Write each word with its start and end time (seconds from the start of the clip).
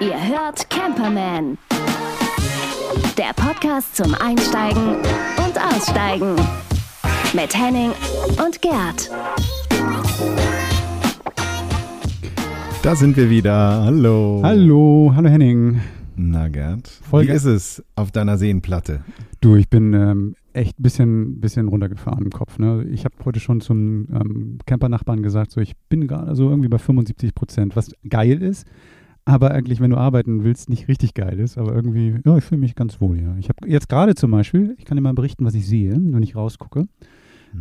Ihr 0.00 0.28
hört 0.28 0.68
Camperman. 0.70 1.58
Der 3.18 3.32
Podcast 3.36 3.96
zum 3.96 4.14
Einsteigen 4.14 4.96
und 4.96 5.58
Aussteigen. 5.62 6.34
Mit 7.34 7.54
Henning 7.56 7.92
und 8.44 8.62
Gerd. 8.62 9.10
Da 12.82 12.96
sind 12.96 13.16
wir 13.16 13.28
wieder. 13.28 13.84
Hallo. 13.84 14.40
Hallo, 14.42 15.12
hallo 15.14 15.28
Henning. 15.28 15.80
Na 16.16 16.48
Gerd, 16.48 16.88
Folge- 16.88 17.32
wie 17.32 17.36
ist 17.36 17.44
es 17.44 17.84
auf 17.96 18.10
deiner 18.10 18.38
Seenplatte? 18.38 19.04
Du, 19.40 19.56
ich 19.56 19.68
bin 19.68 19.92
ähm, 19.94 20.34
echt 20.52 20.78
ein 20.78 20.82
bisschen, 20.82 21.40
bisschen 21.40 21.68
runtergefahren 21.68 22.24
im 22.24 22.30
Kopf. 22.30 22.58
Ne? 22.58 22.84
Ich 22.90 23.04
habe 23.04 23.14
heute 23.24 23.40
schon 23.40 23.60
zum 23.60 24.08
ähm, 24.12 24.58
Campernachbarn 24.66 25.22
gesagt, 25.22 25.50
so 25.50 25.60
ich 25.60 25.76
bin 25.88 26.06
gerade 26.06 26.34
so 26.34 26.50
irgendwie 26.50 26.68
bei 26.68 26.78
75 26.78 27.34
Prozent, 27.34 27.76
was 27.76 27.92
geil 28.08 28.42
ist, 28.42 28.66
aber 29.24 29.52
eigentlich, 29.52 29.80
wenn 29.80 29.90
du 29.90 29.96
arbeiten 29.96 30.44
willst, 30.44 30.68
nicht 30.68 30.88
richtig 30.88 31.14
geil 31.14 31.38
ist. 31.38 31.58
Aber 31.58 31.74
irgendwie, 31.74 32.16
ja, 32.24 32.36
ich 32.36 32.44
fühle 32.44 32.60
mich 32.60 32.74
ganz 32.74 33.00
wohl, 33.00 33.20
ja. 33.20 33.36
Ich 33.38 33.48
habe 33.48 33.68
jetzt 33.68 33.88
gerade 33.88 34.14
zum 34.14 34.30
Beispiel, 34.30 34.74
ich 34.78 34.84
kann 34.84 34.96
dir 34.96 35.02
mal 35.02 35.14
berichten, 35.14 35.44
was 35.44 35.54
ich 35.54 35.66
sehe, 35.66 35.92
wenn 35.92 36.22
ich 36.22 36.34
rausgucke. 36.36 36.86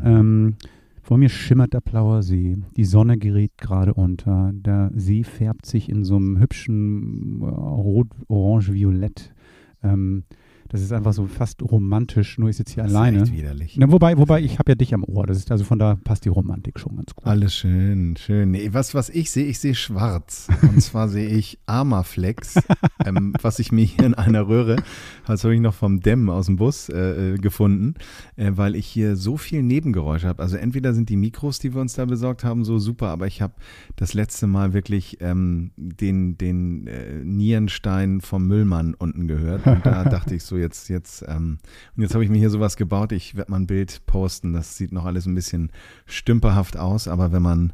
Ähm, 0.03 0.55
vor 1.01 1.17
mir 1.17 1.29
schimmert 1.29 1.73
der 1.73 1.81
blaue 1.81 2.21
See. 2.21 2.57
Die 2.77 2.85
Sonne 2.85 3.17
gerät 3.17 3.51
gerade 3.57 3.93
unter. 3.93 4.51
Der 4.53 4.91
See 4.95 5.23
färbt 5.23 5.65
sich 5.65 5.89
in 5.89 6.03
so 6.03 6.17
einem 6.17 6.39
hübschen 6.39 7.41
äh, 7.41 7.45
Rot, 7.45 8.07
Orange, 8.27 8.73
Violett. 8.73 9.33
Ähm, 9.81 10.23
das 10.69 10.81
ist 10.81 10.93
einfach 10.93 11.13
so 11.13 11.25
fast 11.25 11.63
romantisch, 11.63 12.37
nur 12.37 12.49
ich 12.49 12.57
sitze 12.57 12.75
hier 12.75 12.83
Das 12.83 12.93
alleine. 12.93 13.17
Ist 13.17 13.23
echt 13.29 13.33
widerlich. 13.33 13.75
Na, 13.77 13.91
wobei, 13.91 14.17
wobei, 14.17 14.41
ich 14.41 14.59
habe 14.59 14.71
ja 14.71 14.75
dich 14.75 14.93
am 14.93 15.03
Ohr. 15.03 15.25
Das 15.25 15.37
ist 15.37 15.51
also 15.51 15.63
von 15.63 15.79
da 15.79 15.95
passt 16.03 16.25
die 16.25 16.29
Romantik 16.29 16.79
schon 16.79 16.95
ganz 16.95 17.15
gut. 17.15 17.25
Alles 17.25 17.55
schön, 17.55 18.15
schön. 18.17 18.51
Nee, 18.51 18.69
was, 18.71 18.93
was 18.93 19.09
ich 19.09 19.31
sehe, 19.31 19.45
ich 19.45 19.59
sehe 19.59 19.73
schwarz. 19.73 20.47
Und 20.61 20.79
zwar 20.81 21.09
sehe 21.09 21.27
ich 21.27 21.57
Armaflex, 21.65 22.59
ähm, 23.03 23.33
was 23.41 23.57
ich 23.57 23.71
mir 23.71 23.83
hier 23.83 24.05
in 24.05 24.13
einer 24.13 24.47
Röhre, 24.47 24.77
das 25.25 25.43
habe 25.43 25.55
ich 25.55 25.61
noch 25.61 25.73
vom 25.73 26.01
Dämm 26.01 26.29
aus 26.29 26.45
dem 26.45 26.57
Bus 26.57 26.89
äh, 26.89 27.33
äh, 27.33 27.37
gefunden, 27.37 27.95
äh, 28.35 28.51
weil 28.53 28.75
ich 28.75 28.85
hier 28.85 29.15
so 29.15 29.37
viel 29.37 29.63
Nebengeräusche 29.63 30.27
habe. 30.27 30.43
Also 30.43 30.57
entweder 30.57 30.93
sind 30.93 31.09
die 31.09 31.17
Mikros, 31.17 31.57
die 31.57 31.73
wir 31.73 31.81
uns 31.81 31.93
da 31.93 32.05
besorgt 32.05 32.43
haben, 32.43 32.63
so 32.63 32.77
super, 32.77 33.07
aber 33.07 33.25
ich 33.25 33.41
habe 33.41 33.53
das 33.95 34.13
letzte 34.13 34.45
Mal 34.45 34.73
wirklich 34.73 35.17
ähm, 35.19 35.71
den, 35.77 36.37
den 36.37 36.85
äh, 36.85 37.23
Nierenstein 37.23 38.21
vom 38.21 38.45
Müllmann 38.47 38.93
unten 38.93 39.27
gehört. 39.27 39.65
Und 39.65 39.83
da 39.83 40.03
dachte 40.09 40.35
ich 40.35 40.43
so, 40.43 40.58
jetzt, 40.59 40.89
jetzt, 40.89 41.23
ähm, 41.27 41.57
und 41.95 42.03
jetzt 42.03 42.13
habe 42.13 42.23
ich 42.23 42.29
mir 42.29 42.37
hier 42.37 42.49
sowas 42.49 42.75
gebaut. 42.77 43.11
Ich 43.11 43.35
werde 43.35 43.51
mal 43.51 43.57
ein 43.59 43.67
Bild 43.67 44.05
posten. 44.05 44.53
Das 44.53 44.77
sieht 44.77 44.91
noch 44.91 45.05
alles 45.05 45.25
ein 45.25 45.35
bisschen 45.35 45.71
stümperhaft 46.05 46.77
aus, 46.77 47.07
aber 47.07 47.31
wenn 47.31 47.41
man 47.41 47.73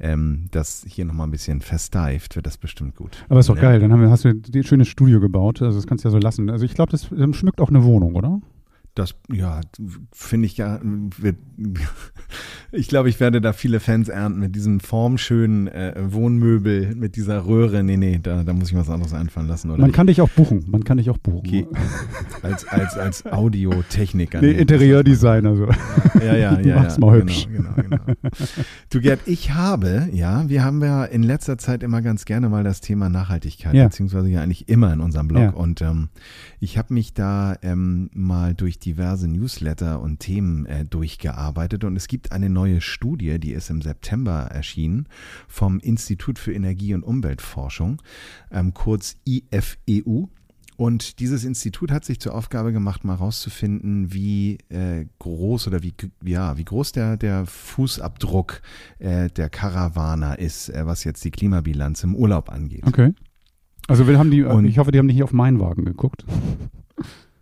ähm, 0.00 0.46
das 0.50 0.84
hier 0.88 1.04
nochmal 1.04 1.28
ein 1.28 1.30
bisschen 1.30 1.60
versteift, 1.60 2.34
wird 2.34 2.46
das 2.46 2.56
bestimmt 2.56 2.96
gut. 2.96 3.24
Aber 3.28 3.40
ist 3.40 3.48
doch 3.48 3.56
Ja. 3.56 3.62
geil. 3.62 3.80
Dann 3.80 3.92
haben 3.92 4.00
wir, 4.00 4.10
hast 4.10 4.24
du 4.24 4.30
ein 4.30 4.64
schönes 4.64 4.88
Studio 4.88 5.20
gebaut. 5.20 5.62
Also 5.62 5.78
das 5.78 5.86
kannst 5.86 6.04
du 6.04 6.08
ja 6.08 6.12
so 6.12 6.18
lassen. 6.18 6.50
Also 6.50 6.64
ich 6.64 6.74
glaube, 6.74 6.90
das 6.90 7.04
schmückt 7.36 7.60
auch 7.60 7.68
eine 7.68 7.84
Wohnung, 7.84 8.14
oder? 8.16 8.40
Das, 8.94 9.14
ja, 9.32 9.60
finde 10.12 10.46
ich 10.46 10.56
ja, 10.58 10.80
wird, 10.82 11.36
ich 12.72 12.88
glaube, 12.88 13.08
ich 13.08 13.20
werde 13.20 13.40
da 13.40 13.52
viele 13.52 13.80
Fans 13.80 14.08
ernten 14.08 14.40
mit 14.40 14.56
diesem 14.56 14.80
formschönen 14.80 15.68
äh, 15.68 15.94
Wohnmöbel, 15.98 16.94
mit 16.96 17.16
dieser 17.16 17.46
Röhre. 17.46 17.82
Nee, 17.82 17.98
nee, 17.98 18.18
da, 18.22 18.42
da 18.42 18.52
muss 18.54 18.70
ich 18.70 18.76
was 18.76 18.88
anderes 18.88 19.12
einfallen 19.12 19.46
lassen, 19.46 19.70
oder? 19.70 19.80
Man 19.80 19.92
kann 19.92 20.06
dich 20.06 20.20
auch 20.22 20.30
buchen. 20.30 20.64
Man 20.68 20.82
kann 20.82 20.96
dich 20.96 21.10
auch 21.10 21.18
buchen. 21.18 21.46
Okay. 21.46 21.66
als, 22.42 22.66
als, 22.66 22.96
als 22.96 23.26
Audiotechniker. 23.26 24.40
Nee, 24.40 24.52
Interieurdesigner. 24.52 25.54
So. 25.54 25.68
Ja, 26.20 26.34
ja, 26.34 26.60
ja. 26.60 26.76
Mach's 26.82 26.96
ja, 26.96 27.00
mal 27.00 27.20
genau, 27.20 27.32
hübsch. 27.32 27.48
Genau, 27.52 27.74
genau. 27.76 27.98
Du 28.90 29.00
Gerd, 29.00 29.20
ich 29.26 29.52
habe, 29.52 30.08
ja, 30.12 30.48
wir 30.48 30.64
haben 30.64 30.82
ja 30.82 31.04
in 31.04 31.22
letzter 31.22 31.58
Zeit 31.58 31.82
immer 31.82 32.00
ganz 32.00 32.24
gerne 32.24 32.48
mal 32.48 32.64
das 32.64 32.80
Thema 32.80 33.08
Nachhaltigkeit, 33.08 33.74
Ja. 33.74 33.84
beziehungsweise 33.84 34.28
ja 34.28 34.40
eigentlich 34.40 34.68
immer 34.68 34.92
in 34.92 35.00
unserem 35.00 35.28
Blog. 35.28 35.42
Ja. 35.42 35.50
Und 35.50 35.82
ähm, 35.82 36.08
ich 36.62 36.78
habe 36.78 36.94
mich 36.94 37.12
da 37.12 37.56
ähm, 37.62 38.08
mal 38.14 38.54
durch 38.54 38.78
diverse 38.78 39.26
Newsletter 39.26 40.00
und 40.00 40.20
Themen 40.20 40.64
äh, 40.66 40.84
durchgearbeitet. 40.84 41.82
Und 41.82 41.96
es 41.96 42.06
gibt 42.06 42.30
eine 42.30 42.48
neue 42.48 42.80
Studie, 42.80 43.40
die 43.40 43.50
ist 43.50 43.68
im 43.68 43.82
September 43.82 44.42
erschienen, 44.42 45.08
vom 45.48 45.80
Institut 45.80 46.38
für 46.38 46.52
Energie- 46.52 46.94
und 46.94 47.02
Umweltforschung, 47.02 48.00
ähm, 48.52 48.74
kurz 48.74 49.16
IFEU. 49.26 50.26
Und 50.76 51.18
dieses 51.18 51.42
Institut 51.42 51.90
hat 51.90 52.04
sich 52.04 52.20
zur 52.20 52.32
Aufgabe 52.32 52.72
gemacht, 52.72 53.02
mal 53.02 53.16
rauszufinden, 53.16 54.12
wie 54.12 54.58
äh, 54.68 55.06
groß 55.18 55.66
oder 55.66 55.82
wie, 55.82 55.94
ja, 56.24 56.56
wie 56.58 56.64
groß 56.64 56.92
der, 56.92 57.16
der 57.16 57.44
Fußabdruck 57.44 58.62
äh, 59.00 59.28
der 59.30 59.50
Caravaner 59.50 60.38
ist, 60.38 60.68
äh, 60.68 60.86
was 60.86 61.02
jetzt 61.02 61.24
die 61.24 61.32
Klimabilanz 61.32 62.04
im 62.04 62.14
Urlaub 62.14 62.50
angeht. 62.50 62.86
Okay. 62.86 63.14
Also 63.92 64.08
wir 64.08 64.18
haben 64.18 64.30
die, 64.30 64.42
Und- 64.42 64.64
ich 64.64 64.78
hoffe, 64.78 64.90
die 64.92 64.98
haben 64.98 65.06
nicht 65.06 65.22
auf 65.22 65.32
meinen 65.32 65.60
Wagen 65.60 65.84
geguckt. 65.84 66.24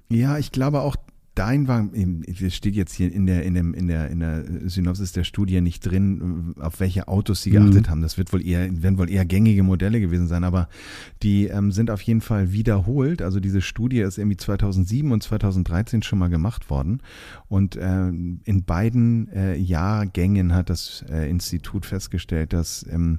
Ja, 0.08 0.38
ich 0.38 0.52
glaube 0.52 0.80
auch 0.80 0.96
dein 1.36 1.68
war, 1.68 1.88
es 2.44 2.54
steht 2.54 2.74
jetzt 2.74 2.92
hier 2.92 3.10
in 3.10 3.24
der, 3.24 3.44
in 3.44 3.54
dem, 3.54 3.72
in 3.72 3.86
der, 3.86 4.10
in 4.10 4.18
der 4.20 4.44
Synopsis 4.68 5.12
der 5.12 5.22
Studie 5.24 5.60
nicht 5.60 5.80
drin, 5.86 6.54
auf 6.60 6.80
welche 6.80 7.06
Autos 7.08 7.42
sie 7.42 7.50
geachtet 7.50 7.86
Mhm. 7.86 7.90
haben. 7.90 8.02
Das 8.02 8.18
wird 8.18 8.32
wohl 8.32 8.44
eher, 8.44 8.68
werden 8.82 8.98
wohl 8.98 9.08
eher 9.08 9.24
gängige 9.24 9.62
Modelle 9.62 10.00
gewesen 10.00 10.26
sein, 10.26 10.42
aber 10.44 10.68
die 11.22 11.46
ähm, 11.46 11.70
sind 11.72 11.90
auf 11.90 12.02
jeden 12.02 12.20
Fall 12.20 12.52
wiederholt. 12.52 13.22
Also 13.22 13.38
diese 13.40 13.62
Studie 13.62 14.00
ist 14.00 14.18
irgendwie 14.18 14.36
2007 14.36 15.12
und 15.12 15.22
2013 15.22 16.02
schon 16.02 16.18
mal 16.18 16.28
gemacht 16.28 16.68
worden. 16.68 17.00
Und 17.48 17.78
ähm, 17.80 18.40
in 18.44 18.64
beiden 18.64 19.28
äh, 19.28 19.56
Jahrgängen 19.56 20.52
hat 20.52 20.68
das 20.68 21.04
äh, 21.08 21.30
Institut 21.30 21.86
festgestellt, 21.86 22.52
dass 22.52 22.84
ähm, 22.90 23.18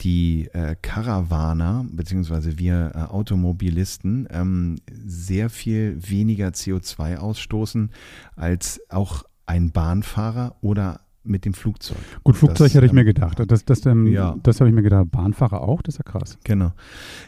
die 0.00 0.48
äh, 0.52 0.76
Caravaner, 0.80 1.86
beziehungsweise 1.90 2.58
wir 2.58 2.92
äh, 2.94 2.98
Automobilisten, 2.98 4.28
ähm, 4.30 4.76
sehr 5.06 5.50
viel 5.50 5.98
weniger 6.00 6.48
CO2 6.48 7.16
ausstoßen 7.16 7.90
als 8.36 8.80
auch 8.88 9.24
ein 9.46 9.72
Bahnfahrer 9.72 10.56
oder 10.60 11.00
mit 11.24 11.44
dem 11.44 11.52
Flugzeug. 11.54 11.98
Gut, 12.24 12.36
Flugzeug 12.36 12.68
Das, 12.68 12.74
hätte 12.74 12.86
ich 12.86 12.92
ähm, 12.92 12.96
mir 12.96 13.04
gedacht. 13.04 13.38
Das, 13.46 13.64
das, 13.64 13.84
ähm, 13.86 14.06
ja. 14.06 14.36
das 14.42 14.60
habe 14.60 14.70
ich 14.70 14.74
mir 14.74 14.82
gedacht. 14.82 15.10
Bahnfahrer 15.10 15.60
auch? 15.60 15.82
Das 15.82 15.94
ist 15.94 15.98
ja 15.98 16.10
krass. 16.10 16.38
Genau. 16.44 16.72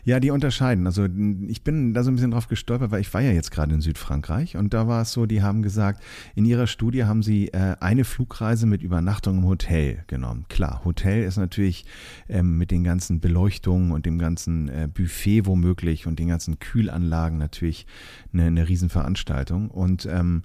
Ja, 0.04 0.20
die 0.20 0.30
unterscheiden. 0.30 0.86
Also 0.86 1.06
ich 1.48 1.62
bin 1.62 1.92
da 1.94 2.02
so 2.02 2.10
ein 2.10 2.14
bisschen 2.14 2.30
drauf 2.30 2.48
gestolpert, 2.48 2.90
weil 2.90 3.00
ich 3.00 3.12
war 3.12 3.20
ja 3.20 3.32
jetzt 3.32 3.50
gerade 3.50 3.74
in 3.74 3.80
Südfrankreich 3.80 4.56
und 4.56 4.72
da 4.74 4.88
war 4.88 5.02
es 5.02 5.12
so, 5.12 5.26
die 5.26 5.42
haben 5.42 5.62
gesagt, 5.62 6.02
in 6.34 6.44
ihrer 6.44 6.66
Studie 6.66 7.04
haben 7.04 7.22
sie 7.22 7.48
äh, 7.48 7.76
eine 7.80 8.04
Flugreise 8.04 8.66
mit 8.66 8.82
Übernachtung 8.82 9.38
im 9.38 9.46
Hotel 9.46 10.04
genommen. 10.06 10.46
Klar, 10.48 10.82
Hotel 10.84 11.24
ist 11.24 11.36
natürlich 11.36 11.84
ähm, 12.28 12.58
mit 12.58 12.70
den 12.70 12.84
ganzen 12.84 13.20
Beleuchtungen 13.20 13.92
und 13.92 14.06
dem 14.06 14.18
ganzen 14.18 14.68
äh, 14.68 14.88
Buffet 14.92 15.46
womöglich 15.46 16.06
und 16.06 16.18
den 16.18 16.28
ganzen 16.28 16.58
Kühlanlagen 16.58 17.38
natürlich 17.38 17.86
eine, 18.32 18.44
eine 18.44 18.68
Riesenveranstaltung. 18.68 19.70
Und 19.70 20.06
ähm, 20.06 20.42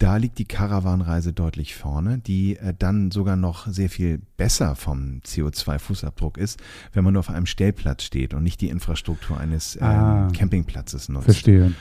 da 0.00 0.16
liegt 0.16 0.38
die 0.38 0.46
Caravanreise 0.46 1.34
deutlich 1.34 1.74
vorne, 1.76 2.18
die 2.18 2.56
äh, 2.56 2.74
dann 2.76 3.10
sogar 3.10 3.36
noch 3.36 3.66
sehr 3.66 3.90
viel 3.90 4.20
besser 4.38 4.74
vom 4.74 5.20
CO2-Fußabdruck 5.26 6.38
ist, 6.38 6.58
wenn 6.92 7.04
man 7.04 7.12
nur 7.12 7.20
auf 7.20 7.28
einem 7.28 7.44
Stellplatz 7.46 8.04
steht 8.04 8.32
und 8.32 8.42
nicht 8.42 8.62
die 8.62 8.70
Infrastruktur 8.70 9.38
eines 9.38 9.76
ähm, 9.76 9.82
Ah. 9.82 10.28
Campingplatzes 10.32 11.10
nutzt. 11.10 11.26
Verstehe. 11.26 11.74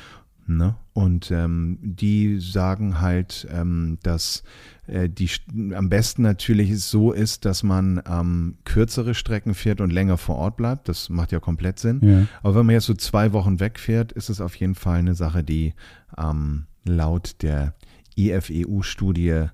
Ne? 0.47 0.75
Und 0.93 1.31
ähm, 1.31 1.77
die 1.81 2.39
sagen 2.39 2.99
halt, 2.99 3.47
ähm, 3.53 3.99
dass 4.03 4.43
äh, 4.87 5.07
die 5.07 5.29
am 5.73 5.87
besten 5.87 6.23
natürlich 6.23 6.77
so 6.83 7.13
ist, 7.13 7.45
dass 7.45 7.63
man 7.63 8.01
ähm, 8.09 8.57
kürzere 8.65 9.13
Strecken 9.13 9.53
fährt 9.53 9.79
und 9.79 9.93
länger 9.93 10.17
vor 10.17 10.35
Ort 10.37 10.57
bleibt. 10.57 10.89
Das 10.89 11.09
macht 11.09 11.31
ja 11.31 11.39
komplett 11.39 11.79
Sinn. 11.79 11.99
Ja. 12.01 12.25
Aber 12.41 12.55
wenn 12.55 12.65
man 12.65 12.73
jetzt 12.73 12.87
so 12.87 12.95
zwei 12.95 13.31
Wochen 13.31 13.59
wegfährt, 13.61 14.11
ist 14.11 14.29
es 14.29 14.41
auf 14.41 14.55
jeden 14.55 14.75
Fall 14.75 14.99
eine 14.99 15.13
Sache, 15.15 15.43
die 15.43 15.73
ähm, 16.17 16.65
laut 16.83 17.43
der 17.43 17.75
IFEU-Studie 18.19 19.45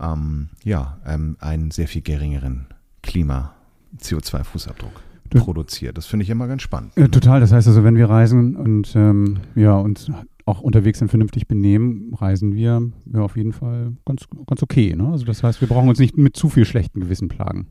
ähm, 0.00 0.48
ja, 0.64 0.98
ähm, 1.06 1.36
einen 1.40 1.70
sehr 1.70 1.88
viel 1.88 2.02
geringeren 2.02 2.66
Klima-CO2-Fußabdruck 3.02 4.92
Du- 5.30 5.38
produziert. 5.40 5.96
Das 5.98 6.06
finde 6.06 6.22
ich 6.24 6.30
immer 6.30 6.46
ganz 6.46 6.62
spannend. 6.62 6.92
Ja, 6.96 7.08
total. 7.08 7.40
Das 7.40 7.50
heißt 7.52 7.66
also, 7.66 7.82
wenn 7.82 7.96
wir 7.96 8.08
reisen 8.08 8.54
und 8.56 8.94
ähm, 8.94 9.38
ja, 9.56 9.74
uns 9.76 10.10
auch 10.44 10.60
unterwegs 10.60 11.00
sind, 11.00 11.08
vernünftig 11.08 11.48
benehmen, 11.48 12.14
reisen 12.14 12.54
wir 12.54 12.80
ja 13.12 13.20
auf 13.20 13.36
jeden 13.36 13.52
Fall 13.52 13.94
ganz, 14.04 14.26
ganz 14.46 14.62
okay. 14.62 14.94
Ne? 14.94 15.08
Also 15.08 15.24
das 15.24 15.42
heißt, 15.42 15.60
wir 15.60 15.66
brauchen 15.68 15.88
uns 15.88 15.98
nicht 15.98 16.16
mit 16.16 16.36
zu 16.36 16.48
viel 16.48 16.64
schlechten 16.64 17.00
Gewissen 17.00 17.26
plagen. 17.26 17.66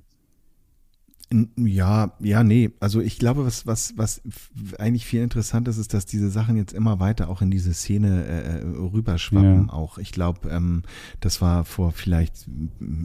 Ja, 1.58 2.14
ja, 2.20 2.44
nee. 2.44 2.72
Also 2.80 3.02
ich 3.02 3.18
glaube, 3.18 3.46
was, 3.46 3.66
was, 3.66 3.94
was 3.98 4.22
eigentlich 4.78 5.06
viel 5.06 5.22
interessant 5.22 5.68
ist, 5.68 5.78
ist, 5.78 5.94
dass 5.94 6.06
diese 6.06 6.30
Sachen 6.30 6.56
jetzt 6.56 6.72
immer 6.72 7.00
weiter 7.00 7.30
auch 7.30 7.42
in 7.42 7.50
diese 7.50 7.74
Szene 7.74 8.26
äh, 8.26 8.60
äh, 8.60 8.64
rüberschwappen. 8.64 9.68
Ja. 9.68 9.74
Auch 9.74 9.98
ich 9.98 10.12
glaube, 10.12 10.50
ähm, 10.50 10.84
das 11.22 11.42
war 11.42 11.66
vor 11.66 11.92
vielleicht, 11.92 12.48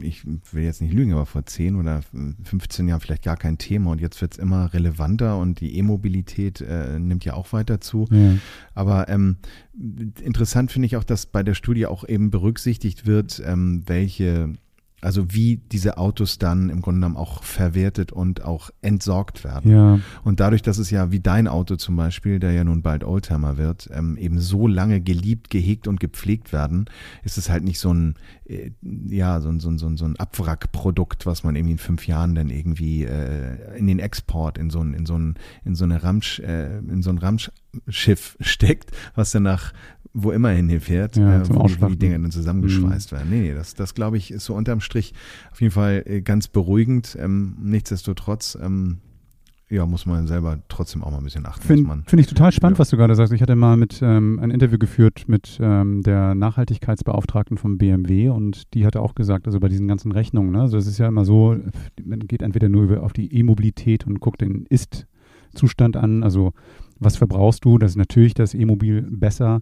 ich 0.01 0.23
will 0.51 0.63
jetzt 0.63 0.81
nicht 0.81 0.93
lügen, 0.93 1.13
aber 1.13 1.25
vor 1.25 1.45
10 1.45 1.75
oder 1.75 2.01
15 2.43 2.87
Jahren 2.87 3.01
vielleicht 3.01 3.23
gar 3.23 3.37
kein 3.37 3.57
Thema 3.57 3.91
und 3.91 3.99
jetzt 3.99 4.21
wird 4.21 4.33
es 4.33 4.39
immer 4.39 4.71
relevanter 4.71 5.37
und 5.37 5.59
die 5.59 5.75
E-Mobilität 5.77 6.61
äh, 6.61 6.99
nimmt 6.99 7.25
ja 7.25 7.33
auch 7.33 7.51
weiter 7.53 7.81
zu. 7.81 8.07
Ja. 8.11 8.35
Aber 8.75 9.09
ähm, 9.09 9.37
interessant 10.21 10.71
finde 10.71 10.85
ich 10.85 10.95
auch, 10.95 11.03
dass 11.03 11.25
bei 11.25 11.41
der 11.41 11.55
Studie 11.55 11.87
auch 11.87 12.07
eben 12.07 12.29
berücksichtigt 12.29 13.07
wird, 13.07 13.41
ähm, 13.43 13.83
welche 13.87 14.53
also 15.01 15.33
wie 15.33 15.57
diese 15.57 15.97
Autos 15.97 16.37
dann 16.37 16.69
im 16.69 16.81
Grunde 16.81 16.99
genommen 16.99 17.17
auch 17.17 17.43
verwertet 17.43 18.11
und 18.11 18.43
auch 18.43 18.69
entsorgt 18.81 19.43
werden. 19.43 19.71
Ja. 19.71 19.99
Und 20.23 20.39
dadurch, 20.39 20.61
dass 20.61 20.77
es 20.77 20.91
ja 20.91 21.11
wie 21.11 21.19
dein 21.19 21.47
Auto 21.47 21.75
zum 21.75 21.95
Beispiel, 21.95 22.39
der 22.39 22.51
ja 22.51 22.63
nun 22.63 22.83
bald 22.83 23.03
Oldtimer 23.03 23.57
wird, 23.57 23.89
ähm, 23.91 24.15
eben 24.17 24.39
so 24.39 24.67
lange 24.67 25.01
geliebt, 25.01 25.49
gehegt 25.49 25.87
und 25.87 25.99
gepflegt 25.99 26.53
werden, 26.53 26.85
ist 27.23 27.37
es 27.37 27.49
halt 27.49 27.63
nicht 27.63 27.79
so 27.79 27.93
ein, 27.93 28.15
äh, 28.45 28.71
ja, 28.81 29.41
so 29.41 29.49
ein, 29.49 29.59
so 29.59 29.69
ein, 29.69 29.79
so 29.79 29.87
ein, 29.87 29.97
so 29.97 30.05
ein 30.05 30.17
Abwrackprodukt, 30.17 31.25
was 31.25 31.43
man 31.43 31.55
irgendwie 31.55 31.73
in 31.73 31.79
fünf 31.79 32.07
Jahren 32.07 32.35
dann 32.35 32.49
irgendwie 32.49 33.03
äh, 33.03 33.77
in 33.77 33.87
den 33.87 33.99
Export, 33.99 34.57
in 34.59 34.69
so 34.69 34.81
ein, 34.81 34.93
in 34.93 35.05
so 35.05 35.17
ein, 35.17 35.35
in 35.65 35.73
so 35.75 35.83
eine 35.83 36.03
Ramsch, 36.03 36.39
äh, 36.39 36.77
in 36.77 37.01
so 37.01 37.09
ein 37.09 37.17
Ramschschiff 37.17 38.37
steckt, 38.39 38.91
was 39.15 39.31
dann 39.31 39.43
nach 39.43 39.73
wo 40.13 40.31
immer 40.31 40.49
hin 40.49 40.69
fährt, 40.81 41.15
Ja, 41.15 41.41
äh, 41.41 41.49
wo, 41.49 41.65
die- 41.67 41.81
wo 41.81 41.87
die. 41.87 41.95
Dinger 41.97 42.19
dann 42.19 42.31
zusammengeschweißt 42.31 43.11
werden. 43.11 43.29
Nee, 43.29 43.41
nee, 43.41 43.53
das, 43.53 43.75
das 43.75 43.93
glaube 43.93 44.17
ich, 44.17 44.31
ist 44.31 44.45
so 44.45 44.53
unterm 44.55 44.81
Strich 44.81 45.13
auf 45.51 45.61
jeden 45.61 45.71
Fall 45.73 46.03
äh, 46.05 46.21
ganz 46.21 46.47
beruhigend. 46.47 47.17
Ähm, 47.19 47.55
nichtsdestotrotz, 47.61 48.57
ähm, 48.61 48.97
ja, 49.69 49.85
muss 49.85 50.05
man 50.05 50.27
selber 50.27 50.59
trotzdem 50.67 51.01
auch 51.01 51.11
mal 51.11 51.19
ein 51.19 51.23
bisschen 51.23 51.45
achten. 51.45 51.61
Finde 51.65 52.03
find 52.05 52.19
ich 52.19 52.27
total 52.27 52.51
spannend, 52.51 52.75
Ja. 52.77 52.79
was 52.79 52.89
du 52.89 52.97
gerade 52.97 53.15
sagst. 53.15 53.31
Ich 53.31 53.41
hatte 53.41 53.55
mal 53.55 53.77
mit 53.77 54.01
ähm, 54.03 54.37
ein 54.41 54.51
Interview 54.51 54.77
geführt 54.77 55.23
mit 55.27 55.59
ähm, 55.61 56.01
der 56.01 56.35
Nachhaltigkeitsbeauftragten 56.35 57.57
vom 57.57 57.77
BMW 57.77 58.27
und 58.27 58.73
die 58.73 58.85
hatte 58.85 59.01
auch 59.01 59.15
gesagt, 59.15 59.45
also 59.45 59.61
bei 59.61 59.69
diesen 59.69 59.87
ganzen 59.87 60.11
Rechnungen, 60.11 60.51
ne, 60.51 60.59
also 60.59 60.75
es 60.77 60.87
ist 60.87 60.97
ja 60.97 61.07
immer 61.07 61.23
so, 61.23 61.55
man 62.03 62.19
geht 62.19 62.41
entweder 62.41 62.67
nur 62.67 63.01
auf 63.01 63.13
die 63.13 63.33
E-Mobilität 63.33 64.05
und 64.05 64.19
guckt 64.19 64.41
den 64.41 64.65
Ist-Zustand 64.67 65.95
an, 65.95 66.23
also 66.23 66.51
was 66.99 67.15
verbrauchst 67.15 67.65
du, 67.65 67.77
das 67.77 67.91
ist 67.91 67.97
natürlich 67.97 68.33
das 68.33 68.53
E-Mobil 68.53 69.01
besser, 69.09 69.61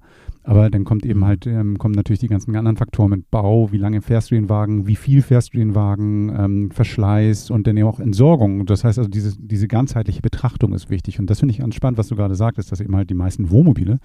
aber 0.50 0.70
dann 0.72 0.84
kommt 0.84 1.06
eben 1.06 1.26
halt, 1.26 1.46
ähm, 1.46 1.78
kommen 1.78 1.94
natürlich 1.94 2.20
die 2.20 2.28
ganzen 2.28 2.56
anderen 2.56 2.78
Faktoren 2.78 3.12
mit 3.12 3.30
Bau, 3.30 3.72
wie 3.72 3.78
lange 3.78 4.02
fährst 4.02 4.32
du 4.32 4.36
den 4.36 4.50
Wagen, 4.50 4.88
wie 4.88 4.96
viel 4.96 5.22
fährst 5.22 5.54
du 5.54 5.58
den 5.60 5.76
Wagen, 5.76 6.30
ähm, 6.36 6.72
Verschleiß 6.72 7.52
und 7.52 7.68
dann 7.68 7.78
eben 7.78 7.88
auch 7.88 8.00
Entsorgung. 8.00 8.66
Das 8.66 8.84
heißt 8.84 8.98
also, 8.98 9.10
diese, 9.10 9.38
diese 9.40 9.68
ganzheitliche 9.68 10.22
Betrachtung 10.22 10.74
ist 10.74 10.90
wichtig 10.90 11.20
und 11.20 11.30
das 11.30 11.40
finde 11.40 11.54
ich 11.54 11.60
ganz 11.60 11.76
spannend, 11.76 11.98
was 12.00 12.08
du 12.08 12.16
gerade 12.16 12.34
sagtest, 12.36 12.72
dass 12.72 12.82
eben 12.82 12.96
halt 12.96 13.10
die 13.10 13.14
meisten 13.16 13.52
Wohnmobile 13.52 14.00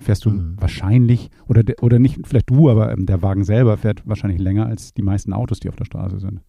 fährst 0.00 0.24
du 0.24 0.30
Mhm. 0.30 0.56
wahrscheinlich, 0.58 1.30
oder, 1.46 1.62
de- 1.62 1.76
oder 1.80 2.00
nicht 2.00 2.18
vielleicht 2.26 2.50
du, 2.50 2.68
aber 2.68 2.90
ähm, 2.92 3.06
der 3.06 3.22
Wagen 3.22 3.44
selber 3.44 3.76
fährt 3.76 4.02
wahrscheinlich 4.06 4.40
länger 4.40 4.66
als 4.66 4.92
die 4.94 5.02
meisten 5.02 5.32
Autos, 5.32 5.60
die 5.60 5.68
auf 5.68 5.76
der 5.76 5.84
Straße 5.84 6.18
sind. 6.18 6.40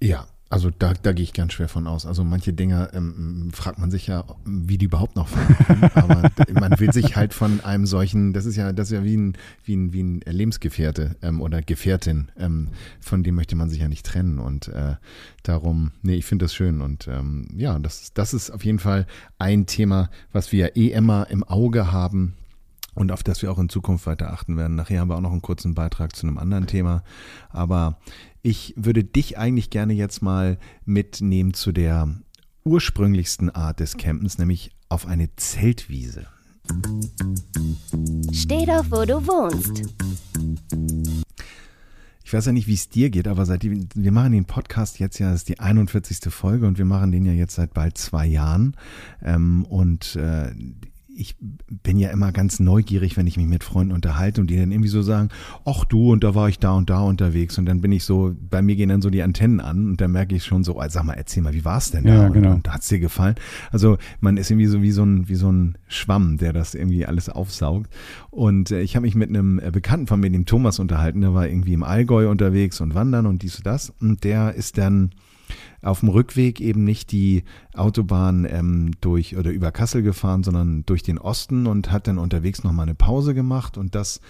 ja, 0.00 0.24
also 0.54 0.70
da, 0.70 0.92
da 0.94 1.12
gehe 1.12 1.24
ich 1.24 1.32
ganz 1.32 1.52
schwer 1.52 1.68
von 1.68 1.88
aus. 1.88 2.06
Also 2.06 2.22
manche 2.22 2.52
Dinge 2.52 2.88
ähm, 2.94 3.50
fragt 3.52 3.80
man 3.80 3.90
sich 3.90 4.06
ja, 4.06 4.22
wie 4.44 4.78
die 4.78 4.84
überhaupt 4.84 5.16
noch 5.16 5.26
fahren. 5.26 5.90
Aber 5.94 6.30
man 6.52 6.78
will 6.78 6.92
sich 6.92 7.16
halt 7.16 7.34
von 7.34 7.58
einem 7.64 7.86
solchen, 7.86 8.32
das 8.32 8.46
ist 8.46 8.54
ja, 8.54 8.72
das 8.72 8.86
ist 8.86 8.94
ja 8.94 9.02
wie 9.02 9.16
ein, 9.16 9.36
wie 9.64 9.74
ein, 9.74 9.92
wie 9.92 10.04
ein 10.04 10.20
Lebensgefährte 10.20 11.16
ähm, 11.22 11.40
oder 11.40 11.60
Gefährtin, 11.60 12.28
ähm, 12.38 12.68
von 13.00 13.24
dem 13.24 13.34
möchte 13.34 13.56
man 13.56 13.68
sich 13.68 13.80
ja 13.80 13.88
nicht 13.88 14.06
trennen. 14.06 14.38
Und 14.38 14.68
äh, 14.68 14.94
darum, 15.42 15.90
nee, 16.02 16.14
ich 16.14 16.24
finde 16.24 16.44
das 16.44 16.54
schön. 16.54 16.82
Und 16.82 17.08
ähm, 17.08 17.48
ja, 17.56 17.76
das, 17.80 18.12
das 18.14 18.32
ist 18.32 18.52
auf 18.52 18.64
jeden 18.64 18.78
Fall 18.78 19.08
ein 19.40 19.66
Thema, 19.66 20.08
was 20.32 20.52
wir 20.52 20.76
eh 20.76 20.92
immer 20.92 21.28
im 21.30 21.42
Auge 21.42 21.90
haben. 21.90 22.34
Und 22.94 23.10
auf 23.10 23.24
das 23.24 23.42
wir 23.42 23.50
auch 23.50 23.58
in 23.58 23.68
Zukunft 23.68 24.06
weiter 24.06 24.32
achten 24.32 24.56
werden. 24.56 24.76
Nachher 24.76 25.00
haben 25.00 25.08
wir 25.08 25.16
auch 25.16 25.20
noch 25.20 25.32
einen 25.32 25.42
kurzen 25.42 25.74
Beitrag 25.74 26.14
zu 26.14 26.28
einem 26.28 26.38
anderen 26.38 26.68
Thema. 26.68 27.02
Aber 27.50 27.98
ich 28.44 28.74
würde 28.76 29.02
dich 29.02 29.38
eigentlich 29.38 29.70
gerne 29.70 29.94
jetzt 29.94 30.20
mal 30.20 30.58
mitnehmen 30.84 31.54
zu 31.54 31.72
der 31.72 32.14
ursprünglichsten 32.62 33.48
Art 33.48 33.80
des 33.80 33.96
Campens, 33.96 34.36
nämlich 34.36 34.70
auf 34.90 35.06
eine 35.06 35.34
Zeltwiese. 35.36 36.26
Steh 38.32 38.66
doch, 38.66 38.84
wo 38.90 39.06
du 39.06 39.26
wohnst. 39.26 39.88
Ich 42.22 42.32
weiß 42.34 42.44
ja 42.44 42.52
nicht, 42.52 42.66
wie 42.66 42.74
es 42.74 42.90
dir 42.90 43.08
geht, 43.08 43.28
aber 43.28 43.46
seit 43.46 43.64
wir 43.64 44.12
machen 44.12 44.32
den 44.32 44.44
Podcast 44.44 44.98
jetzt 44.98 45.18
ja, 45.18 45.30
das 45.30 45.40
ist 45.40 45.48
die 45.48 45.60
41. 45.60 46.30
Folge 46.30 46.66
und 46.66 46.76
wir 46.76 46.84
machen 46.84 47.12
den 47.12 47.24
ja 47.24 47.32
jetzt 47.32 47.54
seit 47.54 47.72
bald 47.72 47.96
zwei 47.96 48.26
Jahren. 48.26 48.76
Ähm, 49.22 49.64
und 49.70 50.16
äh, 50.16 50.52
ich 51.16 51.36
bin 51.40 51.98
ja 51.98 52.10
immer 52.10 52.32
ganz 52.32 52.60
neugierig, 52.60 53.16
wenn 53.16 53.26
ich 53.26 53.36
mich 53.36 53.46
mit 53.46 53.64
Freunden 53.64 53.92
unterhalte 53.92 54.40
und 54.40 54.48
die 54.48 54.56
dann 54.56 54.72
irgendwie 54.72 54.88
so 54.88 55.02
sagen, 55.02 55.28
ach 55.64 55.84
du, 55.84 56.12
und 56.12 56.24
da 56.24 56.34
war 56.34 56.48
ich 56.48 56.58
da 56.58 56.72
und 56.72 56.90
da 56.90 57.00
unterwegs. 57.00 57.56
Und 57.58 57.66
dann 57.66 57.80
bin 57.80 57.92
ich 57.92 58.04
so, 58.04 58.34
bei 58.50 58.62
mir 58.62 58.76
gehen 58.76 58.88
dann 58.88 59.02
so 59.02 59.10
die 59.10 59.22
Antennen 59.22 59.60
an 59.60 59.90
und 59.90 60.00
dann 60.00 60.12
merke 60.12 60.34
ich 60.34 60.44
schon 60.44 60.64
so, 60.64 60.78
also 60.78 60.94
sag 60.94 61.04
mal, 61.04 61.14
erzähl 61.14 61.42
mal, 61.42 61.54
wie 61.54 61.64
war 61.64 61.78
es 61.78 61.90
denn 61.90 62.06
Ja, 62.06 62.24
da? 62.24 62.28
genau. 62.28 62.48
Und, 62.50 62.54
und 62.56 62.72
hat's 62.72 62.88
dir 62.88 62.98
gefallen? 62.98 63.36
Also 63.70 63.96
man 64.20 64.36
ist 64.36 64.50
irgendwie 64.50 64.66
so 64.66 64.82
wie 64.82 64.90
so 64.90 65.04
ein, 65.04 65.28
wie 65.28 65.34
so 65.36 65.50
ein 65.50 65.78
Schwamm, 65.86 66.36
der 66.38 66.52
das 66.52 66.74
irgendwie 66.74 67.06
alles 67.06 67.28
aufsaugt. 67.28 67.90
Und 68.30 68.70
äh, 68.70 68.80
ich 68.80 68.96
habe 68.96 69.04
mich 69.06 69.14
mit 69.14 69.28
einem 69.28 69.58
äh, 69.60 69.70
Bekannten 69.70 70.06
von 70.06 70.20
mir, 70.20 70.30
dem 70.30 70.46
Thomas, 70.46 70.78
unterhalten, 70.78 71.20
der 71.20 71.34
war 71.34 71.46
irgendwie 71.48 71.74
im 71.74 71.82
Allgäu 71.84 72.28
unterwegs 72.28 72.80
und 72.80 72.94
wandern 72.94 73.26
und 73.26 73.42
dies 73.42 73.56
und 73.56 73.66
das. 73.66 73.92
Und 74.00 74.24
der 74.24 74.54
ist 74.54 74.78
dann 74.78 75.10
auf 75.82 76.00
dem 76.00 76.08
Rückweg 76.08 76.60
eben 76.60 76.84
nicht 76.84 77.12
die 77.12 77.44
Autobahn 77.74 78.46
ähm, 78.48 78.92
durch 79.00 79.36
oder 79.36 79.50
über 79.50 79.72
Kassel 79.72 80.02
gefahren, 80.02 80.42
sondern 80.42 80.84
durch 80.86 81.02
den 81.02 81.18
Osten 81.18 81.66
und 81.66 81.92
hat 81.92 82.06
dann 82.06 82.18
unterwegs 82.18 82.64
nochmal 82.64 82.84
eine 82.84 82.94
Pause 82.94 83.34
gemacht 83.34 83.76
und 83.76 83.94
das 83.94 84.20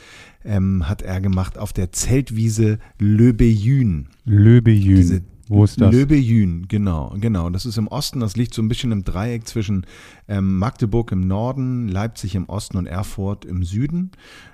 ähm, 0.44 0.88
hat 0.88 1.02
er 1.02 1.20
gemacht 1.20 1.58
auf 1.58 1.72
der 1.72 1.92
Zeltwiese 1.92 2.78
Löbejün. 2.98 4.08
Löbejün. 4.24 4.96
Diese 4.96 5.22
Wo 5.48 5.64
ist 5.64 5.80
das? 5.80 5.92
Löbejün, 5.92 6.66
genau, 6.68 7.14
genau. 7.20 7.50
Das 7.50 7.66
ist 7.66 7.76
im 7.76 7.88
Osten, 7.88 8.20
das 8.20 8.36
liegt 8.36 8.54
so 8.54 8.62
ein 8.62 8.68
bisschen 8.68 8.92
im 8.92 9.04
Dreieck 9.04 9.46
zwischen 9.46 9.86
ähm, 10.28 10.58
Magdeburg 10.58 11.12
im 11.12 11.26
Norden, 11.26 11.88
Leipzig 11.88 12.34
im 12.34 12.48
Osten 12.48 12.78
und 12.78 12.86
Erfurt 12.86 13.44
im 13.44 13.62
Süden. 13.62 14.12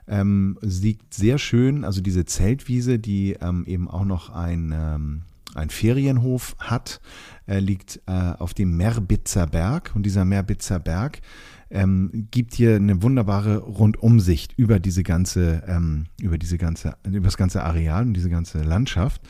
Ähm, 0.08 0.58
liegt 0.62 1.14
sehr 1.14 1.38
schön, 1.38 1.84
also 1.84 2.00
diese 2.00 2.25
Zeltwiese, 2.25 2.99
die 2.99 3.37
ähm, 3.40 3.64
eben 3.67 3.88
auch 3.88 4.05
noch 4.05 4.31
ein, 4.31 5.25
ein 5.55 5.70
Ferienhof 5.70 6.56
hat, 6.58 7.00
äh, 7.47 7.58
liegt 7.58 8.00
äh, 8.06 8.12
auf 8.38 8.55
dem 8.55 8.76
Merbitzer 8.76 9.47
Berg 9.47 9.93
und 9.94 10.05
dieser 10.05 10.25
Merbitzer 10.25 10.79
Berg 10.79 11.20
ähm, 11.70 12.26
gibt 12.31 12.55
hier 12.55 12.76
eine 12.76 13.02
wunderbare 13.02 13.58
Rundumsicht 13.58 14.52
über 14.56 14.81
diese 14.81 15.02
ganze, 15.02 15.62
ähm, 15.67 16.06
über 16.20 16.37
diese 16.37 16.58
ganze, 16.58 16.97
über 17.05 17.26
das 17.26 17.37
ganze 17.37 17.62
Areal 17.62 18.06
und 18.06 18.14
diese 18.14 18.29
ganze 18.29 18.62
Landschaft. 18.62 19.23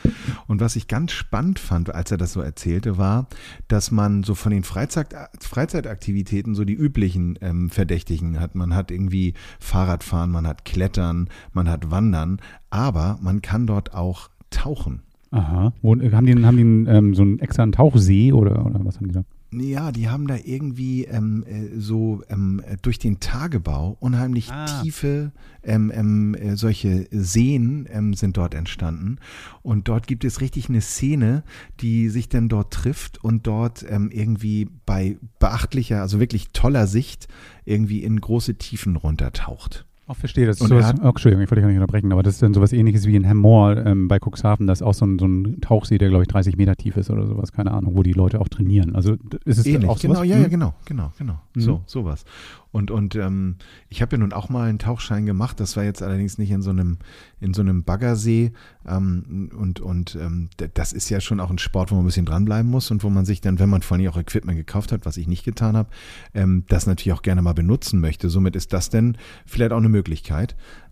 Und 0.46 0.60
was 0.60 0.76
ich 0.76 0.88
ganz 0.88 1.12
spannend 1.12 1.58
fand, 1.58 1.94
als 1.94 2.10
er 2.10 2.16
das 2.16 2.32
so 2.32 2.40
erzählte, 2.40 2.96
war, 2.96 3.28
dass 3.68 3.90
man 3.90 4.22
so 4.22 4.34
von 4.34 4.52
den 4.52 4.64
Freizeit, 4.64 5.14
Freizeitaktivitäten 5.38 6.54
so 6.54 6.64
die 6.64 6.74
üblichen 6.74 7.38
ähm, 7.42 7.68
Verdächtigen 7.68 8.40
hat. 8.40 8.54
Man 8.54 8.74
hat 8.74 8.90
irgendwie 8.90 9.34
Fahrradfahren, 9.58 10.30
man 10.30 10.46
hat 10.46 10.64
Klettern, 10.64 11.28
man 11.52 11.68
hat 11.68 11.90
Wandern, 11.90 12.40
aber 12.70 13.18
man 13.20 13.42
kann 13.42 13.66
dort 13.66 13.92
auch 13.92 14.30
tauchen. 14.48 15.02
Aha. 15.30 15.72
Wo, 15.82 15.94
äh, 15.94 16.10
haben 16.12 16.26
die, 16.26 16.44
haben 16.44 16.56
die 16.56 16.62
einen, 16.62 16.86
ähm, 16.86 17.14
so 17.14 17.22
einen 17.22 17.38
extra 17.38 17.62
einen 17.62 17.72
Tauchsee 17.72 18.32
oder, 18.32 18.66
oder 18.66 18.84
was 18.84 18.96
haben 18.96 19.08
die 19.08 19.14
da? 19.14 19.24
Ja, 19.52 19.90
die 19.90 20.08
haben 20.08 20.28
da 20.28 20.36
irgendwie 20.36 21.06
ähm, 21.06 21.44
äh, 21.44 21.76
so 21.76 22.22
ähm, 22.28 22.62
äh, 22.64 22.76
durch 22.82 23.00
den 23.00 23.18
Tagebau 23.18 23.96
unheimlich 23.98 24.48
Ah. 24.52 24.66
tiefe 24.82 25.32
ähm, 25.64 25.90
ähm, 25.92 26.34
äh, 26.36 26.56
solche 26.56 27.08
Seen 27.10 27.88
ähm, 27.90 28.14
sind 28.14 28.36
dort 28.36 28.54
entstanden. 28.54 29.18
Und 29.62 29.88
dort 29.88 30.06
gibt 30.06 30.24
es 30.24 30.40
richtig 30.40 30.68
eine 30.68 30.80
Szene, 30.80 31.42
die 31.80 32.10
sich 32.10 32.28
dann 32.28 32.48
dort 32.48 32.72
trifft 32.72 33.22
und 33.24 33.46
dort 33.48 33.84
ähm, 33.88 34.10
irgendwie 34.12 34.68
bei 34.86 35.16
beachtlicher, 35.40 36.00
also 36.00 36.20
wirklich 36.20 36.50
toller 36.52 36.86
Sicht 36.86 37.26
irgendwie 37.64 38.04
in 38.04 38.20
große 38.20 38.54
Tiefen 38.54 38.94
runtertaucht. 38.94 39.84
Auch 40.10 40.16
verstehe, 40.16 40.44
das 40.44 40.56
ist 40.56 40.62
Und 40.62 40.70
sowas, 40.70 40.92
oh, 41.04 41.06
Entschuldigung, 41.10 41.44
ich 41.44 41.50
wollte 41.52 41.60
dich 41.60 41.62
gar 41.62 41.68
nicht 41.68 41.78
unterbrechen, 41.78 42.10
aber 42.10 42.24
das 42.24 42.34
ist 42.34 42.42
dann 42.42 42.52
sowas 42.52 42.72
ähnliches 42.72 43.06
wie 43.06 43.14
in 43.14 43.22
Hemmoor 43.22 43.76
ähm, 43.86 44.08
bei 44.08 44.18
Cuxhaven, 44.18 44.66
das 44.66 44.80
ist 44.80 44.82
auch 44.82 44.92
so 44.92 45.06
ein, 45.06 45.20
so 45.20 45.26
ein 45.26 45.60
Tauchsee, 45.60 45.98
der 45.98 46.08
glaube 46.08 46.24
ich 46.24 46.28
30 46.28 46.56
Meter 46.56 46.74
tief 46.74 46.96
ist 46.96 47.10
oder 47.10 47.28
sowas, 47.28 47.52
keine 47.52 47.70
Ahnung, 47.70 47.94
wo 47.94 48.02
die 48.02 48.12
Leute 48.12 48.40
auch 48.40 48.48
trainieren. 48.48 48.96
Also 48.96 49.14
ist 49.44 49.58
es 49.58 49.66
Ähnlich, 49.66 49.88
auch 49.88 49.98
sowas? 49.98 50.20
genau, 50.20 50.22
ja, 50.24 50.38
ja, 50.38 50.44
Hm? 50.46 50.50
genau, 50.50 50.74
genau, 50.84 51.12
genau. 51.16 51.38
Mhm. 51.54 51.60
So, 51.60 51.82
sowas. 51.86 52.24
Und, 52.72 52.90
und 52.92 53.16
ähm, 53.16 53.56
ich 53.88 54.00
habe 54.00 54.12
ja 54.14 54.18
nun 54.18 54.32
auch 54.32 54.48
mal 54.48 54.68
einen 54.68 54.78
Tauchschein 54.78 55.26
gemacht, 55.26 55.58
das 55.58 55.76
war 55.76 55.84
jetzt 55.84 56.02
allerdings 56.02 56.38
nicht 56.38 56.50
in 56.52 56.62
so 56.62 56.70
einem, 56.70 56.98
in 57.40 57.52
so 57.52 57.62
einem 57.62 57.82
Baggersee. 57.84 58.52
Ähm, 58.88 59.50
und 59.56 59.80
und 59.80 60.16
ähm, 60.20 60.50
das 60.74 60.92
ist 60.92 61.08
ja 61.10 61.20
schon 61.20 61.40
auch 61.40 61.50
ein 61.50 61.58
Sport, 61.58 61.90
wo 61.90 61.96
man 61.96 62.04
ein 62.04 62.06
bisschen 62.06 62.26
dranbleiben 62.26 62.70
muss 62.70 62.90
und 62.90 63.02
wo 63.02 63.10
man 63.10 63.24
sich 63.24 63.40
dann, 63.40 63.58
wenn 63.58 63.68
man 63.68 63.82
vor 63.82 63.96
allem 63.96 64.08
auch 64.08 64.16
Equipment 64.16 64.56
gekauft 64.56 64.92
hat, 64.92 65.04
was 65.04 65.16
ich 65.16 65.26
nicht 65.26 65.44
getan 65.44 65.76
habe, 65.76 65.88
ähm, 66.34 66.64
das 66.68 66.86
natürlich 66.86 67.12
auch 67.16 67.22
gerne 67.22 67.42
mal 67.42 67.54
benutzen 67.54 68.00
möchte. 68.00 68.28
Somit 68.28 68.54
ist 68.54 68.72
das 68.72 68.88
denn 68.88 69.16
vielleicht 69.46 69.72
auch 69.72 69.78
eine 69.78 69.88
Möglichkeit. 69.88 69.99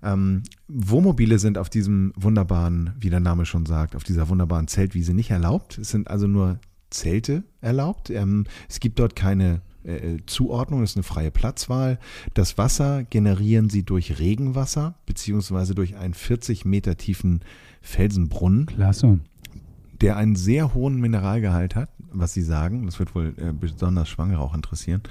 Ähm, 0.02 0.42
Wohnmobile 0.68 1.38
sind 1.38 1.58
auf 1.58 1.70
diesem 1.70 2.12
wunderbaren, 2.16 2.94
wie 2.98 3.10
der 3.10 3.20
Name 3.20 3.46
schon 3.46 3.66
sagt, 3.66 3.96
auf 3.96 4.04
dieser 4.04 4.28
wunderbaren 4.28 4.68
Zeltwiese 4.68 5.14
nicht 5.14 5.30
erlaubt. 5.30 5.78
Es 5.78 5.90
sind 5.90 6.08
also 6.08 6.26
nur 6.26 6.58
Zelte 6.90 7.44
erlaubt. 7.60 8.10
Ähm, 8.10 8.44
es 8.68 8.80
gibt 8.80 8.98
dort 8.98 9.16
keine 9.16 9.60
äh, 9.84 10.18
Zuordnung, 10.26 10.82
es 10.82 10.90
ist 10.90 10.96
eine 10.96 11.02
freie 11.02 11.30
Platzwahl. 11.30 11.98
Das 12.34 12.58
Wasser 12.58 13.04
generieren 13.04 13.70
sie 13.70 13.82
durch 13.82 14.18
Regenwasser 14.18 14.94
beziehungsweise 15.06 15.74
durch 15.74 15.96
einen 15.96 16.14
40 16.14 16.64
Meter 16.64 16.96
tiefen 16.96 17.40
Felsenbrunnen, 17.80 18.66
Klasse. 18.66 19.20
der 20.00 20.16
einen 20.16 20.36
sehr 20.36 20.74
hohen 20.74 21.00
Mineralgehalt 21.00 21.74
hat, 21.74 21.90
was 22.10 22.34
sie 22.34 22.42
sagen. 22.42 22.86
Das 22.86 22.98
wird 22.98 23.14
wohl 23.14 23.34
äh, 23.38 23.52
besonders 23.52 24.08
Schwangere 24.08 24.40
auch 24.40 24.54
interessieren. 24.54 25.02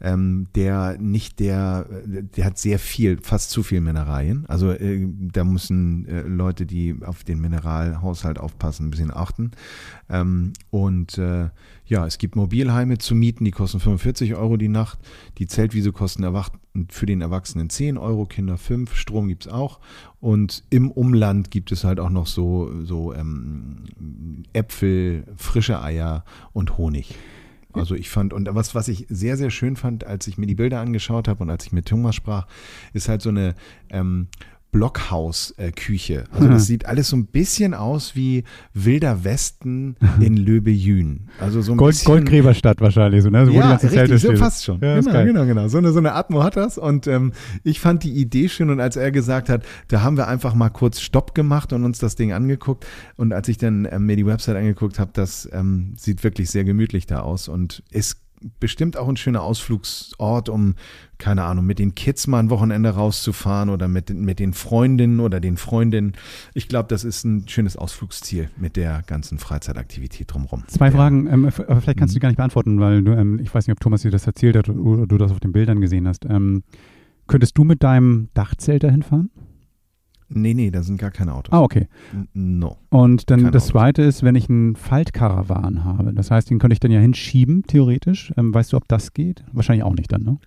Ähm, 0.00 0.46
der 0.54 0.96
nicht 0.98 1.40
der, 1.40 1.86
der 2.06 2.44
hat 2.44 2.58
sehr 2.58 2.78
viel, 2.78 3.18
fast 3.22 3.50
zu 3.50 3.62
viel 3.62 3.80
Mineralien. 3.80 4.46
Also 4.46 4.70
äh, 4.70 5.06
da 5.32 5.44
müssen 5.44 6.06
äh, 6.06 6.22
Leute, 6.22 6.66
die 6.66 6.96
auf 7.04 7.24
den 7.24 7.40
Mineralhaushalt 7.40 8.38
aufpassen, 8.38 8.86
ein 8.86 8.90
bisschen 8.90 9.14
achten. 9.14 9.50
Ähm, 10.08 10.54
und 10.70 11.18
äh, 11.18 11.50
ja, 11.84 12.06
es 12.06 12.18
gibt 12.18 12.36
Mobilheime 12.36 12.98
zu 12.98 13.14
mieten, 13.14 13.44
die 13.44 13.50
kosten 13.50 13.80
45 13.80 14.36
Euro 14.36 14.56
die 14.56 14.68
Nacht. 14.68 14.98
Die 15.38 15.46
Zeltwiese 15.46 15.92
kosten 15.92 16.24
für 16.88 17.06
den 17.06 17.20
Erwachsenen 17.20 17.68
10 17.68 17.98
Euro, 17.98 18.26
Kinder 18.26 18.56
5, 18.56 18.94
Strom 18.94 19.28
gibt 19.28 19.46
es 19.46 19.52
auch. 19.52 19.80
Und 20.20 20.64
im 20.70 20.90
Umland 20.90 21.50
gibt 21.50 21.72
es 21.72 21.84
halt 21.84 22.00
auch 22.00 22.10
noch 22.10 22.26
so, 22.26 22.84
so 22.84 23.12
ähm, 23.12 23.84
Äpfel, 24.52 25.24
frische 25.36 25.82
Eier 25.82 26.24
und 26.52 26.78
Honig. 26.78 27.16
Also 27.72 27.94
ich 27.94 28.10
fand, 28.10 28.32
und 28.32 28.48
was, 28.52 28.74
was 28.74 28.88
ich 28.88 29.06
sehr, 29.08 29.36
sehr 29.36 29.50
schön 29.50 29.76
fand, 29.76 30.04
als 30.04 30.26
ich 30.26 30.38
mir 30.38 30.46
die 30.46 30.54
Bilder 30.54 30.80
angeschaut 30.80 31.28
habe 31.28 31.42
und 31.42 31.50
als 31.50 31.66
ich 31.66 31.72
mit 31.72 31.86
Thomas 31.86 32.14
sprach, 32.14 32.46
ist 32.92 33.08
halt 33.08 33.22
so 33.22 33.28
eine 33.28 33.54
ähm, 33.90 34.28
Blockhausküche. 34.72 36.24
Also 36.30 36.48
das 36.48 36.66
sieht 36.66 36.86
alles 36.86 37.08
so 37.08 37.16
ein 37.16 37.26
bisschen 37.26 37.74
aus 37.74 38.14
wie 38.14 38.44
Wilder 38.74 39.24
Westen 39.24 39.96
in 40.20 40.36
Löbejün. 40.36 41.28
Also 41.40 41.62
so 41.62 41.72
ein 41.72 41.78
Gold, 41.78 41.94
bisschen, 41.94 42.06
Goldgräberstadt 42.06 42.80
wahrscheinlich, 42.80 43.22
so, 43.22 43.30
ne? 43.30 43.46
So, 43.46 43.52
ja, 43.52 43.74
richtig, 43.74 44.20
so 44.20 44.36
fast 44.36 44.64
schon. 44.64 44.80
Ja, 44.80 45.00
genau, 45.00 45.24
genau, 45.24 45.46
genau. 45.46 45.68
So 45.68 45.78
eine, 45.78 45.92
so 45.92 45.98
eine 45.98 46.14
Atmo 46.14 46.42
hat 46.42 46.56
das 46.56 46.78
und 46.78 47.06
ähm, 47.06 47.32
ich 47.64 47.80
fand 47.80 48.04
die 48.04 48.12
Idee 48.12 48.48
schön 48.48 48.70
und 48.70 48.80
als 48.80 48.96
er 48.96 49.10
gesagt 49.10 49.48
hat, 49.48 49.64
da 49.88 50.02
haben 50.02 50.16
wir 50.16 50.28
einfach 50.28 50.54
mal 50.54 50.70
kurz 50.70 51.00
Stopp 51.00 51.34
gemacht 51.34 51.72
und 51.72 51.84
uns 51.84 51.98
das 51.98 52.16
Ding 52.16 52.32
angeguckt 52.32 52.86
und 53.16 53.32
als 53.32 53.48
ich 53.48 53.58
dann 53.58 53.88
ähm, 53.90 54.06
mir 54.06 54.16
die 54.16 54.26
Website 54.26 54.56
angeguckt 54.56 54.98
habe, 54.98 55.10
das 55.12 55.48
ähm, 55.52 55.94
sieht 55.96 56.24
wirklich 56.24 56.50
sehr 56.50 56.64
gemütlich 56.64 57.06
da 57.06 57.20
aus 57.20 57.48
und 57.48 57.82
ist 57.90 58.20
bestimmt 58.58 58.96
auch 58.96 59.08
ein 59.08 59.16
schöner 59.16 59.42
Ausflugsort, 59.42 60.48
um, 60.48 60.74
keine 61.18 61.44
Ahnung, 61.44 61.66
mit 61.66 61.78
den 61.78 61.94
Kids 61.94 62.26
mal 62.26 62.38
ein 62.38 62.50
Wochenende 62.50 62.90
rauszufahren 62.90 63.68
oder 63.68 63.88
mit, 63.88 64.10
mit 64.10 64.38
den 64.38 64.52
Freundinnen 64.52 65.20
oder 65.20 65.40
den 65.40 65.56
Freundinnen. 65.56 66.14
Ich 66.54 66.68
glaube, 66.68 66.88
das 66.88 67.04
ist 67.04 67.24
ein 67.24 67.48
schönes 67.48 67.76
Ausflugsziel 67.76 68.50
mit 68.56 68.76
der 68.76 69.02
ganzen 69.06 69.38
Freizeitaktivität 69.38 70.32
drumherum. 70.32 70.64
Zwei 70.68 70.86
ja. 70.86 70.92
Fragen, 70.92 71.26
ähm, 71.26 71.44
aber 71.44 71.80
vielleicht 71.80 71.98
kannst 71.98 72.14
du 72.14 72.18
die 72.18 72.20
mhm. 72.20 72.22
gar 72.22 72.28
nicht 72.28 72.38
beantworten, 72.38 72.80
weil 72.80 73.02
du, 73.02 73.12
ähm, 73.12 73.38
ich 73.40 73.54
weiß 73.54 73.66
nicht, 73.66 73.72
ob 73.72 73.80
Thomas 73.80 74.02
dir 74.02 74.10
das 74.10 74.26
erzählt 74.26 74.56
hat 74.56 74.68
oder 74.68 75.06
du 75.06 75.18
das 75.18 75.32
auf 75.32 75.40
den 75.40 75.52
Bildern 75.52 75.80
gesehen 75.80 76.08
hast. 76.08 76.24
Ähm, 76.24 76.62
könntest 77.26 77.56
du 77.58 77.64
mit 77.64 77.82
deinem 77.82 78.28
Dachzelt 78.34 78.82
dahin 78.82 79.02
fahren? 79.02 79.30
Nee, 80.32 80.54
nee, 80.54 80.70
da 80.70 80.82
sind 80.82 80.98
gar 80.98 81.10
keine 81.10 81.34
Autos. 81.34 81.52
Ah, 81.52 81.60
okay. 81.60 81.88
No. 82.32 82.76
Und 82.88 83.30
dann 83.30 83.40
keine 83.40 83.50
das 83.50 83.64
Autos. 83.64 83.72
zweite 83.72 84.02
ist, 84.02 84.22
wenn 84.22 84.36
ich 84.36 84.48
einen 84.48 84.76
Faltkarawan 84.76 85.84
habe. 85.84 86.14
Das 86.14 86.30
heißt, 86.30 86.48
den 86.50 86.58
könnte 86.60 86.74
ich 86.74 86.80
dann 86.80 86.92
ja 86.92 87.00
hinschieben, 87.00 87.64
theoretisch. 87.64 88.32
Ähm, 88.36 88.54
weißt 88.54 88.72
du, 88.72 88.76
ob 88.76 88.86
das 88.86 89.12
geht? 89.12 89.44
Wahrscheinlich 89.52 89.82
auch 89.82 89.94
nicht 89.94 90.12
dann, 90.12 90.22
ne? 90.22 90.38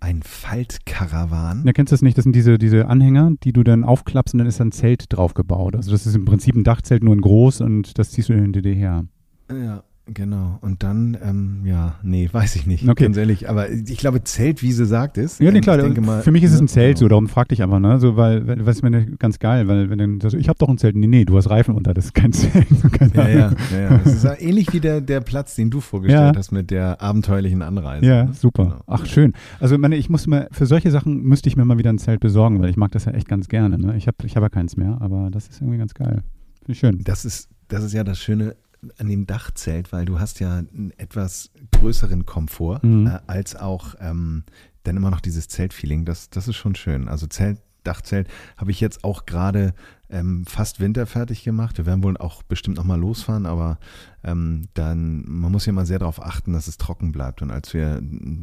Ein 0.00 0.22
Faltkarawan? 0.24 1.62
Ja, 1.64 1.72
kennst 1.72 1.92
du 1.92 1.94
das 1.94 2.02
nicht? 2.02 2.18
Das 2.18 2.24
sind 2.24 2.34
diese, 2.34 2.58
diese 2.58 2.88
Anhänger, 2.88 3.32
die 3.44 3.52
du 3.52 3.62
dann 3.62 3.84
aufklappst 3.84 4.34
und 4.34 4.38
dann 4.38 4.48
ist 4.48 4.60
ein 4.60 4.72
Zelt 4.72 5.04
drauf 5.08 5.34
gebaut. 5.34 5.76
Also 5.76 5.92
das 5.92 6.06
ist 6.06 6.16
im 6.16 6.24
Prinzip 6.24 6.56
ein 6.56 6.64
Dachzelt, 6.64 7.04
nur 7.04 7.14
in 7.14 7.20
groß 7.20 7.60
und 7.60 7.96
das 7.98 8.10
ziehst 8.10 8.28
du 8.28 8.32
in 8.32 8.42
den 8.42 8.52
DD 8.52 8.74
her. 8.74 9.04
Ja, 9.48 9.84
Genau. 10.06 10.58
Und 10.62 10.82
dann, 10.82 11.16
ähm, 11.22 11.62
ja, 11.64 11.94
nee, 12.02 12.28
weiß 12.30 12.56
ich 12.56 12.66
nicht, 12.66 12.88
okay. 12.88 13.04
ganz 13.04 13.16
ehrlich. 13.16 13.48
Aber 13.48 13.70
ich 13.70 13.98
glaube, 13.98 14.24
Zeltwiese 14.24 14.84
sagt 14.84 15.16
es. 15.16 15.38
Ja, 15.38 15.52
nee, 15.52 15.60
klar. 15.60 15.78
Mal, 16.00 16.22
für 16.22 16.32
mich 16.32 16.42
ist 16.42 16.52
es 16.52 16.60
ein 16.60 16.66
Zelt, 16.66 16.98
so, 16.98 17.06
darum 17.06 17.28
frag 17.28 17.48
dich 17.48 17.62
einfach, 17.62 17.78
ne? 17.78 18.00
So, 18.00 18.16
weil, 18.16 18.66
was 18.66 18.76
ist 18.76 18.82
mir 18.82 19.06
ganz 19.16 19.38
geil, 19.38 19.68
weil, 19.68 19.90
wenn 19.90 19.98
dann 19.98 20.20
sagst, 20.20 20.36
ich 20.36 20.48
habe 20.48 20.58
doch 20.58 20.68
ein 20.68 20.76
Zelt. 20.76 20.96
Nee, 20.96 21.06
nee, 21.06 21.24
du 21.24 21.36
hast 21.36 21.48
Reifen 21.50 21.76
unter, 21.76 21.94
das 21.94 22.06
ist 22.06 22.14
kein 22.14 22.32
Zelt. 22.32 22.66
ja, 23.14 23.28
ja, 23.28 23.52
ja, 23.70 23.80
ja. 23.80 23.98
Das 23.98 24.14
ist 24.14 24.24
ähnlich 24.24 24.72
wie 24.72 24.80
der, 24.80 25.00
der 25.00 25.20
Platz, 25.20 25.54
den 25.54 25.70
du 25.70 25.80
vorgestellt 25.80 26.34
ja. 26.34 26.38
hast 26.38 26.50
mit 26.50 26.72
der 26.72 27.00
abenteuerlichen 27.00 27.62
Anreise. 27.62 28.04
Ja, 28.04 28.24
ne? 28.24 28.32
super. 28.34 28.64
Genau. 28.64 28.82
Ach, 28.88 29.06
schön. 29.06 29.34
Also, 29.60 29.78
meine, 29.78 29.94
ich 29.94 30.10
muss 30.10 30.26
mir, 30.26 30.48
für 30.50 30.66
solche 30.66 30.90
Sachen 30.90 31.22
müsste 31.22 31.48
ich 31.48 31.56
mir 31.56 31.64
mal 31.64 31.78
wieder 31.78 31.92
ein 31.92 31.98
Zelt 31.98 32.18
besorgen, 32.18 32.60
weil 32.60 32.70
ich 32.70 32.76
mag 32.76 32.90
das 32.90 33.04
ja 33.04 33.12
echt 33.12 33.28
ganz 33.28 33.48
gerne, 33.48 33.78
ne? 33.78 33.96
Ich 33.96 34.08
habe 34.08 34.16
ich 34.24 34.34
hab 34.34 34.42
ja 34.42 34.48
keins 34.48 34.76
mehr, 34.76 34.98
aber 35.00 35.28
das 35.30 35.46
ist 35.46 35.60
irgendwie 35.60 35.78
ganz 35.78 35.94
geil. 35.94 36.22
Finde 36.58 36.72
ich 36.72 36.78
schön. 36.80 37.00
Das 37.04 37.24
ist, 37.24 37.48
das 37.68 37.84
ist 37.84 37.92
ja 37.92 38.02
das 38.02 38.18
Schöne 38.18 38.56
an 38.98 39.08
dem 39.08 39.26
Dachzelt, 39.26 39.92
weil 39.92 40.04
du 40.04 40.18
hast 40.18 40.40
ja 40.40 40.58
einen 40.58 40.92
etwas 40.96 41.50
größeren 41.72 42.26
Komfort 42.26 42.80
mhm. 42.82 43.06
äh, 43.06 43.18
als 43.26 43.56
auch 43.56 43.94
ähm, 44.00 44.44
dann 44.82 44.96
immer 44.96 45.10
noch 45.10 45.20
dieses 45.20 45.48
Zeltfeeling. 45.48 46.04
Das, 46.04 46.30
das 46.30 46.48
ist 46.48 46.56
schon 46.56 46.74
schön. 46.74 47.08
Also 47.08 47.26
Zelt, 47.26 47.58
Dachzelt 47.84 48.28
habe 48.56 48.70
ich 48.70 48.80
jetzt 48.80 49.04
auch 49.04 49.26
gerade 49.26 49.74
ähm, 50.10 50.44
fast 50.46 50.80
winterfertig 50.80 51.42
gemacht. 51.42 51.78
Wir 51.78 51.86
werden 51.86 52.02
wohl 52.02 52.16
auch 52.16 52.42
bestimmt 52.42 52.76
nochmal 52.76 53.00
losfahren, 53.00 53.46
aber 53.46 53.78
ähm, 54.24 54.68
dann, 54.74 55.24
man 55.26 55.52
muss 55.52 55.66
ja 55.66 55.72
mal 55.72 55.86
sehr 55.86 55.98
darauf 55.98 56.22
achten, 56.22 56.52
dass 56.52 56.68
es 56.68 56.78
trocken 56.78 57.12
bleibt. 57.12 57.42
Und 57.42 57.50
als 57.50 57.74
wir 57.74 58.02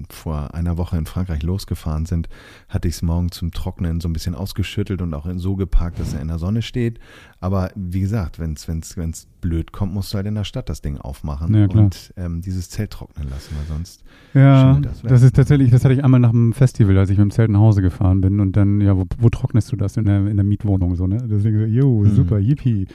vor 0.09 0.53
einer 0.53 0.77
Woche 0.77 0.97
in 0.97 1.05
Frankreich 1.05 1.43
losgefahren 1.43 2.05
sind, 2.05 2.29
hatte 2.67 2.87
ich 2.87 2.95
es 2.95 3.01
morgen 3.01 3.31
zum 3.31 3.51
Trocknen 3.51 4.01
so 4.01 4.09
ein 4.09 4.13
bisschen 4.13 4.35
ausgeschüttelt 4.35 5.01
und 5.01 5.13
auch 5.13 5.27
so 5.35 5.55
geparkt, 5.55 5.99
dass 5.99 6.13
er 6.13 6.21
in 6.21 6.27
der 6.27 6.39
Sonne 6.39 6.61
steht. 6.61 6.99
Aber 7.41 7.71
wie 7.75 8.01
gesagt, 8.01 8.39
wenn 8.39 8.53
es 8.53 8.67
wenn's, 8.67 8.97
wenn's 8.97 9.27
blöd 9.39 9.71
kommt, 9.71 9.93
musst 9.93 10.13
du 10.13 10.17
halt 10.17 10.27
in 10.27 10.35
der 10.35 10.43
Stadt 10.43 10.67
das 10.67 10.81
Ding 10.81 10.97
aufmachen 10.97 11.55
ja, 11.55 11.67
und 11.67 12.13
ähm, 12.17 12.41
dieses 12.41 12.69
Zelt 12.69 12.91
trocknen 12.91 13.29
lassen, 13.29 13.55
weil 13.57 13.65
sonst 13.67 14.03
ja, 14.33 14.79
das, 14.79 15.01
das 15.01 15.21
ist 15.23 15.35
tatsächlich, 15.35 15.71
das 15.71 15.83
hatte 15.85 15.93
ich 15.93 16.03
einmal 16.03 16.19
nach 16.19 16.31
dem 16.31 16.53
Festival, 16.53 16.97
als 16.97 17.09
ich 17.09 17.17
mit 17.17 17.23
dem 17.23 17.31
Zelt 17.31 17.49
nach 17.49 17.59
Hause 17.59 17.81
gefahren 17.81 18.21
bin 18.21 18.39
und 18.39 18.57
dann, 18.57 18.81
ja, 18.81 18.97
wo, 18.97 19.05
wo 19.17 19.29
trocknest 19.29 19.71
du 19.71 19.75
das 19.75 19.97
in 19.97 20.05
der, 20.05 20.27
in 20.27 20.35
der 20.35 20.43
Mietwohnung 20.43 20.95
so, 20.95 21.07
ne? 21.07 21.17
Deswegen 21.29 21.59
so, 21.59 21.65
jo, 21.65 22.03
hm. 22.03 22.15
super, 22.15 22.39
yippie. 22.39 22.87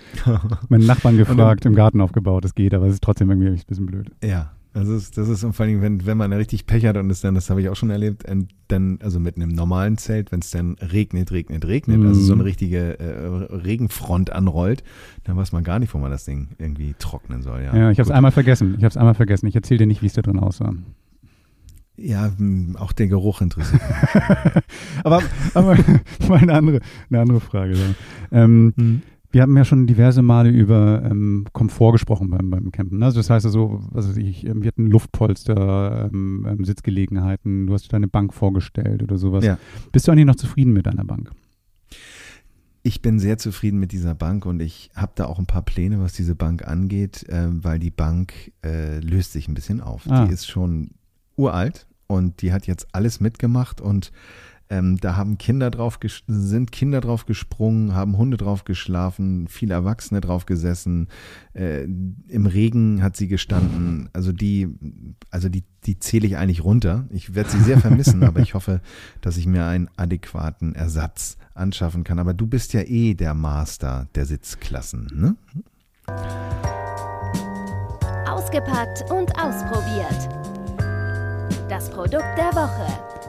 Meinen 0.69 0.87
Nachbarn 0.87 1.17
gefragt, 1.17 1.64
im 1.64 1.75
Garten 1.75 2.00
aufgebaut, 2.00 2.45
das 2.45 2.55
geht, 2.55 2.74
aber 2.75 2.87
es 2.87 2.95
ist 2.95 3.02
trotzdem 3.02 3.31
irgendwie 3.31 3.49
ein 3.49 3.61
bisschen 3.66 3.87
blöd. 3.87 4.11
Ja, 4.23 4.52
das 4.75 4.88
ist, 4.88 5.16
das 5.16 5.28
ist 5.28 5.47
vor 5.52 5.64
allem, 5.64 5.83
wenn, 5.83 6.04
wenn 6.04 6.19
man 6.19 6.33
richtig 6.33 6.66
Pech 6.66 6.85
hat 6.85 6.97
und 6.97 7.09
es 7.09 7.21
dann, 7.21 7.37
das 7.37 7.49
habe 7.49 7.62
ich 7.62 7.69
auch 7.69 7.76
schon 7.76 7.90
erlebt, 7.90 8.25
dann, 8.66 8.99
also 9.00 9.21
mit 9.21 9.37
einem 9.37 9.50
normalen 9.50 9.97
Zelt, 9.99 10.33
wenn 10.33 10.40
es 10.40 10.50
dann 10.50 10.75
regnet, 10.81 11.31
regnet, 11.31 11.64
regnet, 11.64 12.00
mm. 12.00 12.07
also 12.07 12.21
so 12.21 12.33
eine 12.33 12.43
mhm. 12.43 12.49
richtige 12.49 12.99
äh, 12.99 13.54
Regenfront 13.54 14.31
anrollt, 14.31 14.83
dann 15.23 15.37
weiß 15.37 15.52
man 15.52 15.62
gar 15.62 15.78
nicht, 15.78 15.95
wo 15.95 15.99
man 15.99 16.11
das 16.11 16.25
Ding 16.25 16.49
irgendwie 16.59 16.97
trocknen 16.99 17.43
soll. 17.43 17.62
Ja, 17.62 17.76
ja 17.76 17.90
ich 17.93 18.00
habe 18.00 18.09
es 18.09 18.11
einmal 18.11 18.33
vergessen. 18.33 18.75
Ich 18.76 18.83
habe 18.83 18.88
es 18.88 18.97
einmal 18.97 19.14
vergessen. 19.14 19.47
Ich 19.47 19.54
erzähle 19.54 19.78
dir 19.78 19.87
nicht, 19.87 20.02
wie 20.02 20.07
es 20.07 20.14
da 20.14 20.23
drin 20.23 20.40
aussah. 20.40 20.75
Ja, 21.97 22.33
auch 22.75 22.90
der 22.90 23.07
Geruch 23.07 23.43
interessiert 23.43 23.81
mich. 23.81 24.62
aber, 25.04 25.23
aber 25.54 25.76
mal 26.28 26.38
eine 26.40 26.52
andere, 26.52 26.81
eine 27.11 27.21
andere 27.21 27.40
Frage. 27.40 27.76
Ähm, 28.33 28.73
mhm. 28.75 29.02
Wir 29.35 29.43
haben 29.43 29.57
ja 29.57 29.64
schon 29.64 29.88
diverse 29.88 30.23
Male 30.23 30.49
über 30.49 31.03
ähm, 31.05 31.45
Komfort 31.53 31.91
gesprochen 31.91 32.31
beim, 32.31 32.50
beim 32.50 32.71
Campen. 32.71 33.00
Ne? 33.00 33.07
Also 33.07 33.19
das 33.19 33.31
heißt 33.31 33.45
also, 33.45 33.83
also 33.93 34.17
ich, 34.17 34.47
ähm, 34.47 34.62
wir 34.62 34.69
hatten 34.69 34.87
Luftpolster, 34.87 36.09
ähm, 36.12 36.47
ähm, 36.49 36.64
Sitzgelegenheiten, 36.64 37.67
du 37.67 37.75
hast 37.75 37.93
deine 37.93 38.07
Bank 38.07 38.33
vorgestellt 38.33 39.03
oder 39.03 39.19
sowas. 39.19 39.45
Ja. 39.45 39.59
Bist 39.91 40.07
du 40.07 40.12
eigentlich 40.12 40.26
noch 40.26 40.37
zufrieden 40.37 40.73
mit 40.73 40.87
deiner 40.87 41.05
Bank? 41.05 41.33
Ich 42.85 43.03
bin 43.03 43.19
sehr 43.19 43.37
zufrieden 43.37 43.81
mit 43.81 43.91
dieser 43.91 44.14
Bank 44.14 44.47
und 44.47 44.62
ich 44.62 44.93
habe 44.95 45.11
da 45.17 45.25
auch 45.25 45.41
ein 45.41 45.47
paar 45.47 45.62
Pläne, 45.62 45.99
was 45.99 46.12
diese 46.12 46.37
Bank 46.37 46.64
angeht, 46.69 47.29
äh, 47.29 47.49
weil 47.50 47.81
die 47.81 47.91
Bank 47.91 48.53
äh, 48.64 49.00
löst 49.00 49.33
sich 49.33 49.49
ein 49.49 49.55
bisschen 49.55 49.81
auf. 49.81 50.09
Ah. 50.09 50.26
Die 50.26 50.33
ist 50.33 50.47
schon 50.47 50.91
uralt 51.35 51.88
und 52.07 52.41
die 52.41 52.53
hat 52.53 52.69
jetzt 52.69 52.87
alles 52.93 53.19
mitgemacht 53.19 53.81
und 53.81 54.12
ähm, 54.75 54.97
da 54.97 55.14
haben 55.14 55.38
Kinder 55.38 55.71
drauf 55.71 56.00
sind 56.26 56.73
Kinder 56.73 57.00
drauf 57.00 57.26
gesprungen, 57.26 57.95
haben 57.95 58.16
Hunde 58.16 58.37
drauf 58.37 58.64
geschlafen, 58.64 59.47
viele 59.47 59.73
Erwachsene 59.73 60.21
drauf 60.21 60.47
gesessen. 60.47 61.07
Äh, 61.52 61.85
Im 61.85 62.47
Regen 62.47 63.00
hat 63.00 63.16
sie 63.16 63.28
gestanden. 63.28 64.09
Also 64.12 64.33
die, 64.33 64.69
also 65.31 65.49
die, 65.49 65.62
die 65.85 66.00
zähle 66.00 66.26
ich 66.26 66.37
eigentlich 66.37 66.64
runter. 66.64 67.07
Ich 67.11 67.37
werde 67.37 67.50
sie 67.50 67.61
sehr 67.61 67.78
vermissen, 67.78 68.23
aber 68.25 68.40
ich 68.40 68.54
hoffe, 68.54 68.81
dass 69.21 69.37
ich 69.37 69.47
mir 69.47 69.64
einen 69.64 69.88
adäquaten 69.97 70.75
Ersatz 70.75 71.37
anschaffen 71.54 72.02
kann. 72.02 72.19
Aber 72.19 72.35
du 72.35 72.49
bist 72.49 72.73
ja 72.73 72.81
eh 72.81 73.14
der 73.14 73.35
Master 73.35 74.09
der 74.16 74.26
Sitzklassen, 74.26 75.09
ne? 75.14 75.37
Ausgepackt 78.26 79.09
und 79.11 79.31
ausprobiert. 79.38 80.28
Das 81.69 81.88
Produkt 81.90 82.37
der 82.37 82.52
Woche. 82.54 83.24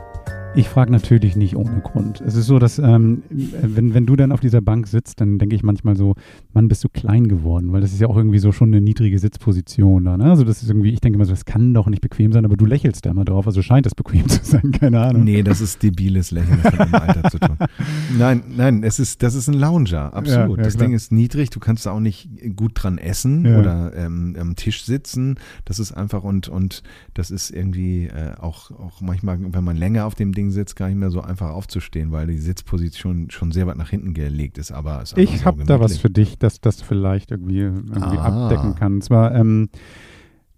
Ich 0.56 0.70
frage 0.70 0.92
natürlich 0.92 1.36
nicht 1.36 1.56
ohne 1.56 1.82
Grund. 1.82 2.22
Es 2.22 2.36
ist 2.36 2.46
so, 2.46 2.60
dass 2.60 2.80
ähm, 2.80 3.24
wenn, 3.30 3.94
wenn 3.94 4.06
du 4.06 4.16
dann 4.16 4.32
auf 4.32 4.40
dieser 4.40 4.62
Bank 4.62 4.88
sitzt, 4.88 5.20
dann 5.20 5.38
denke 5.38 5.56
ich 5.56 5.64
manchmal 5.64 5.98
so, 5.98 6.16
Mann, 6.54 6.68
bist 6.70 6.84
du 6.84 6.90
klein 6.90 7.28
geworden, 7.28 7.74
weil 7.74 7.82
das 7.82 7.92
ist 7.92 8.00
ja 8.00 8.08
auch 8.08 8.16
irgendwie 8.16 8.40
so 8.40 8.52
schon 8.52 8.70
eine 8.70 8.82
niedrige 8.82 9.20
Sitzposition 9.20 10.06
da. 10.06 10.18
Ne? 10.18 10.26
Also 10.26 10.44
das 10.44 10.64
ist 10.64 10.70
irgendwie, 10.70 10.92
ich 10.92 11.02
denke 11.02 11.18
immer 11.18 11.26
so, 11.26 11.34
das 11.34 11.46
kann 11.46 11.74
doch 11.74 11.88
nicht 11.88 12.02
bequem 12.02 12.32
sein, 12.32 12.46
aber 12.46 12.56
du 12.56 12.66
lächelst 12.66 13.06
da 13.06 13.12
immer 13.12 13.26
drauf, 13.26 13.48
also 13.48 13.62
scheint 13.62 13.86
das 13.86 13.96
bequem 13.96 14.30
zu 14.30 14.40
sein, 14.44 14.72
keine 14.72 15.02
Ahnung. 15.02 15.26
Nee, 15.26 15.44
das 15.44 15.60
ist 15.60 15.84
debiles 15.84 16.32
Lächeln, 16.32 16.60
das 16.64 16.74
hat 16.74 16.80
mit 16.80 16.88
dem 16.88 16.96
Alter 16.96 17.30
zu 17.30 17.40
tun. 17.40 17.58
Nein, 18.18 18.44
nein, 18.56 18.84
es 18.84 19.00
ist, 19.00 19.24
das 19.24 19.36
ist 19.36 19.48
ein 19.50 19.56
Lounger, 19.56 20.14
absolut. 20.14 20.58
Ja, 20.58 20.58
ja, 20.58 20.64
das 20.64 20.76
klar. 20.76 20.88
Ding 20.88 20.96
ist 20.96 21.12
niedrig, 21.12 21.50
du 21.50 21.60
kannst 21.60 21.86
da 21.86 21.92
auch 21.92 22.00
nicht 22.00 22.30
gut 22.56 22.72
dran 22.76 22.98
essen 22.98 23.46
ja. 23.46 23.60
oder 23.60 23.92
ähm, 23.96 24.36
am 24.40 24.56
Tisch 24.56 24.86
sitzen. 24.86 25.36
Das 25.66 25.80
ist 25.80 25.92
einfach 25.92 26.24
und, 26.24 26.48
und 26.48 26.84
das 27.14 27.32
ist 27.32 27.50
irgendwie 27.50 28.06
äh, 28.06 28.36
auch, 28.40 28.72
auch 28.72 29.02
manchmal, 29.02 29.38
wenn 29.42 29.64
man 29.64 29.76
länger 29.76 30.06
auf 30.06 30.16
dem 30.16 30.34
Ding 30.34 30.45
Ding 30.46 30.52
sitzt, 30.52 30.76
gar 30.76 30.88
nicht 30.88 30.98
mehr 30.98 31.12
so 31.12 31.22
einfach 31.22 31.50
aufzustehen, 31.50 32.12
weil 32.12 32.28
die 32.28 32.38
Sitzposition 32.38 33.30
schon 33.30 33.52
sehr 33.52 33.68
weit 33.68 33.78
nach 33.78 33.90
hinten 33.90 34.14
gelegt 34.14 34.58
ist. 34.58 34.72
Aber 34.72 35.02
ist 35.02 35.18
ich 35.18 35.46
habe 35.46 35.64
da 35.66 35.80
was 35.80 35.98
für 35.98 36.10
dich, 36.10 36.38
dass 36.38 36.62
das 36.62 36.82
vielleicht 36.82 37.32
irgendwie, 37.32 37.60
irgendwie 37.60 38.18
ah. 38.18 38.46
abdecken 38.46 38.76
kann. 38.76 38.96
Und 38.96 39.04
zwar, 39.04 39.34
ähm, 39.34 39.70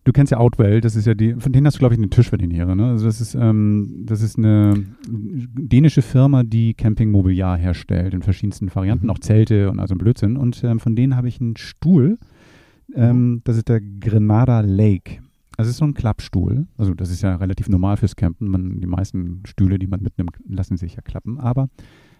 du 0.03 0.12
kennst 0.12 0.32
ja 0.32 0.38
Outwell, 0.38 0.82
das 0.82 0.96
ist 0.96 1.06
ja 1.06 1.13
die, 1.13 1.36
von 1.36 1.51
denen 1.51 1.67
hast 1.67 1.75
du, 1.75 1.79
glaube 1.79 1.96
ich, 1.96 2.00
einen 2.00 2.10
Tischverdiniere, 2.10 2.75
ne? 2.75 2.91
Also 2.91 3.06
das 3.06 3.22
ist, 3.22 3.36
ähm, 3.36 4.03
das 4.06 4.22
ist 4.22 4.38
eine 4.38 4.74
dänische 5.08 6.01
Firma, 6.01 6.44
die 6.44 6.74
Campingmobiliar 6.74 7.58
herstellt 7.58 8.13
in 8.13 8.22
verschiedensten 8.22 8.74
Varianten, 8.74 9.06
Mhm. 9.06 9.12
auch 9.12 9.20
Zelte 9.20 9.70
und 9.72 9.79
also 9.79 9.96
Blödsinn. 9.96 10.38
Und 10.38 10.63
ähm, 10.63 10.79
von 10.79 10.96
denen 10.96 11.15
habe 11.15 11.27
ich 11.27 11.39
einen 11.39 11.58
Stuhl, 11.58 12.17
ähm, 12.96 13.41
das 13.44 13.58
ist 13.58 13.70
der 13.70 13.82
Grenada 13.82 14.62
Lake. 14.62 15.20
Also 15.58 15.70
es 15.70 15.76
ist 15.76 15.78
so 15.80 15.86
ein 15.86 15.94
Klappstuhl. 15.96 16.68
Also 16.78 16.94
das 16.94 17.10
ist 17.12 17.22
ja 17.24 17.36
relativ 17.36 17.68
normal 17.68 17.98
fürs 17.98 18.16
Campen. 18.16 18.48
Man, 18.48 18.80
die 18.80 18.88
meisten 18.88 19.42
Stühle, 19.46 19.80
die 19.80 19.88
man 19.88 20.02
mitnimmt, 20.02 20.38
lassen 20.48 20.78
sich 20.78 20.96
ja 20.96 21.02
klappen. 21.02 21.40
Aber 21.40 21.70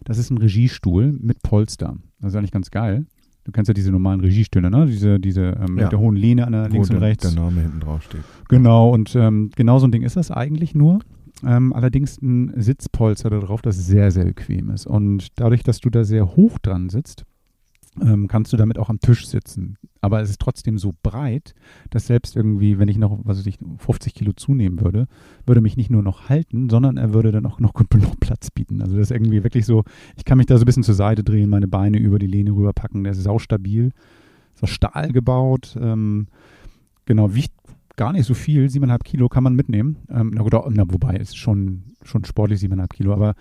das 0.03 0.17
ist 0.17 0.32
ein 0.32 0.38
Regiestuhl 0.39 1.13
mit 1.22 1.44
Polster. 1.44 1.96
Das 2.20 2.34
ist 2.34 2.36
eigentlich 2.36 2.51
ganz 2.51 2.72
geil. 2.72 3.06
Du 3.44 3.51
kennst 3.51 3.70
ja 3.70 3.74
diese 3.74 3.91
normalen 3.91 4.20
Regiestühle, 4.20 4.70
ne? 4.70 4.88
Diese, 4.88 5.20
diese 5.20 5.41
ähm, 5.41 5.77
Ja. 5.77 5.84
mit 5.84 5.91
der 5.91 6.00
hohen 6.00 6.15
Lehne 6.17 6.46
an 6.46 6.51
der, 6.51 6.67
links 6.67 6.89
und 6.89 6.98
rechts. 6.98 7.32
der 7.32 7.41
Name 7.41 7.62
hinten 7.62 7.79
drauf 7.79 8.03
steht. 8.03 8.22
Genau, 8.50 8.89
und 8.89 9.15
ähm, 9.15 9.51
genau 9.56 9.79
so 9.79 9.88
ein 9.88 9.91
Ding 9.91 10.01
ist 10.01 10.17
das 10.17 10.32
eigentlich 10.32 10.75
nur. 10.75 11.00
Ähm, 11.46 11.72
allerdings 11.72 12.20
ein 12.22 12.51
Sitzpolster 12.60 13.29
da 13.29 13.39
drauf, 13.39 13.62
das 13.62 13.77
sehr, 13.77 14.12
sehr 14.12 14.25
bequem 14.25 14.72
ist. 14.72 14.88
Und 14.88 15.39
dadurch, 15.39 15.63
dass 15.63 15.79
du 15.79 15.89
da 15.89 16.03
sehr 16.03 16.36
hoch 16.36 16.58
dran 16.58 16.89
sitzt, 16.89 17.24
ähm, 18.01 18.27
kannst 18.27 18.54
du 18.54 18.58
damit 18.58 18.77
auch 18.77 18.89
am 18.89 19.00
Tisch 19.00 19.27
sitzen. 19.27 19.77
Aber 20.01 20.22
es 20.22 20.30
ist 20.30 20.39
trotzdem 20.39 20.77
so 20.77 20.94
breit, 21.04 21.54
dass 21.89 22.08
selbst 22.08 22.36
irgendwie, 22.36 22.80
wenn 22.80 22.88
ich 22.88 22.98
noch, 22.98 23.20
was 23.24 23.39
weiß 23.39 23.48
ich, 23.48 23.58
50 23.77 24.13
Kilo 24.13 24.34
zunehmen 24.34 24.82
würde, 24.82 25.08
würde 25.46 25.62
mich 25.62 25.77
nicht 25.77 25.89
nur 25.89 26.04
noch 26.04 26.30
halten, 26.30 26.70
sondern 26.70 26.98
er 26.98 27.13
würde 27.13 27.32
dann 27.32 27.46
auch 27.46 27.60
noch 27.60 27.74
gut 27.74 27.89
genug 27.89 28.20
Platz 28.20 28.51
bieten. 28.51 28.82
Also 28.82 28.96
das 28.98 29.10
ist 29.10 29.16
irgendwie 29.16 29.44
wirklich 29.44 29.66
so, 29.66 29.84
ich 30.16 30.25
kann 30.25 30.38
mich 30.38 30.48
da 30.48 30.58
so 30.58 30.63
ein 30.63 30.66
bisschen 30.66 30.84
zur 30.84 30.96
Seite 30.96 31.24
drehen, 31.24 31.50
meine 31.50 31.68
Beine 31.68 31.98
über 31.98 32.20
die 32.20 32.27
Lehne 32.27 32.51
rüberpacken, 32.51 33.04
der 33.04 33.13
ist 33.13 33.24
saustabil, 33.24 33.92
ist 34.56 34.63
aus 34.63 34.70
Stahl 34.70 35.12
gebaut, 35.12 35.77
ähm, 35.80 36.27
genau, 37.06 37.34
wiegt 37.34 37.56
gar 37.98 38.13
nicht 38.13 38.25
so 38.25 38.34
viel, 38.34 38.70
siebeneinhalb 38.70 39.04
Kilo 39.04 39.27
kann 39.27 39.44
man 39.44 39.56
mitnehmen. 39.56 39.98
Ähm, 40.10 40.32
na 40.34 40.44
gut, 40.44 40.54
na, 40.54 40.84
wobei, 40.88 41.18
ist 41.18 41.36
schon, 41.36 41.96
schon 42.04 42.24
sportlich 42.24 42.60
siebeneinhalb 42.60 42.94
Kilo, 42.94 43.12
aber 43.12 43.34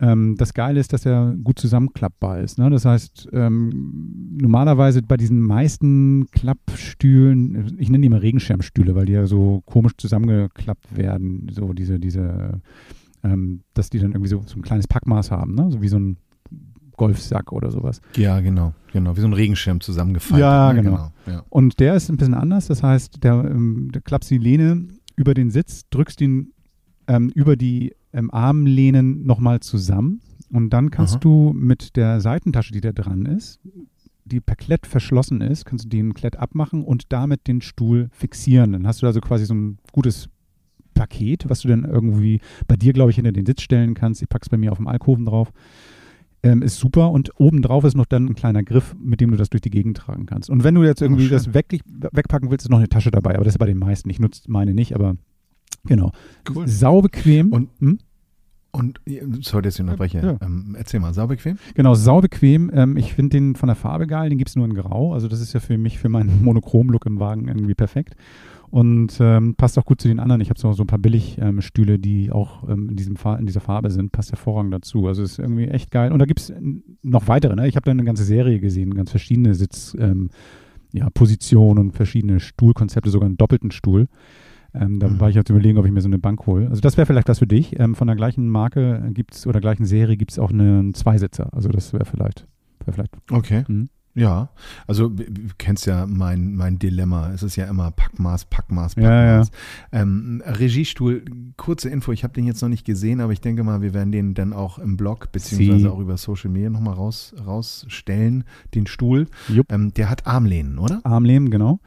ähm, 0.00 0.34
das 0.36 0.54
Geile 0.54 0.80
ist, 0.80 0.92
dass 0.92 1.06
er 1.06 1.36
gut 1.44 1.58
zusammenklappbar 1.58 2.40
ist. 2.40 2.58
Ne? 2.58 2.70
Das 2.70 2.84
heißt, 2.84 3.28
ähm, 3.32 4.36
normalerweise 4.40 5.02
bei 5.02 5.16
diesen 5.16 5.40
meisten 5.40 6.26
Klappstühlen, 6.32 7.76
ich 7.78 7.90
nenne 7.90 8.02
die 8.02 8.06
immer 8.06 8.22
Regenschirmstühle, 8.22 8.94
weil 8.94 9.06
die 9.06 9.12
ja 9.12 9.26
so 9.26 9.62
komisch 9.66 9.92
zusammengeklappt 9.98 10.96
werden, 10.96 11.48
so 11.50 11.72
diese, 11.72 12.00
diese, 12.00 12.60
ähm, 13.22 13.60
dass 13.74 13.90
die 13.90 13.98
dann 13.98 14.12
irgendwie 14.12 14.30
so, 14.30 14.42
so 14.46 14.56
ein 14.56 14.62
kleines 14.62 14.88
Packmaß 14.88 15.30
haben, 15.30 15.54
ne? 15.54 15.70
so 15.70 15.82
wie 15.82 15.88
so 15.88 15.98
ein 15.98 16.16
Golfsack 16.98 17.52
oder 17.52 17.70
sowas. 17.70 18.02
Ja, 18.16 18.40
genau, 18.40 18.74
genau. 18.92 19.16
Wie 19.16 19.20
so 19.20 19.26
ein 19.26 19.32
Regenschirm 19.32 19.80
zusammengefaltet. 19.80 20.40
Ja, 20.40 20.72
ne? 20.72 20.82
genau. 20.82 21.12
Ja. 21.26 21.44
Und 21.48 21.80
der 21.80 21.94
ist 21.94 22.10
ein 22.10 22.18
bisschen 22.18 22.34
anders. 22.34 22.66
Das 22.66 22.82
heißt, 22.82 23.24
der, 23.24 23.32
ähm, 23.32 23.90
der 23.94 24.02
klappst 24.02 24.30
die 24.30 24.36
Lehne 24.38 24.88
über 25.16 25.32
den 25.32 25.50
Sitz, 25.50 25.88
drückst 25.88 26.20
ihn 26.20 26.52
ähm, 27.06 27.30
über 27.34 27.56
die 27.56 27.94
ähm, 28.12 28.30
Armlehnen 28.30 29.24
nochmal 29.24 29.60
zusammen. 29.60 30.20
Und 30.52 30.70
dann 30.70 30.90
kannst 30.90 31.14
Aha. 31.14 31.20
du 31.20 31.52
mit 31.54 31.96
der 31.96 32.20
Seitentasche, 32.20 32.72
die 32.72 32.80
da 32.80 32.92
dran 32.92 33.26
ist, 33.26 33.60
die 34.24 34.40
per 34.40 34.56
Klett 34.56 34.86
verschlossen 34.86 35.40
ist, 35.40 35.64
kannst 35.64 35.86
du 35.86 35.88
den 35.88 36.14
Klett 36.14 36.36
abmachen 36.36 36.84
und 36.84 37.12
damit 37.12 37.46
den 37.46 37.60
Stuhl 37.62 38.08
fixieren. 38.12 38.72
Dann 38.72 38.86
hast 38.86 39.02
du 39.02 39.06
also 39.06 39.20
quasi 39.20 39.46
so 39.46 39.54
ein 39.54 39.78
gutes 39.92 40.28
Paket, 40.94 41.48
was 41.48 41.60
du 41.60 41.68
dann 41.68 41.84
irgendwie 41.84 42.40
bei 42.66 42.76
dir, 42.76 42.92
glaube 42.92 43.10
ich, 43.10 43.16
hinter 43.16 43.32
den 43.32 43.46
Sitz 43.46 43.62
stellen 43.62 43.94
kannst. 43.94 44.20
Ich 44.22 44.28
pack's 44.28 44.48
bei 44.48 44.56
mir 44.56 44.72
auf 44.72 44.78
dem 44.78 44.88
Alkoven 44.88 45.24
drauf. 45.24 45.52
Ähm, 46.42 46.62
ist 46.62 46.78
super 46.78 47.10
und 47.10 47.32
obendrauf 47.40 47.82
ist 47.84 47.96
noch 47.96 48.06
dann 48.06 48.26
ein 48.26 48.34
kleiner 48.36 48.62
Griff, 48.62 48.94
mit 49.02 49.20
dem 49.20 49.32
du 49.32 49.36
das 49.36 49.50
durch 49.50 49.60
die 49.60 49.70
Gegend 49.70 49.96
tragen 49.96 50.26
kannst. 50.26 50.48
Und 50.50 50.62
wenn 50.62 50.74
du 50.76 50.84
jetzt 50.84 51.02
irgendwie 51.02 51.24
schön. 51.26 51.32
das 51.32 51.52
weg, 51.52 51.80
wegpacken 52.12 52.48
willst, 52.50 52.64
ist 52.66 52.70
noch 52.70 52.78
eine 52.78 52.88
Tasche 52.88 53.10
dabei, 53.10 53.34
aber 53.34 53.44
das 53.44 53.54
ist 53.54 53.58
bei 53.58 53.66
den 53.66 53.78
meisten. 53.78 54.08
Ich 54.08 54.20
nutze 54.20 54.42
meine 54.46 54.72
nicht, 54.72 54.94
aber 54.94 55.16
genau. 55.84 56.12
Cool. 56.54 56.68
Sau 56.68 57.02
bequem. 57.02 57.52
Und- 57.52 57.70
hm? 57.80 57.98
Und, 58.70 59.00
sorry, 59.40 59.62
dass 59.62 59.74
ich 59.76 59.80
unterbreche. 59.80 60.18
Ja. 60.18 60.36
Ähm, 60.46 60.76
erzähl 60.78 61.00
mal, 61.00 61.14
saubequem? 61.14 61.58
Genau, 61.74 61.94
sau 61.94 62.20
bequem. 62.20 62.70
Ähm, 62.72 62.96
ich 62.98 63.14
finde 63.14 63.36
den 63.36 63.56
von 63.56 63.66
der 63.66 63.76
Farbe 63.76 64.06
geil, 64.06 64.28
den 64.28 64.36
gibt 64.38 64.50
es 64.50 64.56
nur 64.56 64.66
in 64.66 64.74
Grau. 64.74 65.14
Also 65.14 65.26
das 65.26 65.40
ist 65.40 65.54
ja 65.54 65.60
für 65.60 65.78
mich, 65.78 65.98
für 65.98 66.08
meinen 66.10 66.42
Monochrom-Look 66.44 67.06
im 67.06 67.18
Wagen 67.18 67.48
irgendwie 67.48 67.74
perfekt. 67.74 68.14
Und 68.70 69.16
ähm, 69.20 69.54
passt 69.54 69.78
auch 69.78 69.84
gut 69.84 70.00
zu 70.00 70.08
den 70.08 70.20
anderen. 70.20 70.40
Ich 70.40 70.50
habe 70.50 70.60
so, 70.60 70.72
so 70.72 70.82
ein 70.82 70.86
paar 70.86 70.98
Billigstühle, 70.98 71.94
ähm, 71.94 72.02
die 72.02 72.30
auch 72.30 72.68
ähm, 72.68 72.90
in, 72.90 72.96
diesem 72.96 73.16
in 73.38 73.46
dieser 73.46 73.60
Farbe 73.60 73.90
sind. 73.90 74.12
Passt 74.12 74.30
hervorragend 74.30 74.74
dazu. 74.74 75.06
Also 75.06 75.22
ist 75.22 75.38
irgendwie 75.38 75.68
echt 75.68 75.90
geil. 75.90 76.12
Und 76.12 76.18
da 76.18 76.26
gibt 76.26 76.40
es 76.40 76.52
noch 77.02 77.28
weitere. 77.28 77.56
Ne? 77.56 77.66
Ich 77.66 77.76
habe 77.76 77.84
da 77.84 77.92
eine 77.92 78.04
ganze 78.04 78.24
Serie 78.24 78.60
gesehen, 78.60 78.94
ganz 78.94 79.10
verschiedene 79.10 79.54
Sitz, 79.54 79.96
ähm, 79.98 80.30
ja, 80.92 81.08
Positionen 81.10 81.78
und 81.78 81.92
verschiedene 81.92 82.40
Stuhlkonzepte, 82.40 83.10
sogar 83.10 83.26
einen 83.26 83.36
doppelten 83.36 83.70
Stuhl. 83.70 84.06
Ähm, 84.74 84.98
da 85.00 85.08
Mhm. 85.08 85.20
war 85.20 85.30
ich 85.30 85.34
jetzt 85.36 85.48
überlegen, 85.48 85.78
ob 85.78 85.86
ich 85.86 85.92
mir 85.92 86.02
so 86.02 86.08
eine 86.08 86.18
Bank 86.18 86.46
hole. 86.46 86.68
Also 86.68 86.82
das 86.82 86.96
wäre 86.98 87.06
vielleicht 87.06 87.28
was 87.28 87.38
für 87.38 87.46
dich. 87.46 87.78
Ähm, 87.80 87.94
von 87.94 88.06
der 88.06 88.16
gleichen 88.16 88.48
Marke 88.50 89.10
gibt's 89.14 89.46
oder 89.46 89.60
gleichen 89.60 89.86
Serie 89.86 90.16
gibt 90.18 90.32
es 90.32 90.38
auch 90.38 90.50
einen 90.50 90.92
Zweisitzer. 90.92 91.48
Also 91.54 91.70
das 91.70 91.92
wäre 91.94 92.04
vielleicht, 92.04 92.46
wär 92.84 92.92
vielleicht. 92.92 93.16
Okay. 93.30 93.64
Mhm. 93.66 93.88
Ja, 94.18 94.48
also 94.86 95.08
du 95.08 95.28
kennst 95.58 95.86
ja 95.86 96.06
mein, 96.06 96.54
mein 96.56 96.78
Dilemma. 96.78 97.30
Es 97.32 97.42
ist 97.42 97.56
ja 97.56 97.66
immer 97.66 97.90
Packmaß, 97.92 98.46
Packmaß, 98.46 98.96
Ja, 98.96 99.02
Packmaß. 99.02 99.50
Ähm, 99.92 100.42
Regiestuhl, 100.44 101.24
kurze 101.56 101.88
Info, 101.88 102.10
ich 102.12 102.24
habe 102.24 102.34
den 102.34 102.46
jetzt 102.46 102.60
noch 102.60 102.68
nicht 102.68 102.84
gesehen, 102.84 103.20
aber 103.20 103.32
ich 103.32 103.40
denke 103.40 103.62
mal, 103.62 103.80
wir 103.80 103.94
werden 103.94 104.10
den 104.10 104.34
dann 104.34 104.52
auch 104.52 104.78
im 104.78 104.96
Blog 104.96 105.30
beziehungsweise 105.30 105.78
Sie. 105.80 105.88
auch 105.88 106.00
über 106.00 106.16
Social 106.16 106.50
Media 106.50 106.68
nochmal 106.70 106.94
raus, 106.94 107.32
rausstellen, 107.46 108.44
den 108.74 108.86
Stuhl. 108.86 109.28
Ähm, 109.68 109.94
der 109.94 110.10
hat 110.10 110.26
Armlehnen, 110.26 110.78
oder? 110.78 111.00
Armlehnen, 111.04 111.50
genau. 111.50 111.78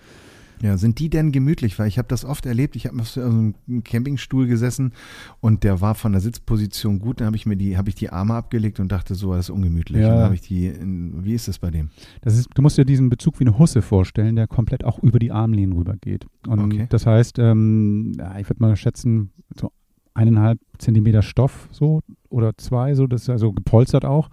Ja, 0.61 0.77
sind 0.77 0.99
die 0.99 1.09
denn 1.09 1.31
gemütlich? 1.31 1.77
Weil 1.79 1.87
ich 1.87 1.97
habe 1.97 2.07
das 2.07 2.23
oft 2.23 2.45
erlebt. 2.45 2.75
Ich 2.75 2.85
habe 2.87 2.99
auf 3.01 3.09
so 3.09 3.21
einem 3.21 3.55
Campingstuhl 3.83 4.47
gesessen 4.47 4.93
und 5.39 5.63
der 5.63 5.81
war 5.81 5.95
von 5.95 6.11
der 6.11 6.21
Sitzposition 6.21 6.99
gut. 6.99 7.19
Dann 7.19 7.27
habe 7.27 7.35
ich 7.35 7.45
mir 7.45 7.55
die, 7.57 7.77
habe 7.77 7.89
ich 7.89 7.95
die 7.95 8.09
Arme 8.09 8.35
abgelegt 8.35 8.79
und 8.79 8.91
dachte, 8.91 9.15
so, 9.15 9.33
das 9.33 9.45
ist 9.45 9.49
ungemütlich. 9.49 10.01
Ja. 10.01 10.09
Dann 10.09 10.23
habe 10.25 10.35
ich 10.35 10.41
die, 10.41 10.67
in, 10.67 11.23
wie 11.23 11.33
ist 11.33 11.47
das 11.47 11.59
bei 11.59 11.71
dem? 11.71 11.89
Das 12.21 12.37
ist, 12.37 12.49
du 12.53 12.61
musst 12.61 12.77
dir 12.77 12.85
diesen 12.85 13.09
Bezug 13.09 13.39
wie 13.39 13.45
eine 13.45 13.57
Husse 13.57 13.81
vorstellen, 13.81 14.35
der 14.35 14.47
komplett 14.47 14.83
auch 14.83 14.99
über 14.99 15.19
die 15.19 15.31
Armlehnen 15.31 15.73
rübergeht. 15.73 16.25
Und 16.47 16.61
Okay. 16.61 16.85
das 16.89 17.05
heißt, 17.05 17.39
ähm, 17.39 18.13
ja, 18.17 18.37
ich 18.39 18.47
würde 18.49 18.61
mal 18.61 18.75
schätzen, 18.75 19.31
so 19.59 19.71
eineinhalb 20.13 20.59
Zentimeter 20.77 21.21
Stoff 21.21 21.69
so 21.71 22.01
oder 22.29 22.57
zwei, 22.57 22.95
so, 22.95 23.07
das 23.07 23.23
ist 23.23 23.29
also 23.29 23.53
gepolstert 23.53 24.05
auch. 24.05 24.29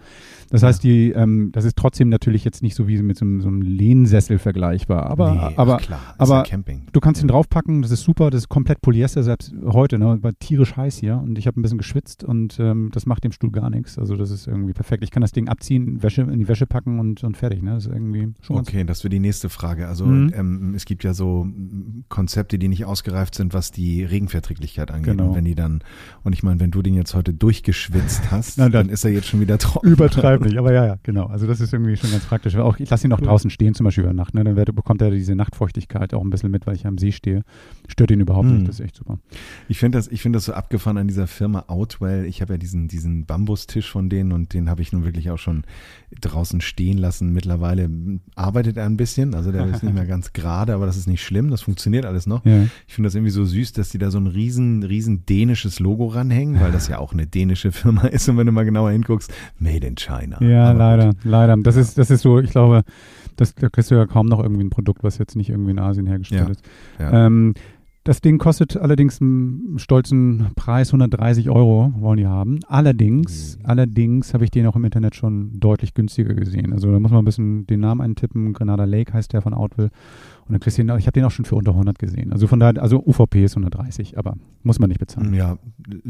Das 0.50 0.62
heißt, 0.62 0.82
die, 0.82 1.10
ähm, 1.10 1.50
das 1.52 1.64
ist 1.64 1.76
trotzdem 1.76 2.08
natürlich 2.08 2.44
jetzt 2.44 2.62
nicht 2.62 2.74
so 2.74 2.88
wie 2.88 3.00
mit 3.02 3.18
so, 3.18 3.24
einem- 3.24 3.40
so 3.40 3.48
einem 3.48 3.62
Lehnsessel 3.62 4.38
vergleichbar, 4.38 5.06
aber, 5.10 5.34
Nee, 5.34 5.54
aber 5.56 5.76
klar, 5.76 6.00
ist 6.14 6.20
aber 6.20 6.36
ja 6.38 6.42
Camping. 6.44 6.82
Du 6.92 7.00
kannst 7.00 7.20
ihn 7.22 7.28
draufpacken, 7.28 7.82
das 7.82 7.90
ist 7.90 8.02
super, 8.02 8.30
das 8.30 8.42
ist 8.42 8.48
komplett 8.48 8.80
Polyester, 8.80 9.22
selbst 9.22 9.52
heute, 9.66 9.98
ne? 9.98 10.18
War 10.22 10.32
tierisch 10.38 10.76
heiß 10.76 10.96
hier 10.96 11.18
und 11.18 11.38
ich 11.38 11.46
habe 11.46 11.60
ein 11.60 11.62
bisschen 11.62 11.78
geschwitzt 11.78 12.24
und 12.24 12.58
ähm, 12.60 12.90
das 12.92 13.04
macht 13.06 13.24
dem 13.24 13.32
Stuhl 13.32 13.50
gar 13.50 13.70
nichts. 13.70 13.98
Also 13.98 14.16
das 14.16 14.30
ist 14.30 14.46
irgendwie 14.46 14.72
perfekt. 14.72 15.02
Ich 15.04 15.10
kann 15.10 15.20
das 15.20 15.32
Ding 15.32 15.48
abziehen, 15.48 16.02
Wäsche 16.02 16.22
in 16.22 16.38
die 16.38 16.48
Wäsche 16.48 16.66
packen 16.66 16.98
und, 16.98 17.22
und 17.24 17.36
fertig, 17.36 17.62
ne? 17.62 17.72
Das 17.74 17.86
ist 17.86 17.92
irgendwie 17.92 18.32
schon 18.40 18.56
Okay, 18.56 18.84
das 18.84 19.04
wäre 19.04 19.10
die 19.10 19.20
nächste 19.20 19.48
Frage. 19.48 19.86
Also 19.88 20.06
Mhm. 20.06 20.32
ähm, 20.34 20.72
es 20.74 20.84
gibt 20.84 21.04
ja 21.04 21.12
so 21.14 21.46
Konzepte, 22.08 22.58
die 22.58 22.68
nicht 22.68 22.84
ausgereift 22.84 23.34
sind, 23.34 23.54
was 23.54 23.70
die 23.70 24.02
Regenverträglichkeit 24.04 24.90
angeht. 24.90 25.16
Genau. 25.16 25.28
Und 25.30 25.34
wenn 25.36 25.44
die 25.44 25.54
dann, 25.54 25.80
und 26.24 26.32
ich 26.32 26.42
meine, 26.42 26.60
wenn 26.60 26.70
du 26.70 26.82
den 26.82 26.94
jetzt 26.94 27.14
heute 27.14 27.34
durchgeschwitzt 27.34 28.30
hast, 28.30 28.58
Na, 28.58 28.64
dann- 28.64 28.78
dann 28.78 28.88
ist 28.90 29.04
er 29.04 29.10
jetzt 29.10 29.26
schon 29.26 29.40
wieder 29.40 29.58
trocken. 29.58 29.88
Nicht, 30.44 30.56
aber 30.58 30.72
ja, 30.72 30.86
ja, 30.86 30.96
genau. 31.02 31.26
Also 31.26 31.46
das 31.46 31.60
ist 31.60 31.72
irgendwie 31.72 31.96
schon 31.96 32.10
ganz 32.10 32.24
praktisch. 32.24 32.56
Auch, 32.56 32.78
ich 32.78 32.88
lasse 32.90 33.06
ihn 33.06 33.12
auch 33.12 33.20
draußen 33.20 33.50
stehen, 33.50 33.74
zum 33.74 33.84
Beispiel 33.84 34.04
über 34.04 34.12
Nacht. 34.12 34.34
Ne? 34.34 34.44
Dann 34.44 34.56
wird, 34.56 34.74
bekommt 34.74 35.02
er 35.02 35.10
diese 35.10 35.34
Nachtfeuchtigkeit 35.34 36.14
auch 36.14 36.22
ein 36.22 36.30
bisschen 36.30 36.50
mit, 36.50 36.66
weil 36.66 36.74
ich 36.74 36.86
am 36.86 36.98
See 36.98 37.12
stehe. 37.12 37.42
Stört 37.88 38.10
ihn 38.10 38.20
überhaupt 38.20 38.46
Mhm. 38.48 38.54
nicht, 38.58 38.68
das 38.68 38.80
ist 38.80 38.84
echt 38.84 38.96
super. 38.96 39.18
Ich 39.68 39.78
finde 39.78 39.98
das, 39.98 40.08
ich 40.08 40.22
finde 40.22 40.36
das 40.36 40.44
so 40.44 40.52
abgefahren 40.52 40.96
an 40.98 41.08
dieser 41.08 41.26
Firma 41.26 41.64
Outwell. 41.68 42.24
Ich 42.26 42.40
habe 42.42 42.54
ja 42.54 42.58
diesen, 42.58 42.88
diesen 42.88 43.26
Bambustisch 43.26 43.90
von 43.90 44.08
denen 44.08 44.32
und 44.32 44.54
den 44.54 44.68
habe 44.70 44.82
ich 44.82 44.92
nun 44.92 45.04
wirklich 45.04 45.30
auch 45.30 45.38
schon 45.38 45.64
draußen 46.20 46.60
stehen 46.60 46.98
lassen. 46.98 47.32
Mittlerweile 47.32 47.88
arbeitet 48.34 48.76
er 48.76 48.86
ein 48.86 48.96
bisschen, 48.96 49.34
also 49.34 49.52
der 49.52 49.66
ist 49.66 49.82
nicht 49.82 49.94
mehr 49.94 50.06
ganz 50.06 50.32
gerade, 50.32 50.74
aber 50.74 50.86
das 50.86 50.96
ist 50.96 51.06
nicht 51.08 51.22
schlimm. 51.22 51.50
Das 51.50 51.62
funktioniert 51.62 52.04
alles 52.06 52.26
noch. 52.26 52.44
Ja. 52.44 52.64
Ich 52.86 52.94
finde 52.94 53.08
das 53.08 53.14
irgendwie 53.14 53.30
so 53.30 53.44
süß, 53.44 53.72
dass 53.72 53.90
die 53.90 53.98
da 53.98 54.10
so 54.10 54.18
ein 54.18 54.26
riesen, 54.26 54.82
riesen 54.82 55.24
dänisches 55.26 55.80
Logo 55.80 56.06
ranhängen, 56.06 56.60
weil 56.60 56.72
das 56.72 56.88
ja 56.88 56.98
auch 56.98 57.12
eine 57.12 57.26
dänische 57.26 57.72
Firma 57.72 58.02
ist 58.08 58.28
und 58.28 58.36
wenn 58.36 58.46
du 58.46 58.52
mal 58.52 58.64
genauer 58.64 58.90
hinguckst, 58.90 59.32
Made 59.58 59.86
in 59.86 59.96
China. 59.96 60.27
Ja, 60.40 60.70
Aber 60.70 60.78
leider, 60.78 61.06
gut. 61.06 61.16
leider. 61.24 61.56
Das 61.58 61.76
ist, 61.76 61.98
das 61.98 62.10
ist 62.10 62.22
so, 62.22 62.38
ich 62.40 62.50
glaube, 62.50 62.82
das, 63.36 63.54
da 63.54 63.68
kriegst 63.68 63.90
du 63.90 63.94
ja 63.94 64.06
kaum 64.06 64.26
noch 64.26 64.42
irgendwie 64.42 64.64
ein 64.64 64.70
Produkt, 64.70 65.02
was 65.04 65.18
jetzt 65.18 65.36
nicht 65.36 65.50
irgendwie 65.50 65.70
in 65.72 65.78
Asien 65.78 66.06
hergestellt 66.06 66.42
Ja, 66.44 66.50
ist. 66.50 66.64
Ja. 66.98 67.26
Ähm, 67.26 67.54
das 68.04 68.22
Ding 68.22 68.38
kostet 68.38 68.74
allerdings 68.76 69.20
einen 69.20 69.74
stolzen 69.78 70.46
Preis, 70.56 70.88
130 70.94 71.50
Euro 71.50 71.92
wollen 71.98 72.16
die 72.16 72.26
haben. 72.26 72.60
Allerdings, 72.66 73.58
Mhm. 73.58 73.66
allerdings 73.66 74.32
habe 74.32 74.44
ich 74.44 74.50
den 74.50 74.66
auch 74.66 74.76
im 74.76 74.84
Internet 74.84 75.14
schon 75.14 75.60
deutlich 75.60 75.92
günstiger 75.92 76.32
gesehen. 76.32 76.72
Also 76.72 76.90
da 76.90 76.98
muss 77.00 77.10
man 77.10 77.20
ein 77.20 77.24
bisschen 77.26 77.66
den 77.66 77.80
Namen 77.80 78.00
eintippen. 78.00 78.54
Granada 78.54 78.84
Lake 78.84 79.12
heißt 79.12 79.32
der 79.34 79.42
von 79.42 79.52
Outwell. 79.52 79.90
Und 80.48 80.54
dann 80.54 80.60
kriegst 80.60 80.78
du 80.78 80.82
ihn, 80.82 80.88
ich 80.96 81.06
habe 81.06 81.12
den 81.12 81.24
auch 81.24 81.30
schon 81.30 81.44
für 81.44 81.56
unter 81.56 81.72
100 81.72 81.98
gesehen. 81.98 82.32
Also 82.32 82.46
von 82.46 82.58
daher, 82.58 82.82
also 82.82 83.04
UVP 83.06 83.44
ist 83.44 83.52
130, 83.56 84.16
aber 84.16 84.34
muss 84.62 84.78
man 84.78 84.88
nicht 84.88 84.98
bezahlen. 84.98 85.34
Ja, 85.34 85.58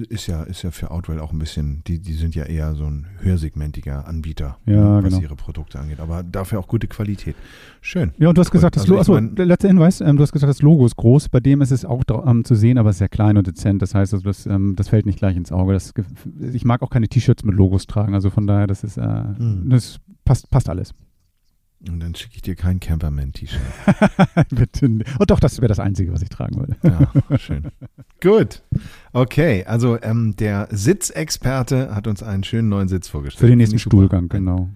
ist 0.09 0.29
ja, 0.29 0.45
ist 0.45 0.63
ja 0.63 0.71
für 0.71 0.93
Outwell 0.93 1.19
auch 1.19 1.33
ein 1.33 1.39
bisschen, 1.41 1.83
die, 1.89 1.99
die 1.99 2.13
sind 2.13 2.35
ja 2.37 2.45
eher 2.45 2.75
so 2.77 2.85
ein 2.85 3.07
höhersegmentiger 3.19 4.07
Anbieter, 4.07 4.59
Ja, 4.65 5.03
was 5.03 5.11
genau. 5.11 5.23
ihre 5.23 5.35
Produkte 5.37 5.79
angeht. 5.81 5.99
Aber 6.01 6.23
dafür 6.23 6.61
auch 6.61 6.69
gute 6.69 6.87
Qualität. 6.87 7.35
Schön. 7.81 8.13
Ja, 8.19 8.29
und 8.29 8.39
du 8.39 8.41
hast 8.41 8.49
Cool. 8.49 8.53
gesagt, 8.53 8.77
das 8.77 8.83
Also 8.83 8.93
Logo, 8.95 9.03
ich 9.19 9.25
achso, 9.25 9.35
der 9.35 9.47
letzte 9.47 9.69
Hinweis, 9.69 10.01
ähm, 10.01 10.17
du 10.17 10.23
hast 10.23 10.33
gesagt, 10.33 10.51
das 10.51 10.63
Logo 10.63 10.87
ist 10.87 10.97
groß, 10.97 11.29
bei 11.31 11.41
dem 11.41 11.61
ist 11.61 11.73
es 11.73 11.85
auch 11.85 12.03
ähm, 12.27 12.45
zu 12.45 12.55
sehen, 12.55 12.79
aber 12.79 12.93
sehr 12.93 13.09
klein 13.09 13.37
und 13.37 13.47
dezent. 13.47 13.83
Das 13.83 13.95
heißt, 13.95 14.15
also 14.15 14.25
das, 14.25 14.47
ähm, 14.47 14.75
das 14.77 14.89
fällt 14.89 15.05
nicht 15.07 15.19
gleich 15.19 15.37
ins 15.37 15.51
Auge. 15.53 15.73
Das, 15.73 15.93
ich 16.53 16.65
mag 16.65 16.83
auch 16.83 16.91
keine 16.91 17.09
T-Shirts 17.09 17.45
mit 17.45 17.55
Logos 17.57 17.87
tragen, 17.87 18.15
also 18.15 18.31
von 18.31 18.47
daher, 18.47 18.67
das 18.67 18.85
ist, 18.85 18.97
äh, 18.99 19.25
Mhm. 19.39 19.69
das 19.71 19.99
passt, 20.25 20.49
passt 20.51 20.69
alles. 20.69 20.95
Und 21.87 22.01
dann 22.01 22.15
schicke 22.15 22.37
ich 22.37 22.43
dir 22.43 22.57
kein 22.57 22.81
Camperman-T-Shirt. 22.81 23.61
Bitte. 24.51 24.99
Oh 25.21 25.25
doch, 25.25 25.39
das 25.39 25.59
wäre 25.59 25.69
das 25.69 25.79
Einzige, 25.79 26.13
was 26.13 26.23
ich 26.23 26.29
tragen 26.29 26.57
würde. 26.57 26.77
Ja, 26.83 27.39
schön. 27.39 27.69
Gut. 28.21 28.63
Okay, 29.13 29.65
also 29.65 30.01
ähm, 30.03 30.35
der 30.37 30.69
Sitzexperte 30.73 31.95
hat 31.95 32.09
uns 32.09 32.23
einen 32.23 32.43
schönen 32.43 32.69
neuen 32.69 32.89
Sitz 32.89 33.09
vorgestellt. 33.09 33.41
Für 33.41 33.47
den 33.47 33.59
nächsten 33.59 33.77
ich 33.77 33.83
super. 33.83 33.99
Stuhlgang, 33.99 34.29
genau. 34.29 34.71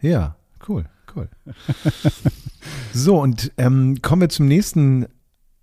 Ja, 0.00 0.36
cool, 0.68 0.86
cool. 1.14 1.28
so, 2.92 3.20
und 3.20 3.52
ähm, 3.56 4.02
kommen 4.02 4.22
wir 4.22 4.28
zum 4.28 4.46
nächsten 4.48 5.06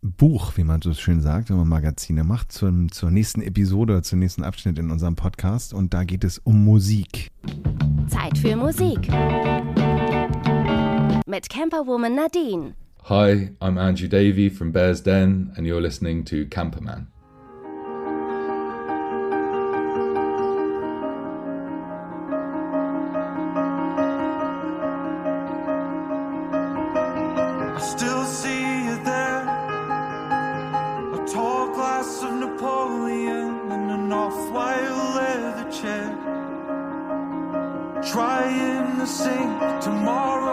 Buch, 0.02 0.56
wie 0.56 0.64
man 0.64 0.82
so 0.82 0.94
schön 0.94 1.20
sagt, 1.20 1.50
wenn 1.50 1.58
man 1.58 1.68
Magazine 1.68 2.24
macht, 2.24 2.52
zum, 2.52 2.92
zur 2.92 3.12
nächsten 3.12 3.42
Episode, 3.42 4.02
zum 4.02 4.20
nächsten 4.20 4.44
Abschnitt 4.44 4.80
in 4.80 4.92
unserem 4.92 5.16
Podcast. 5.16 5.74
Und 5.74 5.94
da 5.94 6.04
geht 6.06 6.24
es 6.24 6.38
um 6.38 6.64
Musik. 6.64 7.32
Zeit 8.08 8.38
für 8.38 8.56
Musik. 8.56 9.10
met 11.36 11.50
camper 11.50 11.84
woman 11.84 12.16
Nadine. 12.16 12.76
Hi, 13.04 13.50
I'm 13.60 13.78
Andrew 13.78 14.08
Davey 14.08 14.48
from 14.48 14.72
Bears 14.72 15.02
Den, 15.02 15.52
and 15.58 15.68
you're 15.68 15.82
listening 15.82 16.24
to 16.32 16.46
Camperman. 16.46 17.08
trying 38.12 38.98
to 39.00 39.08
sink 39.08 39.82
tomorrow. 39.82 40.45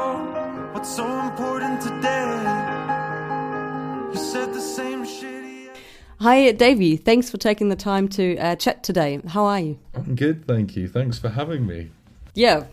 What's 0.82 0.96
so 0.96 1.20
important 1.20 1.80
today? 1.80 2.24
You 4.12 4.18
said 4.18 4.52
the 4.52 4.60
same 4.60 5.04
shitty. 5.04 5.68
Hi, 6.18 6.50
Davey. 6.50 6.96
Thanks 6.96 7.30
for 7.30 7.36
taking 7.36 7.68
the 7.68 7.76
time 7.76 8.08
to 8.08 8.36
uh, 8.38 8.56
chat 8.56 8.82
today. 8.82 9.20
How 9.28 9.44
are 9.44 9.60
you? 9.60 9.78
I'm 9.94 10.16
good, 10.16 10.44
thank 10.44 10.74
you. 10.74 10.88
Thanks 10.88 11.20
for 11.20 11.28
having 11.28 11.68
me. 11.68 11.92
Yeah, 12.34 12.64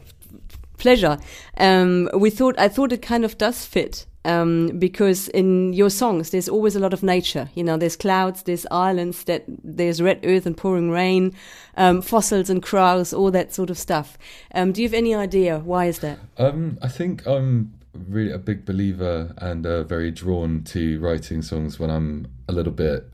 pleasure. 0.80 1.20
Um, 1.58 2.10
we 2.16 2.32
thought 2.32 2.58
I 2.58 2.68
thought 2.68 2.92
it 2.92 3.04
kind 3.04 3.24
of 3.26 3.38
does 3.38 3.64
fit 3.64 4.08
um, 4.26 4.80
because 4.80 5.28
in 5.28 5.74
your 5.74 5.92
songs 5.92 6.32
there's 6.32 6.50
always 6.50 6.76
a 6.76 6.80
lot 6.80 6.94
of 6.94 7.04
nature. 7.04 7.52
You 7.54 7.64
know, 7.64 7.78
there's 7.78 7.96
clouds, 7.96 8.42
there's 8.42 8.66
islands, 8.72 9.26
that 9.26 9.44
there's 9.64 10.02
red 10.02 10.22
earth 10.24 10.48
and 10.48 10.58
pouring 10.58 10.90
rain, 10.90 11.36
um, 11.78 12.02
fossils 12.02 12.50
and 12.50 12.64
crows, 12.64 13.14
all 13.14 13.30
that 13.30 13.54
sort 13.54 13.70
of 13.70 13.78
stuff. 13.78 14.18
Um, 14.56 14.72
do 14.72 14.82
you 14.82 14.88
have 14.88 14.96
any 14.96 15.14
idea 15.14 15.60
why 15.60 15.86
is 15.86 16.00
that? 16.00 16.18
Um, 16.40 16.80
I 16.82 16.88
think 16.88 17.28
I'm 17.28 17.79
really 18.08 18.32
a 18.32 18.38
big 18.38 18.66
believer 18.66 19.34
and 19.38 19.66
uh, 19.66 19.84
very 19.84 20.12
drawn 20.12 20.64
to 20.66 21.00
writing 21.00 21.42
songs 21.42 21.80
when 21.80 21.90
I'm 21.90 22.28
a 22.48 22.52
little 22.52 22.74
bit, 22.74 23.10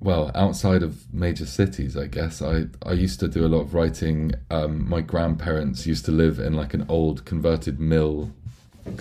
well, 0.00 0.30
outside 0.34 0.82
of 0.82 1.12
major 1.12 1.46
cities. 1.46 1.96
I 1.96 2.06
guess 2.06 2.40
I 2.42 2.66
I 2.84 2.92
used 2.92 3.20
to 3.20 3.28
do 3.28 3.44
a 3.44 3.48
lot 3.48 3.60
of 3.60 3.74
writing. 3.74 4.32
Um, 4.50 4.88
my 4.88 5.00
grandparents 5.00 5.86
used 5.86 6.04
to 6.06 6.12
live 6.12 6.38
in 6.38 6.54
like 6.54 6.74
an 6.74 6.86
old 6.88 7.24
converted 7.24 7.80
mill 7.80 8.32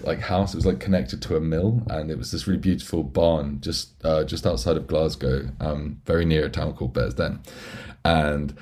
like 0.04 0.20
house. 0.20 0.54
It 0.54 0.58
was 0.58 0.66
like 0.66 0.80
connected 0.80 1.22
to 1.24 1.36
a 1.36 1.40
mill, 1.40 1.84
and 1.90 2.12
it 2.12 2.18
was 2.18 2.32
this 2.32 2.48
really 2.48 2.60
beautiful 2.60 3.04
barn 3.04 3.62
just 3.62 3.94
uh, 4.04 4.24
just 4.24 4.46
outside 4.46 4.78
of 4.78 4.88
Glasgow, 4.88 5.50
um, 5.60 6.02
very 6.06 6.26
near 6.26 6.46
a 6.46 6.50
town 6.50 6.74
called 6.74 6.94
Bearsden. 6.94 7.40
And 8.04 8.56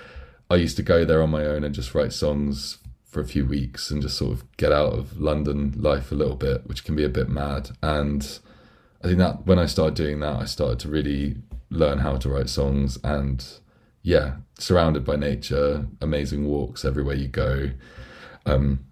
I 0.50 0.56
used 0.56 0.78
to 0.78 0.84
go 0.84 1.06
there 1.06 1.22
on 1.22 1.30
my 1.30 1.46
own 1.46 1.64
and 1.64 1.74
just 1.74 1.96
write 1.96 2.14
songs 2.14 2.78
for 3.16 3.22
a 3.22 3.26
few 3.26 3.46
weeks 3.46 3.92
and 3.92 4.02
just 4.02 4.18
sort 4.18 4.34
of 4.34 4.58
get 4.58 4.74
out 4.74 4.92
of 4.92 5.18
London 5.18 5.74
life 5.78 6.12
a 6.12 6.16
little 6.16 6.36
bit, 6.36 6.68
which 6.68 6.84
can 6.84 6.98
be 6.98 7.06
a 7.06 7.10
bit 7.10 7.30
mad. 7.30 7.70
And 7.82 8.40
I 9.02 9.08
think 9.08 9.20
that 9.20 9.46
when 9.46 9.58
I 9.58 9.68
started 9.68 9.96
doing 9.96 10.20
that, 10.20 10.36
I 10.36 10.44
started 10.44 10.80
to 10.80 10.90
really 10.90 11.38
learn 11.70 12.00
how 12.00 12.18
to 12.18 12.28
write 12.28 12.50
songs 12.50 13.00
and 13.06 13.42
yeah, 14.04 14.34
surrounded 14.60 15.06
by 15.06 15.16
nature, 15.16 15.88
amazing 16.02 16.46
walks 16.46 16.84
everywhere 16.84 17.16
you 17.16 17.30
go. 17.30 17.72
Um, 18.46 18.86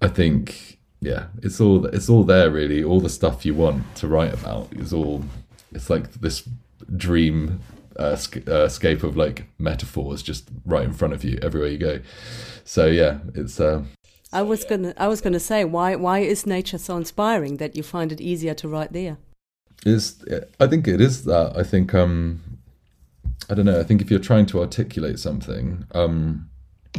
I 0.00 0.08
think 0.08 0.78
yeah, 1.02 1.26
it's 1.42 1.60
all 1.60 1.84
it's 1.84 2.08
all 2.08 2.24
there 2.24 2.50
really. 2.50 2.82
All 2.82 3.02
the 3.02 3.10
stuff 3.10 3.44
you 3.44 3.52
want 3.52 3.94
to 3.96 4.08
write 4.08 4.32
about 4.32 4.72
is 4.72 4.90
all. 4.90 5.22
It's 5.70 5.90
like 5.90 6.10
this 6.14 6.48
dream 6.96 7.60
uh, 7.96 8.16
sc- 8.16 8.48
uh, 8.48 8.68
scape 8.68 9.02
of 9.02 9.16
like 9.16 9.46
metaphors 9.58 10.22
just 10.22 10.48
right 10.64 10.84
in 10.84 10.92
front 10.92 11.14
of 11.14 11.24
you 11.24 11.38
everywhere 11.42 11.68
you 11.68 11.78
go. 11.78 12.00
So 12.64 12.86
yeah, 12.86 13.18
it's 13.34 13.60
uh, 13.60 13.84
I 14.32 14.42
was 14.42 14.64
gonna 14.64 14.94
I 14.96 15.06
was 15.06 15.20
gonna 15.20 15.40
say 15.40 15.64
why 15.64 15.94
why 15.96 16.18
is 16.20 16.46
nature 16.46 16.78
so 16.78 16.96
inspiring 16.96 17.58
that 17.58 17.76
you 17.76 17.82
find 17.82 18.10
it 18.12 18.20
easier 18.20 18.54
to 18.54 18.68
write 18.68 18.92
there? 18.92 19.18
It's. 19.86 20.24
I 20.58 20.66
think 20.66 20.88
it 20.88 21.00
is 21.00 21.24
that. 21.24 21.56
I 21.56 21.62
think. 21.62 21.94
Um, 21.94 22.42
I 23.50 23.54
don't 23.54 23.66
know. 23.66 23.78
I 23.78 23.84
think 23.84 24.00
if 24.00 24.10
you're 24.10 24.20
trying 24.20 24.46
to 24.46 24.60
articulate 24.60 25.18
something, 25.18 25.84
um, 25.92 26.48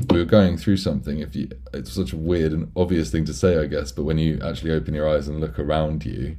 we 0.10 0.20
were 0.20 0.26
going 0.26 0.58
through 0.58 0.78
something. 0.78 1.20
If 1.20 1.36
you, 1.36 1.50
it's 1.74 1.94
such 1.94 2.14
a 2.14 2.18
weird 2.18 2.52
and 2.52 2.72
obvious 2.76 3.12
thing 3.12 3.26
to 3.26 3.34
say, 3.34 3.58
I 3.58 3.66
guess. 3.66 3.92
But 3.92 4.04
when 4.04 4.18
you 4.18 4.40
actually 4.44 4.72
open 4.72 4.94
your 4.94 5.10
eyes 5.10 5.28
and 5.28 5.42
look 5.42 5.58
around 5.58 6.06
you, 6.06 6.38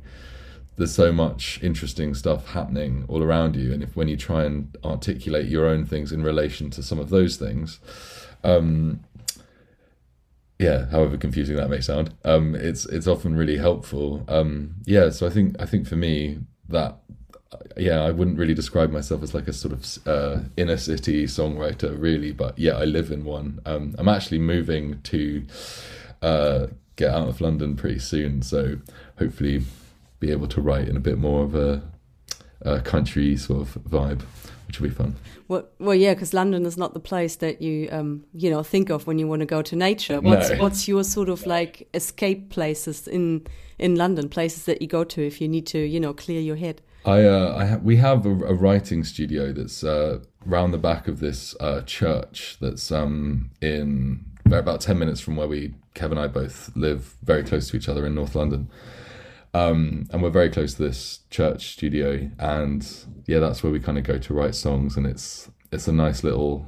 there's 0.77 0.95
so 0.95 1.13
much 1.13 1.59
interesting 1.63 2.15
stuff 2.15 2.49
happening 2.49 3.05
all 3.09 3.23
around 3.23 3.57
you. 3.57 3.73
And 3.73 3.83
if 3.83 3.97
when 3.97 4.09
you 4.09 4.17
try 4.17 4.45
and 4.45 4.77
articulate 4.85 5.47
your 5.47 5.67
own 5.67 5.85
things 5.85 6.13
in 6.13 6.23
relation 6.23 6.71
to 6.71 6.83
some 6.83 6.99
of 6.99 7.11
those 7.11 7.37
things, 7.37 7.81
um, 8.45 9.01
yeah, 10.59 10.87
however 10.87 11.17
confusing 11.17 11.57
that 11.57 11.69
may 11.69 11.81
sound, 11.81 12.15
um, 12.25 12.55
it's 12.55 12.87
it's 12.87 13.07
often 13.07 13.37
really 13.37 13.59
helpful. 13.59 14.25
Um, 14.29 14.77
yeah, 14.85 15.11
so 15.11 15.27
I 15.27 15.31
think 15.31 15.57
I 15.61 15.67
think 15.67 15.87
for 15.87 15.97
me 15.97 16.39
that 16.69 16.97
yeah, 17.77 18.03
I 18.03 18.11
wouldn't 18.11 18.39
really 18.39 18.55
describe 18.55 18.91
myself 18.91 19.23
as 19.23 19.35
like 19.35 19.49
a 19.49 19.53
sort 19.53 19.73
of 19.73 20.07
uh, 20.07 20.41
inner 20.57 20.77
city 20.77 21.27
songwriter, 21.27 21.95
really, 22.01 22.33
but 22.33 22.59
yeah, 22.59 22.73
I 22.73 22.85
live 22.85 23.11
in 23.11 23.25
one. 23.25 23.61
Um, 23.67 23.95
I'm 23.99 24.09
actually 24.09 24.39
moving 24.39 25.01
to 25.03 25.47
uh, 26.23 26.67
get 26.97 27.11
out 27.11 27.29
of 27.29 27.41
London 27.41 27.77
pretty 27.77 27.99
soon, 27.99 28.43
so 28.43 28.79
hopefully 29.19 29.63
be 30.21 30.31
able 30.31 30.49
to 30.49 30.61
write 30.61 30.89
in 30.89 30.97
a 30.97 31.01
bit 31.01 31.19
more 31.19 31.43
of 31.45 31.55
a, 31.55 31.83
a 32.63 32.81
country 32.81 33.37
sort 33.37 33.61
of 33.63 33.75
vibe, 33.85 34.23
which 34.67 34.81
will 34.81 34.89
be 34.89 34.95
fun. 34.95 35.15
Well, 35.49 35.67
well, 35.79 35.95
yeah, 35.95 36.15
because 36.15 36.35
London 36.35 36.67
is 36.67 36.77
not 36.77 36.95
the 36.95 37.01
place 37.01 37.37
that 37.37 37.63
you, 37.63 37.89
um, 37.93 38.25
you 38.33 38.51
know, 38.51 38.63
think 38.63 38.91
of 38.91 39.07
when 39.07 39.19
you 39.19 39.29
want 39.29 39.41
to 39.41 39.47
go 39.47 39.63
to 39.63 39.77
nature. 39.77 40.21
What's 40.21 40.51
No. 40.51 40.59
what's 40.59 40.89
your 40.89 41.05
sort 41.05 41.29
of 41.29 41.47
like 41.47 41.89
escape 41.95 42.51
places 42.51 43.07
in 43.07 43.47
in 43.79 43.95
London? 43.95 44.29
Places 44.29 44.65
that 44.65 44.83
you 44.83 44.89
go 44.89 45.05
to 45.05 45.23
if 45.27 45.41
you 45.41 45.49
need 45.49 45.67
to, 45.69 45.79
you 45.79 46.01
know, 46.01 46.13
clear 46.13 46.41
your 46.41 46.57
head. 46.57 46.83
I, 47.05 47.23
uh, 47.23 47.55
I 47.57 47.67
ha- 47.67 47.81
we 47.81 47.97
have 47.99 48.27
a, 48.27 48.31
a 48.31 48.55
writing 48.55 49.05
studio 49.05 49.53
that's 49.53 49.85
uh, 49.85 50.19
round 50.45 50.75
the 50.75 50.79
back 50.79 51.07
of 51.07 51.21
this 51.21 51.55
uh, 51.61 51.83
church 51.83 52.57
that's 52.61 52.91
um, 52.91 53.51
in 53.61 54.25
about- 54.45 54.59
about 54.61 54.81
10 54.81 54.99
minutes 54.99 55.21
from 55.21 55.37
where 55.37 55.47
we, 55.47 55.75
Kev 55.95 56.11
and 56.11 56.19
I 56.19 56.27
both 56.27 56.73
live 56.75 57.17
very 57.23 57.45
close 57.45 57.69
to 57.71 57.77
each 57.77 57.89
other 57.89 58.05
in 58.07 58.17
North 58.17 58.35
London. 58.35 58.69
Um, 59.57 60.07
and 60.11 60.23
we're 60.23 60.31
very 60.31 60.51
close 60.51 60.75
to 60.75 60.83
this 60.83 61.21
church 61.31 61.73
studio. 61.73 62.31
And 62.39 62.87
yeah, 63.27 63.39
that's 63.39 63.63
where 63.63 63.73
we 63.73 63.81
kind 63.81 63.99
of 63.99 64.05
go 64.05 64.19
to 64.19 64.35
write 64.35 64.55
songs. 64.55 64.97
And 64.97 65.07
it's, 65.07 65.51
it's 65.73 65.89
a 65.89 65.93
nice 65.93 66.23
little 66.23 66.67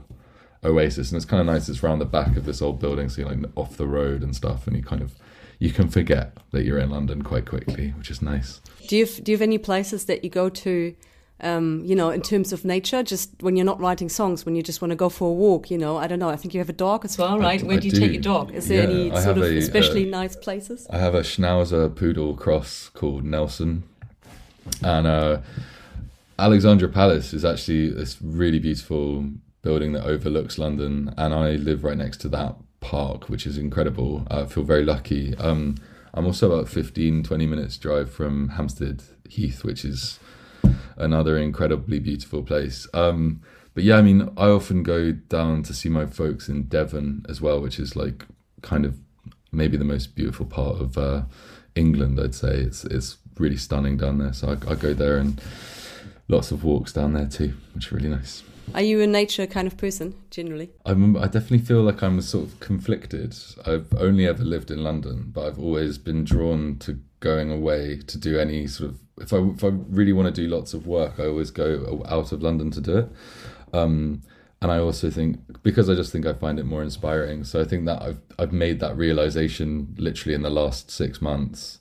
oasis. 0.65 1.11
And 1.11 1.17
it's 1.17 1.27
kind 1.27 1.41
of 1.41 1.47
nice. 1.47 1.69
It's 1.69 1.83
round 1.83 2.01
the 2.01 2.07
back 2.07 2.37
of 2.37 2.45
this 2.45 2.63
old 2.63 2.81
building. 2.81 3.09
So 3.09 3.21
you're 3.21 3.31
like 3.31 3.51
off 3.57 3.77
the 3.77 3.87
road 3.87 4.23
and 4.23 4.35
stuff. 4.35 4.67
And 4.67 4.77
you 4.77 4.83
kind 4.83 5.03
of, 5.03 5.15
you 5.59 5.71
can 5.71 5.89
forget 5.89 6.37
that 6.53 6.65
you're 6.65 6.79
in 6.79 6.91
London 6.91 7.23
quite 7.23 7.47
quickly, 7.47 7.91
which 7.99 8.11
is 8.11 8.23
nice. 8.23 8.61
Do 8.89 8.97
you 8.97 9.07
do 9.07 9.33
you 9.33 9.37
have 9.37 9.43
any 9.43 9.59
places 9.59 10.07
that 10.07 10.25
you 10.25 10.31
go 10.31 10.49
to, 10.49 10.95
um, 11.41 11.83
you 11.85 11.95
know, 11.95 12.11
in 12.11 12.21
terms 12.23 12.53
of 12.53 12.65
nature? 12.65 13.03
Just 13.03 13.31
when 13.43 13.57
you're 13.57 13.67
not 13.67 13.81
writing 13.81 14.09
songs, 14.09 14.45
when 14.45 14.55
you 14.55 14.63
just 14.63 14.81
want 14.83 14.91
to 14.91 14.97
go 14.97 15.09
for 15.09 15.29
a 15.29 15.33
walk, 15.33 15.71
you 15.71 15.79
know, 15.79 15.97
I 15.97 16.07
don't 16.07 16.19
know. 16.19 16.29
I 16.29 16.37
think 16.37 16.55
you 16.55 16.61
have 16.61 16.69
a 16.69 16.73
dog 16.75 17.05
as 17.05 17.17
well, 17.19 17.39
right? 17.39 17.63
I 17.63 17.67
Where 17.67 17.79
do 17.81 17.87
you 17.87 17.93
do. 17.93 18.01
take 18.01 18.13
your 18.13 18.23
dog? 18.23 18.53
Is 18.55 18.69
there 18.69 18.83
Yeah, 18.83 18.89
any 18.91 19.13
I 19.13 19.21
sort 19.21 19.39
of 19.39 19.45
a, 19.45 19.57
especially 19.59 20.09
uh, 20.09 20.19
nice 20.19 20.37
places? 20.37 20.87
I 20.91 20.99
have 20.99 21.15
a 21.15 21.21
Schnauzer 21.21 21.95
poodle 21.95 22.35
cross 22.35 22.89
called 22.93 23.25
Nelson, 23.25 23.85
and 24.83 25.07
uh, 25.07 25.39
Alexandra 26.39 26.89
Palace 26.89 27.33
is 27.33 27.45
actually 27.45 27.91
this 27.91 28.21
really 28.23 28.59
beautiful 28.59 29.25
building 29.63 29.93
that 29.93 30.05
overlooks 30.05 30.59
London, 30.59 31.13
and 31.17 31.35
I 31.35 31.53
live 31.53 31.85
right 31.85 31.97
next 31.97 32.19
to 32.23 32.29
that 32.31 32.57
park, 32.81 33.29
which 33.29 33.47
is 33.47 33.59
incredible. 33.59 34.27
I 34.31 34.45
feel 34.47 34.63
very 34.63 34.85
lucky. 34.85 35.37
Um, 35.37 35.77
I'm 36.15 36.27
also 36.27 36.51
about 36.51 36.69
15, 36.69 37.23
20 37.25 37.47
minutes 37.47 37.77
drive 37.77 38.11
from 38.11 38.51
Hampstead 38.51 39.03
Heath, 39.29 39.65
which 39.65 39.85
is 39.85 40.19
another 40.97 41.39
incredibly 41.39 41.99
beautiful 41.99 42.43
place. 42.43 42.87
Um, 42.95 43.43
but 43.75 43.85
yeah, 43.85 43.97
I 43.97 44.03
mean, 44.03 44.31
I 44.37 44.47
often 44.49 44.83
go 44.83 45.13
down 45.13 45.63
to 45.65 45.75
see 45.75 45.89
my 45.89 46.07
folks 46.07 46.49
in 46.49 46.65
Devon 46.65 47.25
as 47.29 47.41
well, 47.41 47.61
which 47.61 47.79
is 47.79 47.95
like 47.95 48.25
kind 48.63 48.85
of 48.85 48.99
maybe 49.53 49.77
the 49.77 49.85
most 49.85 50.15
beautiful 50.15 50.47
part 50.47 50.81
of 50.81 50.99
uh, 50.99 51.23
England. 51.75 52.19
I'd 52.21 52.35
say 52.35 52.57
it's 52.57 52.85
it's 52.85 53.19
really 53.39 53.57
stunning 53.57 53.97
down 53.97 54.19
there. 54.19 54.33
So 54.33 54.49
I, 54.49 54.73
I 54.73 54.75
go 54.75 54.95
there 54.95 55.19
and 55.19 55.41
lots 56.29 56.51
of 56.51 56.65
walks 56.65 56.93
down 56.93 57.13
there 57.13 57.29
too, 57.29 57.55
which 57.75 57.93
are 57.93 57.97
really 57.97 58.09
nice. 58.09 58.43
Are 58.75 58.83
you 58.83 59.01
a 59.01 59.07
nature 59.07 59.47
kind 59.47 59.67
of 59.67 59.77
person 59.77 60.15
generally? 60.31 60.71
I 60.85 60.91
remember, 60.91 61.21
I 61.21 61.25
definitely 61.25 61.61
feel 61.61 61.83
like 61.83 62.03
I'm 62.03 62.21
sort 62.21 62.45
of 62.45 62.61
conflicted. 62.61 63.35
I've 63.65 63.95
only 63.97 64.27
ever 64.27 64.45
lived 64.45 64.71
in 64.71 64.85
London, 64.85 65.31
but 65.33 65.47
I've 65.47 65.59
always 65.59 65.97
been 65.97 66.25
drawn 66.25 66.77
to 66.81 66.99
going 67.21 67.51
away 67.51 68.01
to 68.07 68.19
do 68.19 68.39
any 68.39 68.67
sort 68.67 68.91
of. 68.91 68.99
If 69.21 69.33
I 69.33 69.39
if 69.39 69.65
I 69.65 69.69
really 69.69 70.13
want 70.13 70.33
to 70.35 70.43
do 70.43 70.49
lots 70.49 70.75
of 70.75 70.87
work, 70.87 71.15
I 71.19 71.27
always 71.27 71.51
go 71.51 72.03
out 72.09 72.33
of 72.33 72.43
London 72.43 72.71
to 72.73 72.81
do 72.81 72.99
it. 72.99 73.09
Um, 73.73 74.23
and 74.61 74.73
I 74.73 74.79
also 74.79 75.11
think 75.11 75.39
because 75.63 75.89
I 75.89 75.95
just 75.95 76.13
think 76.13 76.27
I 76.27 76.33
find 76.33 76.59
it 76.59 76.65
more 76.65 76.83
inspiring. 76.83 77.45
So 77.45 77.61
I 77.61 77.65
think 77.65 77.85
that 77.87 78.03
I've 78.03 78.21
I've 78.39 78.53
made 78.53 78.81
that 78.81 78.97
realization 78.97 79.95
literally 79.99 80.35
in 80.35 80.43
the 80.43 80.51
last 80.51 80.91
six 80.91 81.21
months, 81.21 81.81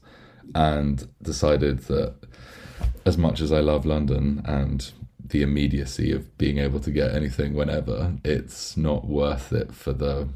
and 0.53 1.07
decided 1.21 1.79
that 1.83 2.15
as 3.05 3.17
much 3.17 3.41
as 3.41 3.51
I 3.51 3.59
love 3.59 3.85
London 3.85 4.41
and 4.45 4.91
the 5.23 5.41
immediacy 5.41 6.11
of 6.11 6.37
being 6.37 6.57
able 6.57 6.79
to 6.79 6.91
get 6.91 7.13
anything 7.13 7.53
whenever, 7.53 8.13
it's 8.23 8.77
not 8.77 9.07
worth 9.07 9.51
it 9.51 9.73
for 9.73 9.93
the 9.93 10.29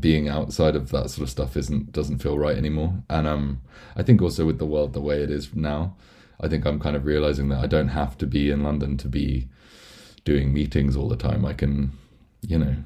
being 0.00 0.28
outside 0.28 0.74
of 0.74 0.90
that 0.90 1.10
sort 1.10 1.24
of 1.24 1.30
stuff 1.30 1.56
isn't 1.56 1.92
doesn't 1.92 2.18
feel 2.18 2.38
right 2.38 2.56
anymore. 2.56 3.02
And 3.10 3.26
um 3.26 3.60
I 3.96 4.02
think 4.02 4.22
also 4.22 4.44
with 4.46 4.58
the 4.58 4.66
world 4.66 4.92
the 4.92 5.00
way 5.00 5.22
it 5.22 5.30
is 5.30 5.54
now, 5.54 5.96
I 6.40 6.48
think 6.48 6.64
I'm 6.66 6.80
kind 6.80 6.96
of 6.96 7.04
realizing 7.04 7.48
that 7.50 7.62
I 7.62 7.66
don't 7.66 7.88
have 7.88 8.16
to 8.18 8.26
be 8.26 8.50
in 8.50 8.62
London 8.62 8.96
to 8.98 9.08
be 9.08 9.48
doing 10.24 10.52
meetings 10.52 10.96
all 10.96 11.08
the 11.08 11.16
time. 11.16 11.44
I 11.44 11.52
can, 11.52 11.92
you 12.42 12.58
know, 12.58 12.76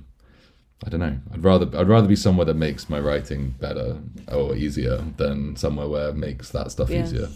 I 0.84 0.88
don't 0.90 1.00
know. 1.00 1.18
I'd 1.32 1.44
rather 1.44 1.66
I'd 1.78 1.88
rather 1.88 2.08
be 2.08 2.16
somewhere 2.16 2.46
that 2.46 2.54
makes 2.54 2.90
my 2.90 3.00
writing 3.00 3.54
better 3.60 3.98
or 4.30 4.54
easier 4.56 5.04
than 5.16 5.56
somewhere 5.56 5.88
where 5.88 6.08
it 6.10 6.16
makes 6.16 6.50
that 6.50 6.70
stuff 6.70 6.90
Yeah. 6.90 7.04
easier. 7.04 7.28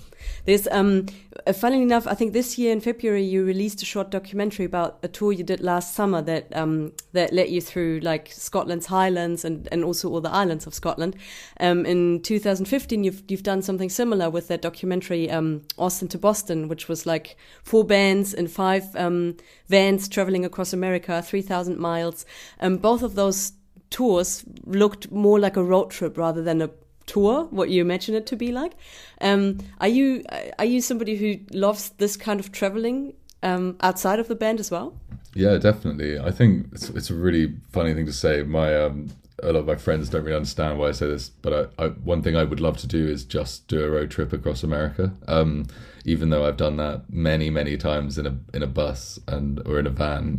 There's, 0.45 0.69
um, 0.69 1.07
uh, 1.47 1.53
funnily 1.53 1.83
enough, 1.83 2.07
I 2.07 2.15
think 2.15 2.33
this 2.33 2.59
year 2.59 2.73
in 2.73 2.81
February 2.81 3.25
you 3.25 3.45
released 3.45 3.83
a 3.83 3.85
short 3.85 4.11
documentary 4.11 4.65
about 4.65 4.99
a 5.03 5.09
tour 5.09 5.33
you 5.33 5.45
did 5.45 5.61
last 5.61 5.95
summer 5.95 6.23
that 6.23 6.55
um, 6.57 6.93
that 7.13 7.33
led 7.33 7.49
you 7.49 7.61
through 7.61 8.01
like 8.03 8.31
Scotland's 8.31 8.87
Highlands 8.87 9.45
and, 9.45 9.69
and 9.73 9.85
also 9.85 10.11
all 10.11 10.21
the 10.21 10.31
islands 10.31 10.67
of 10.67 10.75
Scotland. 10.75 11.17
Um, 11.61 11.87
in 11.87 12.21
2015, 12.23 13.05
you've 13.05 13.23
you've 13.29 13.43
done 13.43 13.63
something 13.63 13.89
similar 13.89 14.31
with 14.31 14.49
that 14.49 14.63
documentary 14.63 15.31
um, 15.31 15.63
Austin 15.79 16.09
to 16.09 16.19
Boston, 16.19 16.69
which 16.69 16.89
was 16.89 17.07
like 17.07 17.37
four 17.63 17.85
bands 17.85 18.35
and 18.35 18.51
five 18.51 18.95
um, 18.97 19.37
vans 19.69 20.09
traveling 20.09 20.45
across 20.45 20.73
America, 20.73 21.23
3,000 21.23 21.79
miles. 21.79 22.27
Um, 22.61 22.77
both 22.77 23.03
of 23.03 23.15
those 23.15 23.53
tours 23.91 24.45
looked 24.65 25.11
more 25.11 25.39
like 25.39 25.57
a 25.57 25.65
road 25.65 25.91
trip 25.91 26.19
rather 26.19 26.43
than 26.43 26.61
a 26.63 26.71
tour 27.07 27.45
what 27.51 27.69
you 27.69 27.81
imagine 27.81 28.15
it 28.15 28.27
to 28.27 28.37
be 28.37 28.51
like 28.53 28.73
um 29.21 29.59
are 29.81 29.89
you 29.89 30.23
are 30.59 30.65
you 30.65 30.81
somebody 30.81 31.17
who 31.17 31.39
loves 31.57 31.91
this 31.99 32.17
kind 32.17 32.41
of 32.41 32.51
traveling 32.51 33.13
um 33.43 33.77
outside 33.81 34.19
of 34.19 34.29
the 34.29 34.35
band 34.35 34.59
as 34.61 34.71
well 34.71 34.95
Yeah, 35.35 35.59
definitely. 35.59 36.19
I 36.19 36.31
think 36.31 36.69
it's, 36.73 36.89
it's 36.91 37.11
a 37.11 37.15
really 37.15 37.55
funny 37.73 37.93
thing 37.95 38.07
to 38.07 38.13
say. 38.13 38.43
My 38.45 38.75
um, 38.77 39.11
a 39.43 39.53
lot 39.53 39.61
of 39.61 39.67
my 39.67 39.75
friends 39.75 40.09
don't 40.09 40.23
really 40.23 40.37
understand 40.37 40.79
why 40.79 40.89
I 40.89 40.93
say 40.93 41.09
this, 41.09 41.29
but 41.29 41.73
I, 41.79 41.85
I, 41.85 41.89
one 41.89 42.23
thing 42.23 42.37
I 42.37 42.45
would 42.45 42.61
love 42.61 42.79
to 42.79 42.87
do 42.87 43.07
is 43.07 43.25
just 43.25 43.67
do 43.67 43.85
a 43.85 43.91
road 43.91 44.11
trip 44.11 44.33
across 44.33 44.63
America. 44.63 45.13
Um, 45.27 45.67
even 46.05 46.31
though 46.31 46.47
I've 46.47 46.57
done 46.57 46.77
that 46.77 47.11
many, 47.11 47.51
many 47.51 47.77
times 47.77 48.17
in 48.17 48.27
a 48.27 48.39
in 48.53 48.63
a 48.63 48.69
bus 48.69 49.19
and 49.27 49.61
or 49.67 49.79
in 49.79 49.87
a 49.87 49.91
van. 49.91 50.39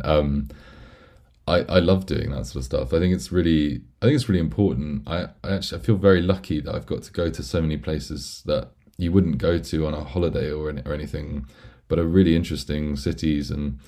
Um, 1.46 1.66
I, 1.68 1.76
I 1.76 1.78
love 1.78 2.06
doing 2.06 2.30
that 2.30 2.46
sort 2.46 2.56
of 2.56 2.64
stuff. 2.64 2.92
I 2.92 2.98
think 2.98 3.14
it's 3.14 3.32
really 3.32 3.82
I 4.02 4.06
think 4.06 4.16
it's 4.16 4.28
really 4.28 4.40
important. 4.40 5.08
I, 5.08 5.28
I 5.44 5.54
actually 5.54 5.80
I 5.80 5.84
feel 5.84 5.96
very 5.96 6.22
lucky 6.22 6.60
that 6.60 6.74
I've 6.74 6.86
got 6.86 7.02
to 7.04 7.12
go 7.12 7.30
to 7.30 7.42
so 7.42 7.60
many 7.60 7.76
places 7.76 8.42
that 8.46 8.70
you 8.98 9.12
wouldn't 9.12 9.38
go 9.38 9.58
to 9.58 9.86
on 9.86 9.94
a 9.94 10.02
holiday 10.04 10.50
or 10.50 10.70
any, 10.70 10.82
or 10.82 10.92
anything, 10.92 11.46
but 11.88 11.98
are 11.98 12.04
really 12.04 12.34
interesting 12.34 12.96
cities 12.96 13.50
and 13.50 13.78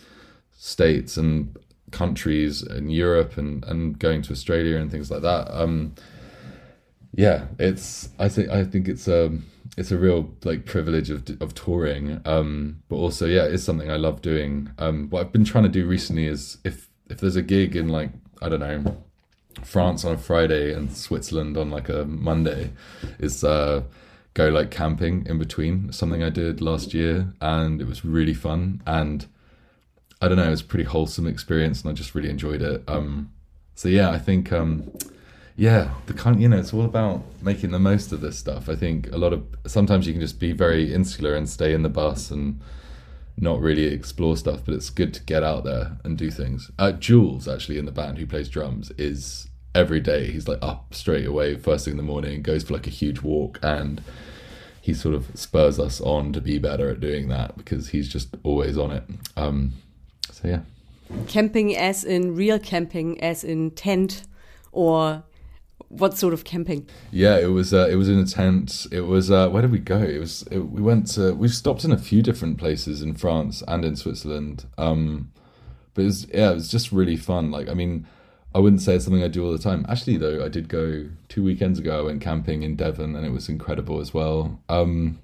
states 0.52 1.16
and 1.16 1.56
countries 1.90 2.62
in 2.62 2.90
Europe 2.90 3.38
and, 3.38 3.64
and 3.64 3.98
going 3.98 4.22
to 4.22 4.32
Australia 4.32 4.76
and 4.76 4.90
things 4.90 5.10
like 5.10 5.22
that. 5.22 5.48
Um, 5.50 5.94
yeah, 7.14 7.46
it's 7.58 8.10
I 8.18 8.28
think 8.28 8.50
I 8.50 8.64
think 8.64 8.86
it's 8.88 9.08
a 9.08 9.36
it's 9.76 9.90
a 9.90 9.96
real 9.96 10.30
like 10.44 10.66
privilege 10.66 11.10
of 11.10 11.24
of 11.40 11.54
touring. 11.54 12.20
Um, 12.24 12.82
but 12.88 12.96
also 12.96 13.26
yeah, 13.26 13.44
it's 13.44 13.64
something 13.64 13.90
I 13.90 13.96
love 13.96 14.22
doing. 14.22 14.70
Um, 14.78 15.08
what 15.10 15.20
I've 15.20 15.32
been 15.32 15.44
trying 15.44 15.64
to 15.64 15.70
do 15.70 15.86
recently 15.86 16.26
is 16.26 16.58
if 16.64 16.87
if 17.08 17.18
there's 17.18 17.36
a 17.36 17.42
gig 17.42 17.76
in 17.76 17.88
like 17.88 18.10
I 18.40 18.48
don't 18.48 18.60
know 18.60 18.96
France 19.64 20.04
on 20.04 20.14
a 20.14 20.18
Friday 20.18 20.72
and 20.72 20.94
Switzerland 20.96 21.56
on 21.56 21.70
like 21.70 21.88
a 21.88 22.04
Monday, 22.04 22.70
is 23.18 23.44
uh, 23.44 23.82
go 24.34 24.48
like 24.48 24.70
camping 24.70 25.26
in 25.26 25.38
between. 25.38 25.92
Something 25.92 26.22
I 26.22 26.30
did 26.30 26.60
last 26.60 26.94
year 26.94 27.32
and 27.40 27.80
it 27.80 27.86
was 27.86 28.04
really 28.04 28.34
fun 28.34 28.82
and 28.86 29.26
I 30.20 30.28
don't 30.28 30.36
know, 30.36 30.46
it 30.46 30.50
was 30.50 30.62
a 30.62 30.64
pretty 30.64 30.84
wholesome 30.84 31.26
experience 31.26 31.82
and 31.82 31.90
I 31.90 31.94
just 31.94 32.14
really 32.14 32.30
enjoyed 32.30 32.62
it. 32.62 32.82
Um, 32.88 33.32
so 33.74 33.88
yeah, 33.88 34.10
I 34.10 34.18
think 34.18 34.52
um, 34.52 34.90
yeah, 35.56 35.94
the 36.06 36.14
kind 36.14 36.40
you 36.40 36.48
know, 36.48 36.58
it's 36.58 36.74
all 36.74 36.84
about 36.84 37.22
making 37.42 37.70
the 37.70 37.78
most 37.78 38.12
of 38.12 38.20
this 38.20 38.38
stuff. 38.38 38.68
I 38.68 38.76
think 38.76 39.10
a 39.12 39.16
lot 39.16 39.32
of 39.32 39.44
sometimes 39.66 40.06
you 40.06 40.12
can 40.12 40.20
just 40.20 40.40
be 40.40 40.52
very 40.52 40.92
insular 40.92 41.34
and 41.34 41.48
stay 41.48 41.72
in 41.72 41.82
the 41.82 41.88
bus 41.88 42.30
and 42.30 42.60
not 43.40 43.60
really 43.60 43.84
explore 43.84 44.36
stuff, 44.36 44.62
but 44.64 44.74
it's 44.74 44.90
good 44.90 45.14
to 45.14 45.22
get 45.22 45.42
out 45.42 45.64
there 45.64 45.98
and 46.04 46.18
do 46.18 46.30
things. 46.30 46.70
Uh, 46.78 46.92
Jules, 46.92 47.46
actually, 47.46 47.78
in 47.78 47.84
the 47.84 47.92
band 47.92 48.18
who 48.18 48.26
plays 48.26 48.48
drums, 48.48 48.90
is 48.98 49.48
every 49.74 50.00
day 50.00 50.30
he's 50.30 50.48
like 50.48 50.58
up 50.62 50.92
straight 50.92 51.26
away 51.26 51.54
first 51.56 51.84
thing 51.84 51.92
in 51.92 51.98
the 51.98 52.02
morning, 52.02 52.42
goes 52.42 52.64
for 52.64 52.74
like 52.74 52.86
a 52.86 52.90
huge 52.90 53.22
walk, 53.22 53.58
and 53.62 54.02
he 54.80 54.94
sort 54.94 55.14
of 55.14 55.28
spurs 55.34 55.78
us 55.78 56.00
on 56.00 56.32
to 56.32 56.40
be 56.40 56.58
better 56.58 56.90
at 56.90 57.00
doing 57.00 57.28
that 57.28 57.56
because 57.56 57.88
he's 57.88 58.08
just 58.08 58.34
always 58.42 58.76
on 58.78 58.90
it. 58.90 59.04
Um, 59.36 59.74
so 60.32 60.48
yeah. 60.48 60.60
camping 61.26 61.76
as 61.76 62.04
in 62.04 62.34
real 62.34 62.58
camping 62.58 63.20
as 63.22 63.44
in 63.44 63.70
tent 63.72 64.22
or 64.72 65.22
what 65.88 66.18
sort 66.18 66.34
of 66.34 66.44
camping 66.44 66.86
Yeah, 67.10 67.38
it 67.38 67.46
was. 67.46 67.72
Uh, 67.72 67.88
it 67.90 67.96
was 67.96 68.08
in 68.08 68.18
a 68.18 68.26
tent. 68.26 68.86
It 68.92 69.02
was. 69.02 69.30
Uh, 69.30 69.48
where 69.48 69.62
did 69.62 69.72
we 69.72 69.78
go? 69.78 69.98
It 69.98 70.18
was. 70.18 70.42
It, 70.50 70.58
we 70.58 70.82
went 70.82 71.06
to. 71.12 71.34
We've 71.34 71.54
stopped 71.54 71.84
in 71.84 71.92
a 71.92 71.98
few 71.98 72.22
different 72.22 72.58
places 72.58 73.02
in 73.02 73.14
France 73.14 73.62
and 73.66 73.84
in 73.84 73.96
Switzerland. 73.96 74.66
Um, 74.76 75.32
but 75.94 76.02
it 76.02 76.04
was. 76.04 76.26
Yeah, 76.28 76.50
it 76.50 76.54
was 76.54 76.68
just 76.68 76.92
really 76.92 77.16
fun. 77.16 77.50
Like, 77.50 77.68
I 77.68 77.74
mean, 77.74 78.06
I 78.54 78.58
wouldn't 78.58 78.82
say 78.82 78.96
it's 78.96 79.04
something 79.04 79.22
I 79.22 79.28
do 79.28 79.44
all 79.44 79.52
the 79.52 79.58
time. 79.58 79.86
Actually, 79.88 80.18
though, 80.18 80.44
I 80.44 80.48
did 80.48 80.68
go 80.68 81.08
two 81.28 81.42
weekends 81.42 81.78
ago. 81.78 81.98
I 81.98 82.02
went 82.02 82.20
camping 82.20 82.62
in 82.62 82.76
Devon, 82.76 83.16
and 83.16 83.24
it 83.24 83.30
was 83.30 83.48
incredible 83.48 84.00
as 84.00 84.12
well. 84.12 84.60
Um, 84.68 85.18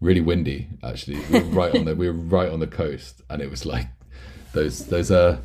really 0.00 0.20
windy. 0.20 0.68
Actually, 0.84 1.18
we 1.30 1.40
were 1.40 1.46
right 1.46 1.74
on 1.74 1.84
the. 1.84 1.96
We 1.96 2.08
were 2.08 2.12
right 2.12 2.50
on 2.50 2.60
the 2.60 2.66
coast, 2.68 3.22
and 3.28 3.42
it 3.42 3.50
was 3.50 3.66
like 3.66 3.88
those. 4.52 4.86
Those. 4.86 5.10
Uh, 5.10 5.38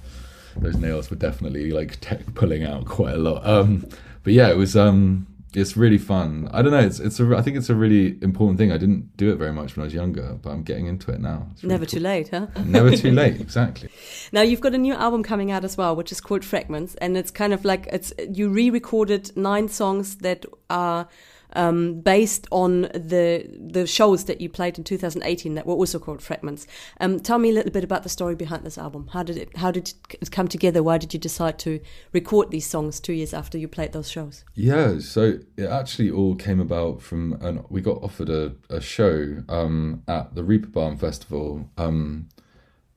those 0.58 0.76
nails 0.76 1.10
were 1.10 1.15
definitely 1.15 1.71
like 1.71 2.00
te- 2.02 2.17
pulling 2.36 2.63
out 2.63 2.86
quite 2.86 3.13
a 3.13 3.17
lot. 3.17 3.45
Um, 3.45 3.88
but 4.23 4.34
yeah, 4.34 4.49
it 4.49 4.57
was. 4.57 4.75
Um, 4.75 5.27
it's 5.53 5.75
really 5.75 5.97
fun. 5.97 6.49
I 6.53 6.62
don't 6.62 6.71
know. 6.71 6.79
It's 6.79 6.99
it's 6.99 7.19
a. 7.19 7.36
I 7.36 7.41
think 7.41 7.57
it's 7.57 7.69
a 7.69 7.75
really 7.75 8.17
important 8.21 8.57
thing. 8.57 8.71
I 8.71 8.77
didn't 8.77 9.17
do 9.17 9.31
it 9.31 9.36
very 9.36 9.51
much 9.51 9.75
when 9.75 9.84
I 9.84 9.86
was 9.86 9.93
younger, 9.93 10.38
but 10.41 10.49
I'm 10.51 10.63
getting 10.63 10.86
into 10.86 11.12
it 11.12 11.19
now. 11.19 11.47
Really 11.62 11.73
never 11.73 11.86
cool. 11.86 11.91
too 11.91 11.99
late 11.99 12.29
huh 12.29 12.47
Never 12.63 12.95
too 12.95 13.12
late. 13.21 13.41
Exactly. 13.41 13.89
Now 14.31 14.41
you've 14.41 14.62
got 14.62 14.73
a 14.73 14.77
new 14.77 14.93
album 14.93 15.23
coming 15.23 15.51
out 15.51 15.65
as 15.65 15.77
well, 15.77 15.95
which 15.95 16.12
is 16.12 16.21
called 16.21 16.45
Fragments, 16.45 16.95
and 16.95 17.17
it's 17.17 17.31
kind 17.31 17.53
of 17.53 17.65
like 17.65 17.88
it's 17.91 18.13
you 18.29 18.49
re-recorded 18.49 19.36
nine 19.36 19.67
songs 19.67 20.17
that 20.17 20.45
are 20.69 21.07
um, 21.54 22.02
based 22.02 22.48
on 22.52 22.84
the 22.94 23.46
the 23.60 23.86
shows 23.88 24.26
that 24.26 24.42
you 24.42 24.50
played 24.50 24.78
in 24.78 24.84
2018 24.84 25.56
that 25.56 25.66
were 25.66 25.74
also 25.74 26.00
called 26.00 26.22
Fragments. 26.22 26.68
Um, 27.00 27.20
tell 27.20 27.40
me 27.40 27.50
a 27.50 27.54
little 27.54 27.72
bit 27.72 27.84
about 27.84 28.04
the 28.04 28.10
story 28.10 28.36
behind 28.36 28.66
this 28.66 28.78
album. 28.78 29.10
How 29.14 29.24
did 29.24 29.38
it 29.38 29.58
How 29.58 29.72
did 29.72 29.94
it 30.10 30.32
come 30.32 30.48
together? 30.48 30.84
Why 30.84 30.98
did 30.98 31.14
you 31.14 31.20
decide 31.20 31.60
to 31.60 31.80
record 32.14 32.52
these 32.52 32.66
songs 32.66 33.00
two 33.00 33.14
years 33.14 33.34
after 33.34 33.58
you 33.58 33.68
played 33.68 33.94
those 33.94 34.10
shows? 34.10 34.44
Yeah, 34.56 35.00
so 35.00 35.40
it 35.58 35.66
actually 35.66 36.10
all 36.10 36.36
came 36.36 36.60
about 36.60 37.02
from 37.02 37.34
an 37.42 37.64
we 37.70 37.82
got 37.82 38.02
offered 38.02 38.30
a, 38.30 38.56
a 38.70 38.82
show 38.82 39.44
um, 39.50 40.04
at 40.08 40.36
the 40.36 40.42
Reeperbahn 40.42 41.00
Festival 41.00 41.70
um, 41.78 42.30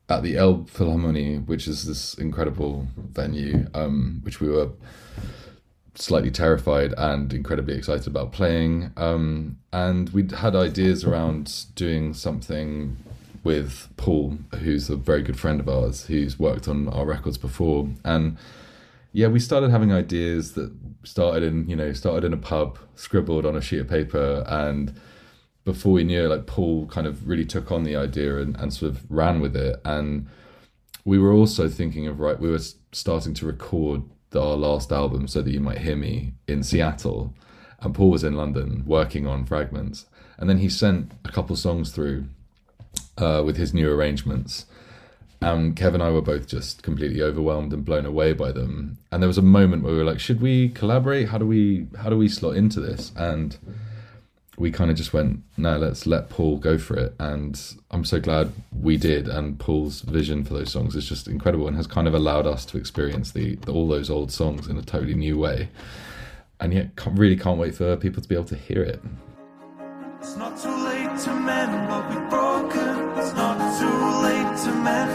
at 0.08 0.22
the 0.22 0.36
El 0.36 0.64
Philharmonie, 0.64 1.44
which 1.46 1.66
is 1.66 1.86
this 1.86 2.14
incredible 2.14 2.88
venue, 2.96 3.66
um, 3.74 4.20
which 4.22 4.40
we 4.40 4.48
were 4.48 4.70
slightly 5.94 6.30
terrified 6.30 6.92
and 6.96 7.32
incredibly 7.32 7.74
excited 7.74 8.06
about 8.06 8.32
playing. 8.32 8.90
Um, 8.96 9.58
and 9.72 10.10
we'd 10.10 10.32
had 10.32 10.56
ideas 10.56 11.04
around 11.04 11.66
doing 11.74 12.14
something 12.14 12.96
with 13.44 13.88
Paul, 13.96 14.38
who's 14.60 14.88
a 14.88 14.96
very 14.96 15.22
good 15.22 15.38
friend 15.38 15.60
of 15.60 15.68
ours, 15.68 16.06
who's 16.06 16.38
worked 16.38 16.66
on 16.66 16.88
our 16.88 17.04
records 17.04 17.38
before, 17.38 17.88
and 18.04 18.38
yeah, 19.12 19.28
we 19.28 19.38
started 19.38 19.70
having 19.70 19.92
ideas 19.92 20.54
that 20.54 20.72
started 21.04 21.44
in 21.44 21.68
you 21.68 21.76
know 21.76 21.92
started 21.92 22.24
in 22.24 22.32
a 22.32 22.36
pub, 22.38 22.78
scribbled 22.96 23.46
on 23.46 23.54
a 23.54 23.60
sheet 23.60 23.80
of 23.80 23.88
paper, 23.88 24.44
and 24.48 24.98
before 25.64 25.92
we 25.92 26.04
knew 26.04 26.24
it, 26.24 26.28
like 26.28 26.46
Paul 26.46 26.86
kind 26.86 27.06
of 27.06 27.26
really 27.26 27.44
took 27.44 27.70
on 27.70 27.84
the 27.84 27.96
idea 27.96 28.38
and, 28.38 28.56
and 28.56 28.72
sort 28.72 28.90
of 28.90 29.10
ran 29.10 29.40
with 29.40 29.56
it. 29.56 29.80
And 29.84 30.26
we 31.04 31.18
were 31.18 31.32
also 31.32 31.68
thinking 31.68 32.06
of 32.06 32.20
right, 32.20 32.38
we 32.38 32.50
were 32.50 32.60
starting 32.92 33.34
to 33.34 33.46
record 33.46 34.02
our 34.36 34.56
last 34.56 34.92
album, 34.92 35.28
so 35.28 35.42
that 35.42 35.50
you 35.52 35.60
might 35.60 35.78
hear 35.78 35.96
me 35.96 36.32
in 36.46 36.62
Seattle, 36.62 37.34
and 37.80 37.94
Paul 37.94 38.10
was 38.10 38.24
in 38.24 38.34
London 38.36 38.82
working 38.86 39.26
on 39.26 39.44
fragments, 39.44 40.06
and 40.38 40.48
then 40.48 40.58
he 40.58 40.68
sent 40.68 41.12
a 41.24 41.30
couple 41.30 41.56
songs 41.56 41.92
through 41.92 42.26
uh, 43.18 43.42
with 43.44 43.56
his 43.56 43.74
new 43.74 43.90
arrangements. 43.92 44.66
And 45.40 45.76
Kev 45.76 45.92
and 45.92 46.02
I 46.02 46.10
were 46.10 46.22
both 46.22 46.46
just 46.46 46.82
completely 46.82 47.20
overwhelmed 47.20 47.72
and 47.72 47.84
blown 47.84 48.06
away 48.06 48.32
by 48.32 48.50
them. 48.50 48.96
And 49.12 49.22
there 49.22 49.28
was 49.28 49.36
a 49.36 49.42
moment 49.42 49.82
where 49.82 49.92
we 49.92 49.98
were 49.98 50.04
like, 50.04 50.20
"Should 50.20 50.40
we 50.40 50.70
collaborate? 50.70 51.28
How 51.28 51.38
do 51.38 51.46
we 51.46 51.86
how 51.98 52.08
do 52.08 52.16
we 52.16 52.28
slot 52.28 52.56
into 52.56 52.80
this?" 52.80 53.12
And 53.14 53.56
we 54.56 54.70
kind 54.70 54.90
of 54.90 54.96
just 54.96 55.12
went, 55.12 55.42
"No, 55.56 55.76
let's 55.78 56.06
let 56.06 56.30
Paul 56.30 56.58
go 56.58 56.78
for 56.78 56.96
it." 56.96 57.14
And 57.18 57.60
I'm 57.90 58.04
so 58.04 58.20
glad 58.20 58.52
we 58.72 58.96
did. 58.96 59.28
And 59.28 59.58
Paul's 59.58 60.00
vision 60.02 60.44
for 60.44 60.54
those 60.54 60.72
songs 60.72 60.94
is 60.96 61.08
just 61.08 61.28
incredible 61.28 61.66
and 61.66 61.76
has 61.76 61.86
kind 61.86 62.06
of 62.06 62.14
allowed 62.14 62.46
us 62.46 62.64
to 62.66 62.78
experience 62.78 63.32
the, 63.32 63.56
the 63.56 63.72
all 63.72 63.88
those 63.88 64.10
old 64.10 64.30
songs 64.30 64.68
in 64.68 64.76
a 64.76 64.82
totally 64.82 65.14
new 65.14 65.38
way. 65.38 65.68
And 66.60 66.72
yet, 66.72 66.96
can't, 66.96 67.18
really 67.18 67.36
can't 67.36 67.58
wait 67.58 67.74
for 67.74 67.96
people 67.96 68.22
to 68.22 68.28
be 68.28 68.34
able 68.34 68.44
to 68.46 68.56
hear 68.56 68.82
it. 68.82 69.02
It's 70.20 70.36
not 70.36 70.56
too 70.58 70.70
late 70.70 71.18
to 71.24 71.34
mend 71.34 71.88
what 71.90 72.08
we've 72.08 72.30
broken. 72.30 73.18
It's 73.18 73.34
not 73.34 73.58
too 73.78 74.22
late 74.24 74.56
to 74.64 74.72
mend. 74.82 75.13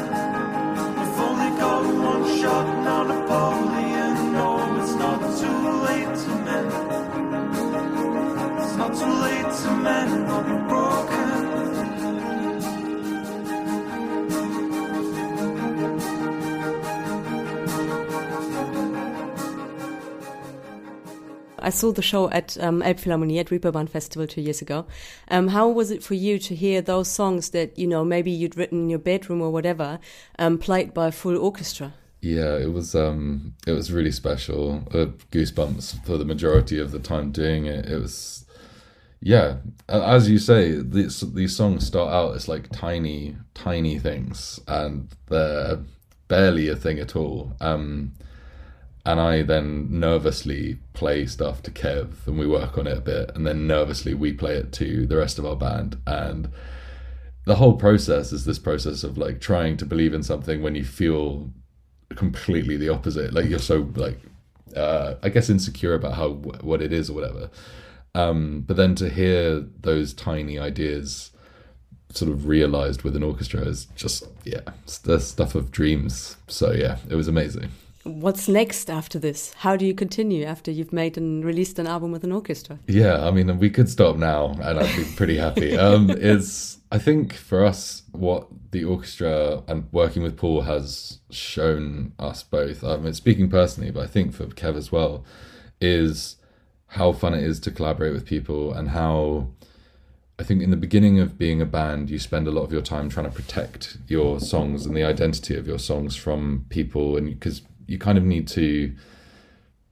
I 21.70 21.72
saw 21.72 21.92
the 21.92 22.02
show 22.02 22.32
at 22.32 22.58
um, 22.60 22.82
Elbphilharmonie 22.82 23.40
at 23.40 23.50
Reeperbahn 23.52 23.88
Festival 23.88 24.26
two 24.26 24.42
years 24.42 24.60
ago. 24.60 24.88
Um, 25.28 25.50
how 25.50 25.70
was 25.70 25.92
it 25.92 26.02
for 26.02 26.16
you 26.16 26.40
to 26.40 26.56
hear 26.56 26.82
those 26.82 27.08
songs 27.08 27.52
that 27.52 27.78
you 27.78 27.86
know 27.86 28.04
maybe 28.04 28.32
you'd 28.32 28.58
written 28.58 28.80
in 28.80 28.90
your 28.90 28.98
bedroom 28.98 29.40
or 29.40 29.52
whatever, 29.52 30.00
um, 30.40 30.58
played 30.58 30.96
by 30.96 31.10
a 31.10 31.12
full 31.12 31.38
orchestra? 31.38 31.94
Yeah, 32.22 32.58
it 32.58 32.74
was 32.74 32.96
um 32.96 33.54
it 33.68 33.74
was 33.74 33.92
really 33.92 34.12
special. 34.12 34.84
Uh, 34.92 35.12
goosebumps 35.32 36.04
for 36.04 36.18
the 36.18 36.26
majority 36.26 36.80
of 36.80 36.90
the 36.90 36.98
time 36.98 37.32
doing 37.32 37.68
it. 37.68 37.86
It 37.86 38.00
was 38.02 38.46
yeah, 39.22 39.58
as 39.88 40.28
you 40.28 40.40
say, 40.40 40.72
these 40.72 41.20
these 41.36 41.56
songs 41.56 41.86
start 41.86 42.12
out 42.12 42.36
as 42.36 42.48
like 42.48 42.72
tiny 42.72 43.36
tiny 43.54 44.00
things 44.00 44.60
and 44.68 45.08
they're 45.28 45.78
barely 46.30 46.68
a 46.68 46.76
thing 46.76 46.98
at 46.98 47.16
all. 47.16 47.54
Um 47.62 48.14
and 49.06 49.20
I 49.20 49.44
then 49.44 49.88
nervously 50.00 50.78
play 50.94 51.26
stuff 51.26 51.62
to 51.64 51.72
Kev 51.72 52.28
and 52.28 52.38
we 52.38 52.46
work 52.46 52.78
on 52.78 52.88
it 52.88 52.98
a 52.98 53.02
bit 53.02 53.32
and 53.34 53.48
then 53.48 53.68
nervously 53.68 54.14
we 54.14 54.34
play 54.34 54.56
it 54.56 54.72
to 54.74 55.06
the 55.06 55.18
rest 55.18 55.40
of 55.40 55.46
our 55.46 55.56
band. 55.56 55.98
And 56.06 56.52
the 57.46 57.56
whole 57.56 57.76
process 57.76 58.32
is 58.32 58.46
this 58.46 58.60
process 58.60 59.04
of 59.04 59.18
like 59.18 59.40
trying 59.40 59.78
to 59.78 59.86
believe 59.86 60.14
in 60.14 60.24
something 60.24 60.62
when 60.62 60.76
you 60.76 60.84
feel 60.84 61.52
completely 62.10 62.76
the 62.76 62.90
opposite. 62.90 63.34
Like 63.34 63.50
you're 63.50 63.60
so 63.60 63.90
like 63.96 64.20
uh 64.76 65.16
i 65.24 65.30
guess 65.30 65.50
insecure 65.50 65.96
about 65.96 66.14
how 66.14 66.30
what 66.30 66.82
it 66.82 66.92
is 66.92 67.10
or 67.10 67.14
whatever. 67.14 67.50
Um 68.16 68.66
but 68.68 68.76
then 68.76 68.96
to 68.96 69.10
hear 69.10 69.62
those 69.82 70.14
tiny 70.14 70.60
ideas 70.60 71.32
sort 72.12 72.32
of 72.32 72.48
realized 72.48 73.04
with 73.04 73.16
an 73.16 73.24
orchestra 73.24 73.62
is 73.62 73.86
just 73.96 74.26
yeah 74.44 74.62
the 75.04 75.20
stuff 75.20 75.56
of 75.56 75.72
dreams. 75.72 76.36
So 76.48 76.74
yeah 76.74 76.98
it 77.10 77.16
was 77.16 77.30
amazing 77.30 77.72
What's 78.04 78.48
next 78.48 78.90
after 78.90 79.20
this? 79.20 79.54
How 79.56 79.76
do 79.76 79.86
you 79.86 79.94
continue 79.94 80.46
after 80.46 80.72
you've 80.72 80.94
made 80.94 81.18
and 81.18 81.44
released 81.44 81.80
an 81.80 81.88
album 81.88 82.12
with 82.12 82.24
an 82.24 82.32
orchestra? 82.32 82.80
Yeah, 82.88 83.26
I 83.26 83.32
mean, 83.32 83.60
we 83.60 83.70
could 83.70 83.90
stop 83.90 84.16
now, 84.16 84.56
and 84.62 84.80
I'd 84.80 84.96
be 84.96 85.06
pretty 85.16 85.38
happy. 85.38 85.78
Um, 85.90 86.10
is 86.10 86.78
I 86.92 86.98
think 86.98 87.34
for 87.34 87.66
us, 87.66 88.04
what 88.12 88.48
the 88.72 88.84
orchestra 88.84 89.64
and 89.68 89.88
working 89.92 90.24
with 90.24 90.38
Paul 90.38 90.62
has 90.62 91.20
shown 91.30 92.14
us 92.20 92.44
both. 92.44 92.84
I 92.84 92.98
mean, 92.98 93.14
speaking 93.14 93.50
personally, 93.50 93.92
but 93.92 94.04
I 94.04 94.08
think 94.08 94.34
for 94.34 94.46
Kev 94.46 94.76
as 94.76 94.92
well, 94.92 95.24
is 95.80 96.36
how 96.88 97.12
fun 97.12 97.34
it 97.34 97.44
is 97.44 97.60
to 97.62 97.72
collaborate 97.72 98.14
with 98.14 98.26
people, 98.26 98.74
and 98.74 98.90
how 98.90 99.50
I 100.40 100.44
think 100.44 100.62
in 100.62 100.72
the 100.72 100.78
beginning 100.78 101.20
of 101.20 101.38
being 101.38 101.62
a 101.62 101.66
band, 101.66 102.10
you 102.10 102.20
spend 102.20 102.48
a 102.48 102.52
lot 102.52 102.64
of 102.64 102.72
your 102.72 102.82
time 102.82 103.10
trying 103.10 103.30
to 103.30 103.36
protect 103.36 103.98
your 104.08 104.40
songs 104.40 104.86
and 104.86 104.96
the 104.96 105.04
identity 105.04 105.56
of 105.56 105.68
your 105.68 105.80
songs 105.80 106.16
from 106.16 106.66
people, 106.70 107.18
and 107.18 107.28
because 107.28 107.62
you 107.90 107.98
kind 107.98 108.18
of 108.18 108.24
need 108.24 108.48
to 108.50 108.94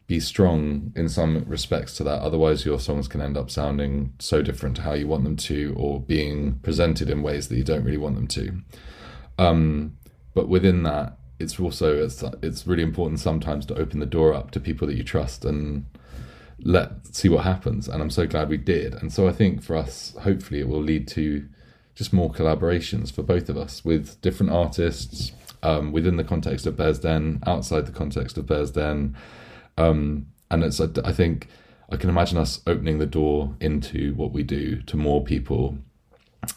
be 0.08 0.20
strong 0.22 0.94
in 0.96 1.10
some 1.10 1.44
respects 1.48 1.94
to 1.98 2.04
that. 2.04 2.22
Otherwise, 2.22 2.66
your 2.66 2.80
songs 2.80 3.08
can 3.08 3.20
end 3.20 3.36
up 3.36 3.52
sounding 3.52 4.14
so 4.20 4.42
different 4.42 4.78
to 4.78 4.82
how 4.84 4.94
you 4.94 5.08
want 5.08 5.26
them 5.26 5.36
to, 5.36 5.76
or 5.78 6.00
being 6.00 6.60
presented 6.60 7.10
in 7.10 7.22
ways 7.22 7.50
that 7.50 7.58
you 7.58 7.64
don't 7.64 7.84
really 7.84 7.98
want 7.98 8.16
them 8.16 8.28
to. 8.28 8.62
Um, 9.38 9.98
but 10.34 10.48
within 10.48 10.84
that, 10.84 11.18
it's 11.40 11.60
also 11.60 12.04
it's, 12.04 12.24
it's 12.42 12.66
really 12.66 12.84
important 12.84 13.20
sometimes 13.20 13.66
to 13.66 13.76
open 13.76 14.00
the 14.00 14.06
door 14.06 14.34
up 14.34 14.52
to 14.52 14.60
people 14.60 14.88
that 14.88 14.96
you 14.96 15.04
trust 15.04 15.44
and 15.44 15.86
let 16.60 17.14
see 17.14 17.28
what 17.28 17.44
happens. 17.44 17.88
And 17.88 18.02
I'm 18.02 18.10
so 18.10 18.26
glad 18.26 18.48
we 18.48 18.58
did. 18.58 18.94
And 18.94 19.12
so 19.12 19.28
I 19.28 19.34
think 19.34 19.62
for 19.62 19.76
us, 19.76 20.16
hopefully, 20.22 20.62
it 20.62 20.70
will 20.70 20.82
lead 20.82 21.08
to 21.10 21.48
just 21.96 22.14
more 22.14 22.32
collaborations 22.32 23.12
for 23.12 23.24
both 23.24 23.50
of 23.50 23.58
us 23.58 23.84
with 23.84 24.22
different 24.22 24.52
artists 24.52 25.32
um, 25.64 25.92
within 25.92 26.18
the 26.18 26.24
context 26.24 26.66
of 26.66 26.76
Bears 26.78 27.00
Den, 27.00 27.42
outside 27.46 27.86
the 27.86 27.92
context 27.92 28.38
of 28.38 28.46
Bears 28.46 28.72
Den. 28.72 29.16
Um, 29.78 30.28
and 30.50 30.64
it's, 30.64 30.80
I 30.80 31.12
think, 31.12 31.48
I 31.92 31.96
can 31.98 32.10
imagine 32.10 32.38
us 32.38 32.62
opening 32.68 33.00
the 33.00 33.06
door 33.06 33.56
into 33.60 34.14
what 34.16 34.32
we 34.32 34.44
do 34.44 34.82
to 34.84 34.98
more 34.98 35.24
people 35.24 35.78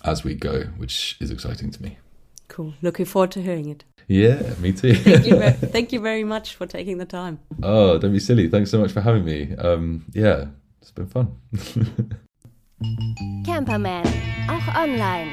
as 0.04 0.24
we 0.24 0.34
go, 0.34 0.64
which 0.76 1.16
is 1.20 1.30
exciting 1.30 1.70
to 1.72 1.82
me. 1.82 1.98
Cool. 2.48 2.74
Looking 2.82 3.06
forward 3.06 3.30
to 3.32 3.42
hearing 3.42 3.68
it. 3.68 3.84
Yeah, 4.08 4.42
me 4.58 4.72
too. 4.72 4.94
Thank 4.96 5.26
you, 5.26 5.36
ver- 5.36 5.50
thank 5.72 5.92
you 5.92 6.00
very 6.00 6.24
much 6.24 6.56
for 6.56 6.66
taking 6.66 6.98
the 6.98 7.04
time. 7.04 7.38
oh, 7.62 7.96
don't 7.98 8.10
be 8.12 8.18
silly. 8.18 8.48
Thanks 8.48 8.70
so 8.70 8.80
much 8.80 8.90
for 8.90 9.00
having 9.00 9.24
me. 9.24 9.54
Um, 9.56 10.04
yeah, 10.12 10.46
it's 10.80 10.90
been 10.90 11.06
fun. 11.06 11.36
Camperman, 13.44 14.04
auch 14.48 14.74
online. 14.74 15.30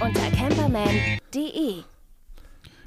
Unter 0.00 0.30
camperman.de. 0.36 1.82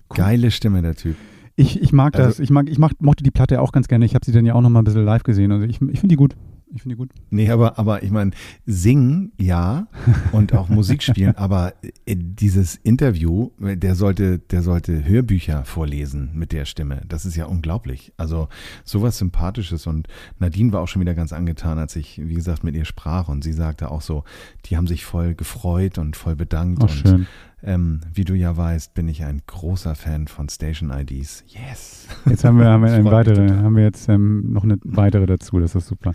Geile 0.10 0.52
Stimme, 0.52 0.82
der 0.82 0.95
Typ. 0.95 1.15
Ich, 1.56 1.80
ich 1.82 1.93
mag 1.93 2.13
das. 2.13 2.26
Also- 2.26 2.43
ich 2.43 2.49
mag, 2.49 2.67
ich 2.69 2.78
mag, 2.80 2.93
mochte 2.99 3.23
die 3.23 3.32
Platte 3.32 3.62
auch 3.62 3.71
ganz 3.71 3.88
gerne. 3.88 4.06
Ich 4.06 4.15
habe 4.15 4.26
sie 4.26 4.32
dann 4.32 4.45
ja 4.45 4.54
auch 4.56 4.62
noch 4.62 4.69
mal 4.69 4.80
ein 4.82 4.86
bisschen 4.86 5.06
live 5.06 5.23
gesehen. 5.23 5.52
Also 5.52 5.65
ich, 5.65 5.82
ich 5.82 5.99
finde 5.99 6.08
die 6.08 6.15
gut. 6.15 6.36
Ich 6.75 6.81
finde 6.81 6.95
die 6.95 6.99
gut. 6.99 7.12
Nee, 7.29 7.51
aber, 7.51 7.77
aber 7.77 8.01
ich 8.01 8.09
meine, 8.09 8.31
singen, 8.65 9.31
ja, 9.38 9.88
und 10.31 10.53
auch 10.53 10.69
Musik 10.69 11.03
spielen, 11.03 11.36
aber 11.36 11.73
äh, 12.05 12.15
dieses 12.17 12.75
Interview, 12.77 13.51
der 13.59 13.93
sollte, 13.95 14.39
der 14.39 14.63
sollte 14.63 15.05
Hörbücher 15.05 15.65
vorlesen 15.65 16.31
mit 16.33 16.51
der 16.51 16.65
Stimme. 16.65 17.01
Das 17.07 17.25
ist 17.25 17.36
ja 17.36 17.45
unglaublich. 17.45 18.12
Also 18.17 18.47
sowas 18.83 19.19
Sympathisches 19.19 19.86
und 19.86 20.07
Nadine 20.39 20.71
war 20.73 20.81
auch 20.81 20.88
schon 20.88 21.01
wieder 21.01 21.13
ganz 21.13 21.31
angetan, 21.31 21.77
als 21.77 21.95
ich, 21.95 22.19
wie 22.23 22.33
gesagt, 22.33 22.63
mit 22.63 22.75
ihr 22.75 22.86
sprach 22.86 23.27
und 23.27 23.43
sie 23.43 23.53
sagte 23.53 23.91
auch 23.91 24.01
so, 24.01 24.23
die 24.65 24.75
haben 24.75 24.88
sich 24.88 25.05
voll 25.05 25.36
gefreut 25.36 25.97
und 25.99 26.15
voll 26.15 26.36
bedankt 26.36 26.83
Auch 26.83 26.89
und 26.89 27.07
schön. 27.07 27.27
ähm, 27.62 28.01
wie 28.13 28.25
du 28.25 28.33
ja 28.33 28.57
weißt, 28.57 28.95
bin 28.95 29.07
ich 29.07 29.23
ein 29.23 29.41
großer 29.45 29.93
Fan 29.93 30.27
von 30.27 30.49
Station 30.49 30.89
IDs. 30.89 31.43
Yes. 31.47 32.07
Jetzt 32.25 32.43
haben 32.43 32.57
wir, 32.57 32.65
haben 32.65 32.81
wir, 32.81 32.88
Das 32.89 32.95
eine 32.97 33.09
freut 33.09 33.27
mich 33.27 33.38
weitere, 33.38 33.57
haben 33.57 33.75
wir 33.75 33.83
jetzt 33.83 34.09
ähm, 34.09 34.51
noch 34.51 34.63
eine 34.63 34.79
weitere 34.83 35.27
dazu. 35.27 35.59
Das 35.59 35.75
ist 35.75 35.86
super. 35.88 36.13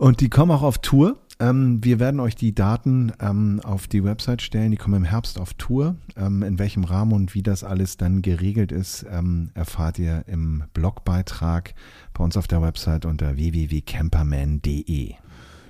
Und 0.00 0.22
die 0.22 0.30
kommen 0.30 0.50
auch 0.50 0.62
auf 0.62 0.78
Tour. 0.78 1.18
Ähm, 1.40 1.84
wir 1.84 2.00
werden 2.00 2.20
euch 2.20 2.34
die 2.34 2.54
Daten 2.54 3.12
ähm, 3.20 3.60
auf 3.62 3.86
die 3.86 4.02
Website 4.02 4.40
stellen. 4.40 4.70
Die 4.70 4.78
kommen 4.78 4.94
im 4.94 5.04
Herbst 5.04 5.38
auf 5.38 5.52
Tour. 5.52 5.94
Ähm, 6.16 6.42
in 6.42 6.58
welchem 6.58 6.84
Rahmen 6.84 7.12
und 7.12 7.34
wie 7.34 7.42
das 7.42 7.64
alles 7.64 7.98
dann 7.98 8.22
geregelt 8.22 8.72
ist, 8.72 9.04
ähm, 9.12 9.50
erfahrt 9.52 9.98
ihr 9.98 10.24
im 10.26 10.64
Blogbeitrag 10.72 11.74
bei 12.14 12.24
uns 12.24 12.38
auf 12.38 12.48
der 12.48 12.62
Website 12.62 13.04
unter 13.04 13.36
www.camperman.de. 13.36 15.12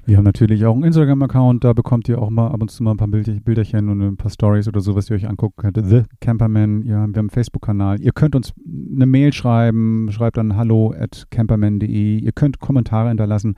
Wir 0.07 0.17
haben 0.17 0.25
natürlich 0.25 0.65
auch 0.65 0.75
einen 0.75 0.85
Instagram-Account, 0.85 1.65
da 1.65 1.73
bekommt 1.73 2.09
ihr 2.09 2.23
auch 2.23 2.31
mal 2.31 2.53
ab 2.53 2.63
und 2.63 2.71
zu 2.71 2.85
mal 2.85 2.93
ein 2.93 2.99
paar 2.99 3.09
Bild- 3.09 3.45
Bilderchen 3.45 3.89
und 3.89 4.01
ein 4.01 4.17
paar 4.17 4.31
Stories 4.31 4.69
oder 4.69 4.81
so, 4.81 4.95
was 4.95 5.11
ihr 5.11 5.17
euch 5.17 5.29
angucken 5.29 5.57
könnt. 5.57 5.85
The 5.85 6.05
Camperman, 6.21 6.83
ja, 6.83 6.99
wir 6.99 6.99
haben 6.99 7.17
einen 7.17 7.31
Facebook-Kanal. 7.31 8.01
Ihr 8.01 8.13
könnt 8.13 8.37
uns 8.37 8.53
eine 8.95 9.07
Mail 9.07 9.33
schreiben, 9.33 10.09
schreibt 10.13 10.37
dann 10.37 10.55
hallo 10.55 10.95
at 10.97 11.27
camperman.de. 11.31 12.21
Ihr 12.21 12.33
könnt 12.33 12.61
Kommentare 12.61 13.09
hinterlassen. 13.09 13.57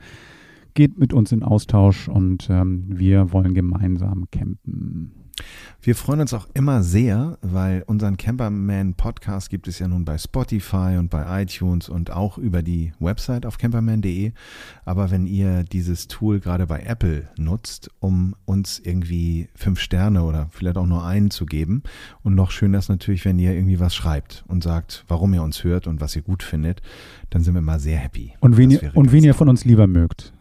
Geht 0.73 0.97
mit 0.97 1.13
uns 1.13 1.31
in 1.31 1.43
Austausch 1.43 2.07
und 2.07 2.47
ähm, 2.49 2.85
wir 2.87 3.31
wollen 3.31 3.53
gemeinsam 3.53 4.25
campen. 4.31 5.22
Wir 5.81 5.95
freuen 5.95 6.21
uns 6.21 6.33
auch 6.33 6.47
immer 6.53 6.81
sehr, 6.81 7.37
weil 7.41 7.83
unseren 7.87 8.15
Camperman 8.15 8.93
Podcast 8.93 9.49
gibt 9.49 9.67
es 9.67 9.79
ja 9.79 9.87
nun 9.89 10.05
bei 10.05 10.17
Spotify 10.17 10.95
und 10.97 11.09
bei 11.09 11.41
iTunes 11.41 11.89
und 11.89 12.09
auch 12.09 12.37
über 12.37 12.63
die 12.63 12.93
Website 12.99 13.45
auf 13.45 13.57
camperman.de. 13.57 14.31
Aber 14.85 15.11
wenn 15.11 15.27
ihr 15.27 15.63
dieses 15.65 16.07
Tool 16.07 16.39
gerade 16.39 16.67
bei 16.67 16.83
Apple 16.83 17.27
nutzt, 17.37 17.89
um 17.99 18.33
uns 18.45 18.79
irgendwie 18.79 19.49
fünf 19.55 19.81
Sterne 19.81 20.23
oder 20.23 20.47
vielleicht 20.51 20.77
auch 20.77 20.85
nur 20.85 21.05
einen 21.05 21.31
zu 21.31 21.45
geben 21.45 21.83
und 22.21 22.33
noch 22.33 22.51
schöner 22.51 22.77
ist 22.77 22.87
natürlich, 22.87 23.25
wenn 23.25 23.37
ihr 23.37 23.53
irgendwie 23.53 23.81
was 23.81 23.93
schreibt 23.93 24.45
und 24.47 24.63
sagt, 24.63 25.03
warum 25.09 25.33
ihr 25.33 25.43
uns 25.43 25.65
hört 25.65 25.87
und 25.87 25.99
was 25.99 26.15
ihr 26.15 26.21
gut 26.21 26.43
findet, 26.43 26.81
dann 27.29 27.43
sind 27.43 27.55
wir 27.55 27.61
mal 27.61 27.79
sehr 27.79 27.97
happy. 27.97 28.33
Und 28.39 28.55
wen, 28.55 28.71
ihr, 28.71 28.91
und 28.93 29.11
chen 29.11 29.23
ihr 29.25 29.33
von 29.33 29.49
uns 29.49 29.65
lieber 29.65 29.87
mögt. 29.87 30.31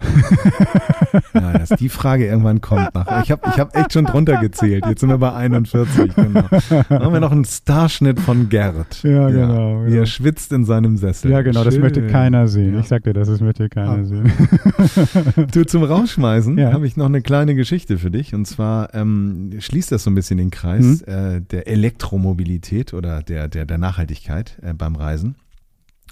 Ja, 1.34 1.52
dass 1.52 1.70
die 1.70 1.88
Frage 1.88 2.26
irgendwann 2.26 2.60
kommt. 2.60 2.94
Nach, 2.94 3.22
ich 3.22 3.30
habe 3.30 3.42
ich 3.50 3.58
hab 3.58 3.74
echt 3.76 3.92
schon 3.92 4.04
drunter 4.04 4.38
gezählt. 4.38 4.81
Jetzt 4.88 5.00
sind 5.00 5.08
wir 5.10 5.18
bei 5.18 5.32
41. 5.32 6.14
Genau. 6.14 6.42
Dann 6.88 7.02
haben 7.02 7.12
wir 7.12 7.20
noch 7.20 7.32
einen 7.32 7.44
Starschnitt 7.44 8.18
von 8.20 8.48
Gerd. 8.48 9.02
Ja, 9.02 9.28
genau, 9.30 9.82
Wie 9.84 9.90
genau. 9.90 10.00
er 10.00 10.06
schwitzt 10.06 10.52
in 10.52 10.64
seinem 10.64 10.96
Sessel. 10.96 11.30
Ja, 11.30 11.42
genau, 11.42 11.64
das 11.64 11.74
Schön. 11.74 11.82
möchte 11.82 12.06
keiner 12.06 12.48
sehen. 12.48 12.74
Ja. 12.74 12.80
Ich 12.80 12.88
sag 12.88 13.04
dir 13.04 13.12
das, 13.12 13.28
das 13.28 13.40
möchte 13.40 13.68
keiner 13.68 13.90
Ah. 13.92 14.04
sehen. 14.04 14.32
Du, 15.52 15.64
zum 15.64 15.82
Rausschmeißen 15.84 16.58
Ja. 16.58 16.72
habe 16.72 16.86
ich 16.86 16.96
noch 16.96 17.06
eine 17.06 17.22
kleine 17.22 17.54
Geschichte 17.54 17.98
für 17.98 18.10
dich. 18.10 18.34
Und 18.34 18.46
zwar 18.46 18.94
ähm, 18.94 19.50
schließt 19.58 19.92
das 19.92 20.04
so 20.04 20.10
ein 20.10 20.14
bisschen 20.14 20.38
den 20.38 20.50
Kreis 20.50 21.02
Mhm. 21.06 21.12
äh, 21.12 21.40
der 21.40 21.68
Elektromobilität 21.68 22.94
oder 22.94 23.22
der, 23.22 23.48
der, 23.48 23.64
der 23.66 23.78
Nachhaltigkeit 23.78 24.58
äh, 24.62 24.72
beim 24.74 24.96
Reisen. 24.96 25.36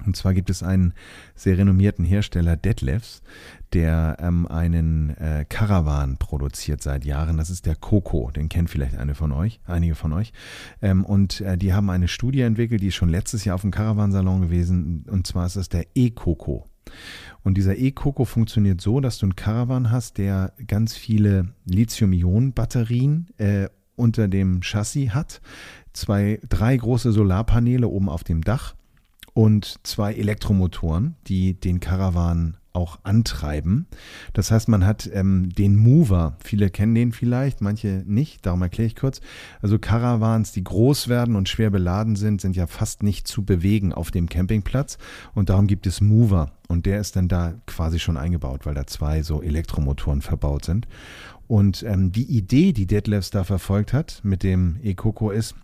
Und 0.06 0.16
zwar 0.16 0.34
gibt 0.34 0.50
es 0.50 0.62
einen 0.62 0.94
sehr 1.34 1.58
renommierten 1.58 2.04
Hersteller, 2.04 2.56
Detlefs, 2.56 3.22
der 3.72 4.16
ähm, 4.20 4.46
einen 4.46 5.16
äh, 5.16 5.44
Caravan 5.48 6.16
produziert 6.16 6.82
seit 6.82 7.04
Jahren. 7.04 7.36
Das 7.36 7.50
ist 7.50 7.66
der 7.66 7.76
Coco, 7.76 8.30
den 8.30 8.48
kennt 8.48 8.70
vielleicht 8.70 8.96
eine 8.96 9.14
von 9.14 9.32
euch, 9.32 9.60
einige 9.66 9.94
von 9.94 10.12
euch. 10.12 10.32
Ähm, 10.82 11.04
und 11.04 11.40
äh, 11.40 11.56
die 11.56 11.72
haben 11.72 11.90
eine 11.90 12.08
Studie 12.08 12.40
entwickelt, 12.40 12.82
die 12.82 12.88
ist 12.88 12.96
schon 12.96 13.08
letztesAr 13.08 13.54
auf 13.54 13.62
dem 13.62 13.70
Caravansalon 13.70 14.42
gewesen. 14.42 15.04
Und 15.08 15.26
zwar 15.26 15.46
ist 15.46 15.56
das 15.56 15.68
der 15.68 15.86
E-Coco. 15.94 16.66
Und 17.42 17.56
dieser 17.56 17.76
E-Coco 17.76 18.24
funktioniert 18.24 18.80
so, 18.80 19.00
dass 19.00 19.18
du 19.18 19.26
einen 19.26 19.36
Caravan 19.36 19.90
hast, 19.90 20.18
der 20.18 20.52
ganz 20.66 20.96
viele 20.96 21.54
Lithium-Ionen-Batterien 21.66 23.28
äh, 23.38 23.68
unter 23.96 24.28
dem 24.28 24.60
Chassis 24.62 25.10
hat, 25.10 25.40
zwei, 25.92 26.40
drei 26.48 26.76
große 26.76 27.12
Solarpaneele 27.12 27.88
oben 27.88 28.08
auf 28.08 28.24
dem 28.24 28.42
Dach 28.42 28.74
und 29.32 29.80
zwei 29.84 30.14
Elektromotoren, 30.14 31.16
die 31.26 31.54
den 31.54 31.80
Caravan 31.80 32.56
auch 32.72 33.00
antreiben. 33.02 33.86
Das 34.32 34.50
heißt, 34.50 34.68
man 34.68 34.86
hat 34.86 35.10
ähm, 35.12 35.50
den 35.50 35.76
Mover. 35.76 36.36
Viele 36.42 36.70
kennen 36.70 36.94
den 36.94 37.12
vielleicht, 37.12 37.60
manche 37.60 38.04
nicht. 38.06 38.46
Darum 38.46 38.62
erkläre 38.62 38.86
ich 38.86 38.96
kurz. 38.96 39.20
Also 39.60 39.78
Caravans, 39.78 40.52
die 40.52 40.64
groß 40.64 41.08
werden 41.08 41.36
und 41.36 41.48
schwer 41.48 41.70
beladen 41.70 42.16
sind, 42.16 42.40
sind 42.40 42.56
ja 42.56 42.66
fast 42.66 43.02
nicht 43.02 43.26
zu 43.26 43.44
bewegen 43.44 43.92
auf 43.92 44.10
dem 44.10 44.28
Campingplatz. 44.28 44.98
Und 45.34 45.50
darum 45.50 45.66
gibt 45.66 45.86
es 45.86 46.00
Mover. 46.00 46.52
Und 46.68 46.86
der 46.86 47.00
ist 47.00 47.16
dann 47.16 47.28
da 47.28 47.54
quasi 47.66 47.98
schon 47.98 48.16
eingebaut, 48.16 48.66
weil 48.66 48.74
da 48.74 48.86
zwei 48.86 49.22
so 49.22 49.42
Elektromotoren 49.42 50.22
verbaut 50.22 50.64
sind. 50.64 50.86
Und 51.48 51.82
ähm, 51.82 52.12
die 52.12 52.30
Idee, 52.30 52.72
die 52.72 52.86
Detlefs 52.86 53.30
da 53.30 53.42
verfolgt 53.42 53.92
hat 53.92 54.20
mit 54.22 54.44
dem 54.44 54.78
E-Coco 54.84 55.30
ist, 55.30 55.56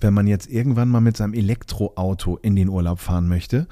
wenn 0.00 0.14
man 0.14 0.26
jetzt 0.26 0.48
irgendwann 0.48 0.88
mal 0.88 1.00
mit 1.00 1.16
seinem 1.16 1.34
Elektroauto 1.34 2.36
in 2.36 2.56
den 2.56 2.68
Urlaub 2.68 2.98
fahren 2.98 3.28
möchte 3.28 3.66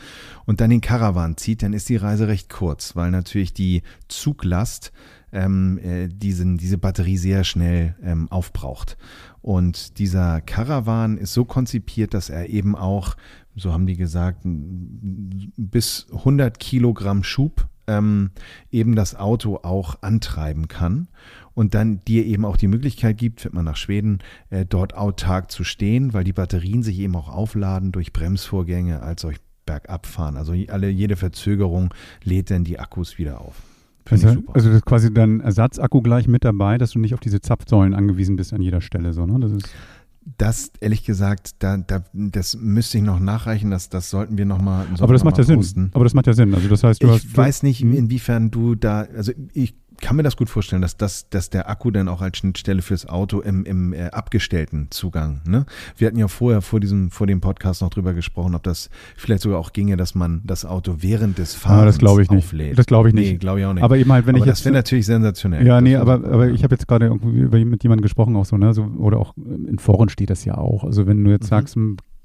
und 0.46 0.60
dann 0.60 0.70
den 0.70 0.80
Caravan 0.80 1.36
zieht, 1.36 1.62
dann 1.62 1.72
ist 1.72 1.88
die 1.88 1.96
Reise 1.96 2.28
recht 2.28 2.48
kurz, 2.48 2.96
weil 2.96 3.10
natürlich 3.10 3.52
die 3.52 3.82
Zuglast 4.08 4.92
ähm, 5.32 5.78
äh, 5.78 6.08
diesen, 6.08 6.56
diese 6.56 6.78
Batterie 6.78 7.18
sehr 7.18 7.44
schnell 7.44 7.96
ähm, 8.02 8.30
aufbraucht. 8.30 8.96
Und 9.42 9.98
dieser 9.98 10.40
Caravan 10.40 11.18
ist 11.18 11.34
so 11.34 11.44
konzipiert, 11.44 12.14
dass 12.14 12.30
er 12.30 12.48
eben 12.48 12.74
auch, 12.76 13.16
so 13.56 13.72
haben 13.72 13.86
die 13.86 13.96
gesagt, 13.96 14.40
bis 14.44 16.06
100 16.12 16.58
Kilogramm 16.58 17.22
Schub 17.24 17.68
ähm, 17.86 18.30
eben 18.70 18.94
das 18.94 19.14
Auto 19.14 19.60
auch 19.62 20.02
antreiben 20.02 20.68
kann 20.68 21.08
und 21.54 21.74
dann 21.74 22.00
dir 22.06 22.24
eben 22.24 22.44
auch 22.44 22.56
die 22.56 22.68
Möglichkeit 22.68 23.16
gibt, 23.18 23.40
fährt 23.40 23.54
man 23.54 23.64
nach 23.64 23.76
Schweden, 23.76 24.18
äh, 24.50 24.66
dort 24.66 24.94
autark 24.96 25.50
zu 25.50 25.64
stehen, 25.64 26.12
weil 26.12 26.24
die 26.24 26.32
Batterien 26.32 26.82
sich 26.82 26.98
eben 26.98 27.16
auch 27.16 27.28
aufladen 27.28 27.92
durch 27.92 28.12
Bremsvorgänge 28.12 29.02
als 29.02 29.24
euch 29.24 29.36
bergab 29.66 30.06
fahren. 30.06 30.36
Also 30.36 30.54
alle, 30.68 30.88
jede 30.88 31.16
Verzögerung 31.16 31.94
lädt 32.22 32.50
dann 32.50 32.64
die 32.64 32.78
Akkus 32.78 33.18
wieder 33.18 33.40
auf. 33.40 33.62
Finde 34.06 34.26
Also, 34.26 34.28
ich 34.28 34.34
super. 34.34 34.56
also 34.56 34.68
das 34.68 34.76
ist 34.76 34.84
quasi 34.84 35.14
dann 35.14 35.40
Ersatzakku 35.40 36.02
gleich 36.02 36.28
mit 36.28 36.44
dabei, 36.44 36.76
dass 36.76 36.90
du 36.90 36.98
nicht 36.98 37.14
auf 37.14 37.20
diese 37.20 37.40
Zapfsäulen 37.40 37.94
angewiesen 37.94 38.36
bist 38.36 38.52
an 38.52 38.60
jeder 38.60 38.82
Stelle. 38.82 39.12
So, 39.14 39.24
ne? 39.24 39.40
Das 39.40 39.52
ist 39.52 39.70
das, 40.38 40.72
ehrlich 40.80 41.04
gesagt, 41.04 41.62
da, 41.62 41.76
da, 41.76 42.04
das 42.12 42.56
müsste 42.56 42.98
ich 42.98 43.04
noch 43.04 43.20
nachreichen, 43.20 43.70
das, 43.70 43.88
das 43.90 44.10
sollten 44.10 44.38
wir 44.38 44.46
nochmal 44.46 44.86
aber 44.98 45.12
das 45.12 45.24
macht 45.24 45.38
ja 45.38 45.44
Sinn. 45.44 45.90
Aber 45.92 46.04
das 46.04 46.14
macht 46.14 46.26
ja 46.26 46.32
Sinn. 46.32 46.54
Also 46.54 46.68
das 46.68 46.82
heißt, 46.82 47.02
du 47.02 47.10
hast 47.10 47.24
Ich 47.24 47.36
weiß 47.36 47.62
nicht, 47.62 47.80
Hm? 47.80 47.92
inwiefern 47.92 48.50
du 48.50 48.74
da, 48.74 49.06
also 49.14 49.32
ich 49.52 49.74
kann 50.00 50.16
mir 50.16 50.22
das 50.22 50.36
gut 50.36 50.50
vorstellen, 50.50 50.82
dass, 50.82 50.96
das, 50.96 51.28
dass 51.30 51.50
der 51.50 51.68
Akku 51.70 51.90
dann 51.90 52.08
auch 52.08 52.20
als 52.20 52.38
Schnittstelle 52.38 52.82
fürs 52.82 53.06
Auto 53.06 53.40
im, 53.40 53.64
im 53.64 53.92
äh, 53.92 54.10
abgestellten 54.10 54.88
Zugang, 54.90 55.40
ne? 55.46 55.66
Wir 55.96 56.08
hatten 56.08 56.18
ja 56.18 56.28
vorher 56.28 56.62
vor 56.62 56.80
diesem, 56.80 57.10
vor 57.10 57.26
dem 57.26 57.40
Podcast 57.40 57.82
noch 57.82 57.90
drüber 57.90 58.12
gesprochen, 58.14 58.54
ob 58.54 58.62
das 58.62 58.90
vielleicht 59.16 59.42
sogar 59.42 59.58
auch 59.58 59.72
ginge, 59.72 59.96
dass 59.96 60.14
man 60.14 60.42
das 60.44 60.64
Auto 60.64 60.96
während 60.98 61.38
des 61.38 61.54
Fahrens 61.54 61.82
Ah, 61.82 61.84
das 61.86 61.98
glaube 61.98 62.22
ich 62.22 62.30
nicht. 62.30 62.44
auflädt. 62.44 62.78
Das 62.78 62.86
glaube 62.86 63.08
ich 63.08 63.14
Nee, 63.14 63.30
nicht. 63.30 63.40
glaube 63.40 63.60
ich 63.60 63.66
auch 63.66 63.72
nicht. 63.74 63.82
Aber 63.84 63.96
eben 63.96 64.12
halt, 64.12 64.26
wenn 64.26 64.34
aber 64.36 64.44
ich 64.44 64.50
das 64.50 64.58
jetzt 64.60 64.64
wäre 64.66 64.74
natürlich 64.74 65.06
sensationell. 65.06 65.66
Ja, 65.66 65.74
Das 65.76 65.82
nee, 65.84 65.96
aber, 65.96 66.14
aber 66.14 66.48
ich 66.48 66.64
habe 66.64 66.74
jetzt 66.74 66.86
gerade 66.88 67.06
irgendwie 67.06 67.64
mit 67.64 67.82
jemandem 67.82 68.02
gesprochen, 68.02 68.36
auch 68.36 68.44
so, 68.46 68.56
ne, 68.56 68.74
so, 68.74 68.84
oder 68.98 69.18
auch 69.18 69.34
in 69.36 69.78
Foren 69.78 70.08
steht 70.08 70.30
das 70.30 70.44
ja 70.44 70.56
auch. 70.58 70.84
Also 70.84 71.06
wenn 71.06 71.24
du 71.24 71.30
jetzt 71.30 71.44
Mhm. 71.44 71.48
sagst, 71.48 71.76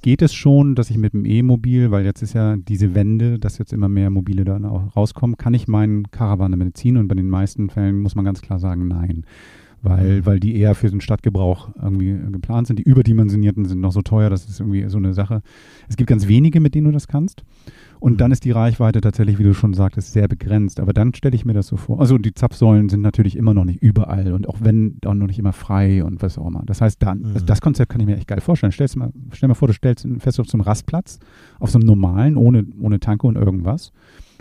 geht 0.01 0.21
es 0.21 0.33
schon, 0.33 0.75
dass 0.75 0.89
ich 0.89 0.97
mit 0.97 1.13
dem 1.13 1.25
E-Mobil, 1.25 1.91
weil 1.91 2.05
jetzt 2.05 2.21
ist 2.21 2.33
ja 2.33 2.55
diese 2.55 2.95
Wende, 2.95 3.39
dass 3.39 3.57
jetzt 3.57 3.73
immer 3.73 3.89
mehr 3.89 4.09
Mobile 4.09 4.45
dann 4.45 4.65
auch 4.65 4.95
rauskommen, 4.95 5.37
kann 5.37 5.53
ich 5.53 5.67
meinen 5.67 6.09
Caravan 6.11 6.51
damit 6.51 6.77
ziehen? 6.77 6.97
Und 6.97 7.07
bei 7.07 7.15
den 7.15 7.29
meisten 7.29 7.69
Fällen 7.69 7.99
muss 7.99 8.15
man 8.15 8.25
ganz 8.25 8.41
klar 8.41 8.59
sagen, 8.59 8.87
nein. 8.87 9.25
Weil, 9.81 10.17
Mhm. 10.19 10.25
weil 10.25 10.39
die 10.41 10.57
eher 10.57 10.75
für 10.75 10.89
den 10.89 10.99
Stadtgebrauch 10.99 11.69
irgendwie 11.81 12.17
geplant 12.31 12.67
sind. 12.67 12.79
Die 12.79 12.83
überdimensionierten 12.83 13.63
sind 13.65 13.79
noch 13.79 13.91
so 13.93 14.01
teuer, 14.01 14.29
das 14.29 14.45
ist 14.49 14.59
irgendwie 14.59 14.89
so 14.89 14.97
eine 14.97 15.13
Sache. 15.13 15.41
Es 15.87 15.95
gibt 15.95 16.09
ganz 16.09 16.27
wenige, 16.27 16.59
mit 16.59 16.75
denen 16.75 16.85
du 16.87 16.91
das 16.91 17.07
kannst. 17.07 17.43
Und 18.01 18.13
Mhm. 18.13 18.17
dann 18.17 18.31
ist 18.31 18.43
die 18.45 18.51
Reichweite 18.51 18.99
tatsächlich, 19.01 19.39
wie 19.39 19.43
du 19.43 19.53
schon 19.53 19.73
sagtest, 19.73 20.11
sehr 20.13 20.27
begrenzt. 20.27 20.79
Aber 20.79 20.91
dann 20.93 21.13
stelle 21.13 21.35
ich 21.35 21.45
mir 21.45 21.53
das 21.53 21.67
so 21.67 21.77
vor. 21.77 21.99
Also 21.99 22.17
die 22.17 22.33
Zapfsäulen 22.33 22.89
sind 22.89 23.01
natürlich 23.01 23.35
immer 23.37 23.53
noch 23.53 23.65
nicht 23.65 23.81
überall 23.81 24.33
und 24.33 24.47
auch 24.49 24.57
wenn, 24.61 24.97
auch 25.05 25.13
noch 25.13 25.27
nicht 25.27 25.39
immer 25.39 25.53
frei 25.53 26.03
und 26.03 26.21
was 26.21 26.37
auch 26.37 26.47
immer. 26.47 26.63
Das 26.65 26.81
heißt, 26.81 27.01
dann, 27.01 27.19
Mhm. 27.19 27.33
das, 27.33 27.45
das 27.45 27.61
Konzept 27.61 27.89
kann 27.91 28.01
ich 28.01 28.07
mir 28.07 28.17
echt 28.17 28.27
geil 28.27 28.41
vorstellen. 28.41 28.71
Stell's 28.73 28.95
mal, 28.95 29.11
stell 29.31 29.47
mal 29.47 29.55
vor, 29.55 29.67
du 29.69 29.73
stellst 29.73 30.03
ihn 30.05 30.19
fest 30.19 30.39
auf 30.39 30.47
so 30.47 30.57
einem 30.57 30.61
Rastplatz, 30.61 31.19
auf 31.59 31.69
so 31.71 31.77
einem 31.79 31.87
normalen, 31.87 32.35
ohne, 32.37 32.65
ohne 32.81 32.99
Tanke 32.99 33.27
und 33.27 33.35
irgendwas. 33.37 33.91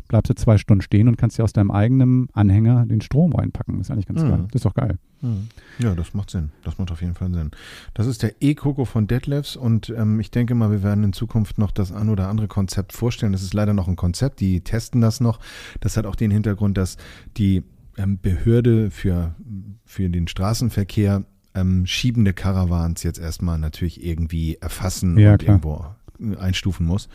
Bleibst 0.08 0.30
du 0.30 0.34
zwei 0.34 0.56
Stunden 0.58 0.80
stehen 0.82 1.06
und 1.06 1.16
kannst 1.18 1.38
dir 1.38 1.44
aus 1.44 1.52
deinem 1.52 1.70
eigenen 1.70 2.28
Anhänger 2.32 2.86
den 2.86 3.00
Strom 3.02 3.34
reinpacken. 3.34 3.76
Das 3.78 3.86
ist 3.86 3.90
eigentlich 3.90 4.06
ganz 4.06 4.22
Mhm. 4.22 4.28
geil. 4.28 4.44
Das 4.50 4.54
ist 4.56 4.64
doch 4.64 4.74
geil. 4.74 4.98
Mhm. 5.20 5.48
Ja, 5.78 5.94
das 5.94 6.14
macht 6.14 6.30
Sinn. 6.30 6.50
Das 6.64 6.78
macht 6.78 6.90
auf 6.90 7.00
jeden 7.02 7.14
Fall 7.14 7.30
Sinn. 7.32 7.50
Das 7.94 8.06
ist 8.06 8.22
der 8.22 8.34
E-Coco 8.40 8.84
von 8.86 9.06
Detlefs 9.06 9.54
und 9.56 9.90
ähm, 9.90 10.18
ich 10.20 10.30
denke 10.30 10.54
mal, 10.54 10.70
wir 10.70 10.82
werden 10.82 11.04
in 11.04 11.12
Zukunft 11.12 11.58
noch 11.58 11.70
das 11.70 11.92
ein 11.92 12.08
oder 12.08 12.28
andere 12.28 12.48
Konzept 12.48 12.92
vorstellen. 12.94 13.32
Das 13.32 13.42
ist 13.42 13.52
leider 13.54 13.74
noch 13.74 13.86
ein 13.88 13.96
Konzept, 13.96 14.40
die 14.40 14.60
testen 14.62 15.00
das 15.00 15.20
noch. 15.20 15.40
Das 15.80 15.96
hat 15.96 16.06
auch 16.06 16.16
den 16.16 16.30
Hintergrund, 16.30 16.78
dass 16.78 16.96
die 17.36 17.62
ähm, 17.98 18.18
Behörde 18.20 18.90
für, 18.90 19.34
für 19.84 20.08
den 20.08 20.26
Straßenverkehr 20.28 21.24
ähm, 21.54 21.84
schiebende 21.86 22.32
Caravans 22.32 23.02
jetzt 23.02 23.18
erstmal 23.18 23.58
natürlich 23.58 24.04
irgendwie 24.04 24.56
erfassen 24.60 25.18
Ja, 25.18 25.32
und 25.32 25.38
klar. 25.42 25.60
irgendwo 26.18 26.38
einstufen 26.40 26.86
muss. 26.86 27.08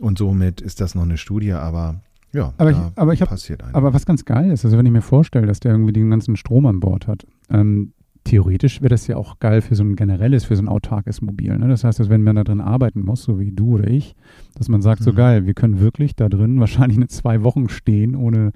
Und 0.00 0.18
somit 0.18 0.60
ist 0.60 0.80
das 0.80 0.94
noch 0.94 1.02
eine 1.02 1.18
Studie, 1.18 1.52
aber 1.52 2.00
ja, 2.32 2.52
Aber 2.58 2.70
ich- 2.70 2.76
aber 2.96 3.12
ich 3.12 3.20
hab- 3.22 3.28
passiert 3.28 3.62
einiges. 3.62 3.74
Aber 3.76 3.92
was 3.94 4.06
ganz 4.06 4.24
geil 4.24 4.50
ist, 4.50 4.64
also 4.64 4.76
wenn 4.78 4.86
ich 4.86 4.92
mir 4.92 5.02
vorstelle, 5.02 5.46
dass 5.46 5.60
der 5.60 5.72
irgendwie 5.72 5.92
den 5.92 6.10
ganzen 6.10 6.36
Strom 6.36 6.66
an 6.66 6.80
Bord 6.80 7.06
hat, 7.06 7.26
ähm, 7.50 7.92
theoretisch 8.24 8.80
wäre 8.82 8.90
das 8.90 9.06
ja 9.06 9.16
auch 9.16 9.38
geil 9.40 9.62
für 9.62 9.74
so 9.74 9.82
ein 9.82 9.96
generelles, 9.96 10.44
für 10.44 10.54
so 10.54 10.62
ein 10.62 10.68
autarkes 10.68 11.22
Mobil. 11.22 11.56
Ne? 11.58 11.68
Das 11.68 11.84
heißt, 11.84 11.98
dass 11.98 12.10
wenn 12.10 12.22
man 12.22 12.36
da 12.36 12.44
drin 12.44 12.60
arbeiten 12.60 13.02
muss, 13.02 13.22
so 13.22 13.40
wie 13.40 13.50
du 13.50 13.76
oder 13.76 13.88
ich, 13.88 14.14
dass 14.56 14.68
man 14.68 14.82
sagt, 14.82 15.02
so 15.02 15.12
Mhm. 15.12 15.16
geil, 15.16 15.46
wir 15.46 15.54
können 15.54 15.80
wirklich 15.80 16.14
da 16.16 16.28
drin 16.28 16.60
wahrscheinlich 16.60 16.98
eine 16.98 17.08
zwei 17.08 17.42
Wochen 17.42 17.68
stehen, 17.70 18.14
ohne 18.14 18.52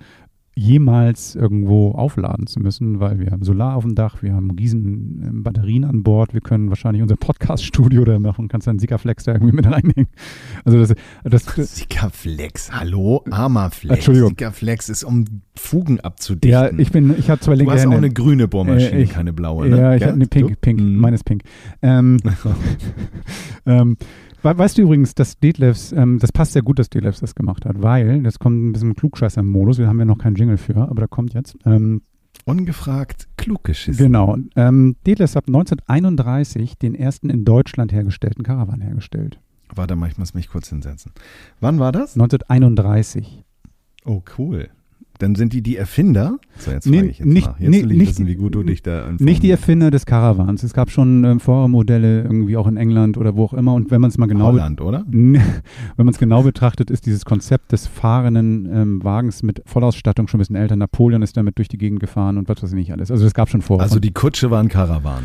jemals 0.56 1.34
irgendwo 1.34 1.90
aufladen 1.92 2.46
zu 2.46 2.60
müssen, 2.60 3.00
weil 3.00 3.18
wir 3.18 3.30
haben 3.32 3.42
Solar 3.42 3.74
auf 3.76 3.82
dem 3.84 3.94
Dach, 3.96 4.22
wir 4.22 4.34
haben 4.34 4.50
riesen 4.52 5.22
ähm, 5.26 5.42
Batterien 5.42 5.84
an 5.84 6.02
Bord, 6.04 6.32
wir 6.32 6.40
können 6.40 6.68
wahrscheinlich 6.68 7.02
unser 7.02 7.16
Podcast-Studio 7.16 8.04
da 8.04 8.18
machen, 8.20 8.46
kannst 8.48 8.66
dann 8.68 8.78
Sikaflex 8.78 9.24
da 9.24 9.32
irgendwie 9.32 9.54
mit 9.54 9.66
reinhängen. 9.66 10.06
Also 10.64 10.78
das, 10.78 10.94
das, 11.24 11.74
Sikaflex, 11.76 12.70
hallo, 12.72 13.24
Armaflex. 13.30 13.96
Entschuldigung. 13.96 14.30
Sikaflex 14.30 14.88
ist, 14.88 15.02
um 15.04 15.24
Fugen 15.56 15.98
abzudichten. 16.00 16.50
ja, 16.50 16.70
ich 16.78 16.92
bin, 16.92 17.14
ich 17.18 17.30
habe 17.30 17.40
zwei 17.40 17.52
du 17.54 17.58
linke 17.58 17.72
hast 17.74 17.80
auch 17.80 17.90
Hände. 17.92 17.96
eine 18.06 18.10
grüne 18.14 18.46
Bohrmaschine, 18.48 18.92
Äh, 19.00 19.02
ich- 19.02 19.10
keine 19.10 19.32
blaue, 19.32 19.68
ne? 19.68 19.76
Ja, 19.80 19.94
ich 19.94 19.98
Gell? 20.00 20.08
habe 20.08 20.16
eine 20.16 20.26
Pink, 20.26 20.48
Du? 20.50 20.54
Pink, 20.60 20.80
Mhm. 20.80 20.96
meine 20.98 21.14
ist 21.14 21.24
Pink. 21.24 21.42
Ähm, 21.82 22.18
ähm, 23.66 23.96
weißt 24.44 24.78
du 24.78 24.82
übrigens, 24.82 25.14
dass 25.14 25.38
Detlefs, 25.38 25.92
ähm, 25.92 26.18
das 26.18 26.32
passt 26.32 26.52
sehr 26.52 26.62
gut, 26.62 26.78
dass 26.78 26.90
Detlefs 26.90 27.20
das 27.20 27.34
gemacht 27.34 27.64
hat, 27.64 27.82
weil, 27.82 28.22
das 28.22 28.38
kommt 28.38 28.62
ein 28.62 28.72
bisschen 28.72 28.94
Klugscheißer-Modus, 28.94 29.78
wir 29.78 29.88
haben 29.88 29.98
ja 29.98 30.04
noch 30.04 30.18
keinen 30.18 30.36
Jingle 30.36 30.58
für, 30.58 30.76
aber 30.76 31.02
da 31.02 31.06
kommt 31.06 31.34
jetzt, 31.34 31.56
ähm, 31.64 32.02
Ungefragt 32.46 33.28
klug 33.36 33.64
geschissen. 33.64 34.04
Genau. 34.04 34.36
Ähm, 34.54 34.96
Detlefs 35.06 35.34
hat 35.34 35.46
1931 35.46 36.76
den 36.76 36.94
ersten 36.94 37.30
in 37.30 37.44
Deutschland 37.44 37.92
hergestellten 37.92 38.42
Caravan 38.42 38.80
hergestellt. 38.80 39.40
Warte 39.74 39.96
mal, 39.96 40.08
ich 40.08 40.18
muss 40.18 40.34
mich 40.34 40.48
kurz 40.48 40.68
hinsetzen. 40.68 41.12
Wann 41.60 41.78
war 41.78 41.90
das? 41.90 42.14
1931. 42.16 43.44
Oh, 44.04 44.22
cool. 44.36 44.68
Dann 45.18 45.36
sind 45.36 45.52
die 45.52 45.62
die 45.62 45.76
Erfinder? 45.76 46.38
So, 46.58 46.70
jetzt 46.72 46.86
Nee, 46.86 46.98
frage 46.98 47.08
ich 47.10 47.18
jetzt 47.20 47.26
nicht- 47.28 47.46
nach. 47.46 47.60
Jetzt 47.60 47.70
nee, 47.70 47.82
will 47.84 47.92
ich 47.92 47.98
nicht- 47.98 48.08
wissen, 48.10 48.26
wie 48.26 48.34
gut 48.34 48.54
du 48.54 48.62
dich 48.64 48.82
da 48.82 49.06
Nicht 49.10 49.20
die 49.20 49.22
informierst. 49.24 49.50
Erfinder 49.50 49.90
des 49.92 50.06
Caravans. 50.06 50.62
Es 50.64 50.72
gab 50.74 50.90
schon 50.90 51.22
ähm, 51.24 51.40
vorher 51.40 51.68
Modelle 51.68 52.22
irgendwie 52.22 52.56
auch 52.56 52.66
in 52.66 52.76
England 52.76 53.16
oder 53.16 53.36
wo 53.36 53.44
auch 53.44 53.54
immer. 53.54 53.74
Und 53.74 53.90
wenn 53.90 54.00
man 54.00 54.10
es 54.10 54.18
mal 54.18 54.26
genau 54.26 54.46
Holland, 54.46 54.80
oder? 54.80 55.04
Wenn 55.10 55.36
man 55.96 56.08
es 56.08 56.18
genau 56.18 56.42
betrachtet, 56.42 56.90
ist 56.90 57.06
dieses 57.06 57.24
Konzept 57.24 57.72
des 57.72 57.86
fahrenden 57.86 58.68
ähm, 58.72 59.04
Wagens 59.04 59.42
mit 59.42 59.62
Vollausstattung 59.66 60.26
schon 60.28 60.38
ein 60.38 60.42
bisschen 60.42 60.56
älter. 60.56 60.76
Napoleon 60.76 61.22
ist 61.22 61.36
damit 61.36 61.58
durch 61.58 61.68
die 61.68 61.78
Gegend 61.78 62.00
gefahren 62.00 62.36
und 62.38 62.48
was 62.48 62.62
weiß 62.62 62.70
ich 62.70 62.76
nicht 62.76 62.92
alles. 62.92 63.10
Also 63.10 63.24
es 63.26 63.34
gab 63.34 63.48
schon 63.48 63.62
vorher. 63.62 63.82
Also 63.84 64.00
die 64.00 64.12
Kutsche 64.12 64.50
war 64.50 64.60
ein 64.60 64.68
Karawan. 64.68 65.22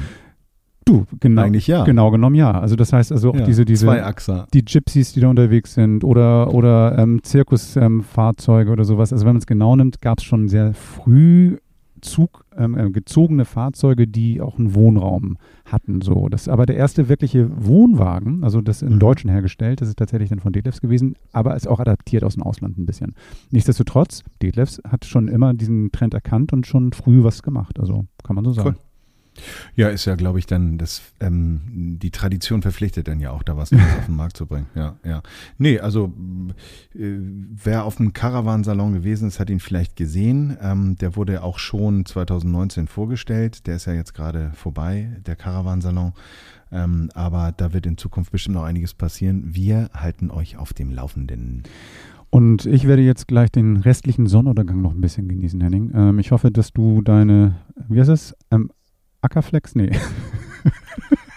Du, 0.89 1.05
genau, 1.19 1.41
Eigentlich 1.43 1.67
ja. 1.67 1.83
genau 1.83 2.11
genommen 2.11 2.35
ja. 2.35 2.51
Also 2.51 2.75
das 2.75 2.91
heißt 2.93 3.11
also 3.11 3.31
auch 3.31 3.35
Ja, 3.35 3.45
diese, 3.45 3.65
diese 3.65 3.85
Zweiachser. 3.85 4.47
die 4.53 4.65
Gypsies, 4.65 5.13
die 5.13 5.19
da 5.21 5.27
unterwegs 5.29 5.73
sind 5.73 6.03
oder, 6.03 6.53
oder 6.53 6.97
ähm, 6.97 7.21
Zirkusfahrzeuge 7.23 8.67
ähm, 8.69 8.73
oder 8.73 8.83
sowas. 8.83 9.13
Also 9.13 9.25
wenn 9.25 9.33
man 9.33 9.39
es 9.39 9.47
genau 9.47 9.75
nimmt, 9.75 10.01
gab 10.01 10.19
es 10.19 10.23
schon 10.25 10.47
sehr 10.47 10.73
früh 10.73 11.57
Zug, 12.01 12.45
ähm, 12.57 12.77
äh, 12.77 12.89
gezogene 12.91 13.43
Fahrzeuge, 13.43 14.07
die 14.07 14.39
auch 14.39 14.57
einen 14.57 14.73
Wohnraum 14.73 15.37
hatten. 15.65 15.99
So. 15.99 16.29
Das, 16.29 16.47
aber 16.47 16.65
der 16.65 16.77
erste 16.77 17.09
wirkliche 17.09 17.49
Wohnwagen, 17.65 18.45
also 18.45 18.61
das 18.61 18.81
in 18.81 18.93
Mhm. 18.93 18.99
Deutschen 18.99 19.29
hergestellt, 19.29 19.81
das 19.81 19.89
ist 19.89 19.97
tatsächlich 19.97 20.29
dann 20.29 20.39
von 20.39 20.53
Detlefs 20.53 20.79
gewesen, 20.79 21.15
aber 21.33 21.57
ist 21.57 21.67
auch 21.67 21.81
adaptiert 21.81 22.23
aus 22.23 22.35
dem 22.35 22.43
Ausland 22.43 22.77
ein 22.77 22.85
bisschen. 22.85 23.15
Nichtsdestotrotz, 23.51 24.23
Detlefs 24.41 24.81
hat 24.87 25.03
schon 25.03 25.27
immer 25.27 25.53
diesen 25.53 25.91
Trend 25.91 26.13
erkannt 26.13 26.53
und 26.53 26.65
schon 26.65 26.93
früh 26.93 27.21
was 27.25 27.43
gemacht. 27.43 27.77
Also 27.77 28.05
kann 28.23 28.35
man 28.35 28.45
so 28.45 28.53
sagen. 28.53 28.69
Cool. 28.69 28.75
Ja, 29.75 29.89
ist 29.89 30.05
ja, 30.05 30.15
glaube 30.15 30.39
ich, 30.39 30.45
dann 30.45 30.77
das, 30.77 31.01
ähm, 31.19 31.97
die 31.99 32.11
Tradition 32.11 32.61
verpflichtet 32.61 33.07
dann 33.07 33.19
ja 33.19 33.31
auch, 33.31 33.43
da 33.43 33.57
was 33.57 33.71
Neues 33.71 33.97
auf 33.97 34.05
den 34.05 34.15
Markt 34.15 34.37
zu 34.37 34.45
bringen. 34.45 34.67
Ja, 34.75 34.97
ja. 35.03 35.21
Nee, 35.57 35.79
also 35.79 36.13
äh, 36.95 37.17
wer 37.19 37.85
auf 37.85 37.97
dem 37.97 38.13
Caravan-Salon 38.13 38.93
gewesen 38.93 39.27
ist, 39.27 39.39
hat 39.39 39.49
ihn 39.49 39.59
vielleicht 39.59 39.95
gesehen. 39.95 40.57
Ähm, 40.61 40.95
der 40.97 41.15
wurde 41.15 41.43
auch 41.43 41.59
schon 41.59 42.05
2019 42.05 42.87
vorgestellt. 42.87 43.67
Der 43.67 43.75
ist 43.75 43.85
ja 43.85 43.93
jetzt 43.93 44.13
gerade 44.13 44.51
vorbei, 44.55 45.21
der 45.25 45.35
Caravan-Salon. 45.35 46.13
Ähm, 46.71 47.09
aber 47.13 47.53
da 47.55 47.73
wird 47.73 47.85
in 47.85 47.97
Zukunft 47.97 48.31
bestimmt 48.31 48.55
noch 48.55 48.63
einiges 48.63 48.93
passieren. 48.93 49.43
Wir 49.55 49.89
halten 49.93 50.29
euch 50.31 50.57
auf 50.57 50.73
dem 50.73 50.91
Laufenden. 50.91 51.63
Und 52.29 52.65
ich 52.67 52.87
werde 52.87 53.01
jetzt 53.01 53.27
gleich 53.27 53.51
den 53.51 53.77
restlichen 53.77 54.27
Sonnenuntergang 54.27 54.81
noch 54.81 54.93
ein 54.93 55.01
bisschen 55.01 55.27
genießen, 55.27 55.61
Henning. 55.61 55.91
Ähm, 55.95 56.19
ich 56.19 56.31
hoffe, 56.31 56.51
dass 56.51 56.71
du 56.73 57.01
deine, 57.01 57.55
wie 57.87 57.99
heißt 57.99 58.09
es? 58.09 58.35
Ähm, 58.51 58.69
Ackerflex? 59.21 59.75
Nee. 59.75 59.91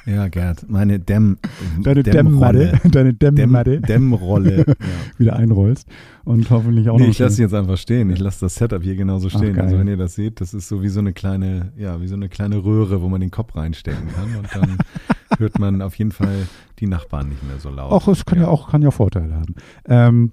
Ja, 0.04 0.26
Gerd, 0.26 0.68
meine 0.68 0.98
Dämm, 0.98 1.38
Deine 1.80 2.02
Dämmrolle. 2.02 2.66
Dämmmatte, 2.66 2.90
deine 2.90 3.14
Dämm, 3.14 3.36
Dämmmatte 3.36 3.80
Dämmrolle. 3.80 4.64
Ja. 4.66 4.74
wieder 5.18 5.36
einrollst 5.36 5.86
und 6.24 6.50
hoffentlich 6.50 6.88
auch 6.90 6.96
Nee, 6.98 7.04
noch 7.04 7.10
ich 7.12 7.20
lasse 7.20 7.40
jetzt 7.40 7.54
einfach 7.54 7.76
stehen. 7.76 8.10
Ich 8.10 8.18
lasse 8.18 8.40
das 8.40 8.56
Setup 8.56 8.82
hier 8.82 8.96
genauso 8.96 9.28
Ach, 9.28 9.36
stehen. 9.38 9.54
geil. 9.54 9.64
also 9.66 9.78
wenn 9.78 9.86
ihr 9.86 9.96
das 9.96 10.16
seht, 10.16 10.40
das 10.40 10.54
ist 10.54 10.68
so 10.68 10.82
wie 10.82 10.88
so 10.88 10.98
eine 10.98 11.12
kleine, 11.12 11.72
ja, 11.76 12.00
wie 12.00 12.08
so 12.08 12.16
eine 12.16 12.28
kleine 12.28 12.64
Röhre, 12.64 13.00
wo 13.00 13.08
man 13.08 13.20
den 13.20 13.30
Kopf 13.30 13.54
reinstecken 13.54 14.08
kann 14.12 14.36
und 14.36 14.48
dann 14.52 14.78
hört 15.38 15.60
man 15.60 15.80
auf 15.82 15.94
jeden 15.94 16.10
Fall 16.10 16.48
die 16.80 16.88
Nachbarn 16.88 17.28
nicht 17.28 17.46
mehr 17.46 17.60
so 17.60 17.70
laut. 17.70 17.92
Auch 17.92 18.08
es 18.08 18.24
kann 18.24 18.40
ja, 18.40 18.48
auch 18.48 18.70
kann 18.70 18.82
ja 18.82 18.90
Vorteile 18.90 19.34
haben. 19.36 19.54
Ähm, 19.86 20.32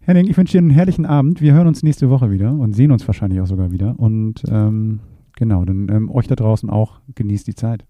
Henning, 0.00 0.26
ich 0.28 0.36
wünsche 0.36 0.52
dir 0.52 0.58
einen 0.58 0.70
herrlichen 0.70 1.06
Abend. 1.06 1.40
Wir 1.40 1.54
hören 1.54 1.66
uns 1.66 1.82
nächste 1.82 2.10
Woche 2.10 2.30
wieder 2.30 2.52
und 2.52 2.74
sehen 2.74 2.92
uns 2.92 3.06
wahrscheinlich 3.08 3.40
auch 3.40 3.46
sogar 3.46 3.72
wieder. 3.72 3.98
Und 3.98 4.42
ähm, 4.48 5.00
genau, 5.36 5.64
dann 5.64 5.88
ähm, 5.88 6.10
euch 6.10 6.26
da 6.26 6.34
draußen 6.34 6.68
auch 6.68 7.00
genießt 7.14 7.46
die 7.46 7.54
Zeit. 7.54 7.84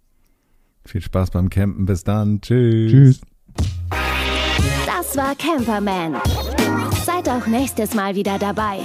Viel 0.85 1.01
Spaß 1.01 1.31
beim 1.31 1.51
Campen. 1.51 1.87
Bis 1.87 2.05
dann. 2.05 2.41
Tschüss. 2.41 2.91
Tschüss. 2.91 3.21
Das 4.87 5.17
war 5.17 5.35
Camperman. 5.35 6.17
Seid 7.05 7.29
auch 7.29 7.47
nächstes 7.47 7.95
Mal 7.95 8.15
wieder 8.15 8.39
dabei. 8.39 8.81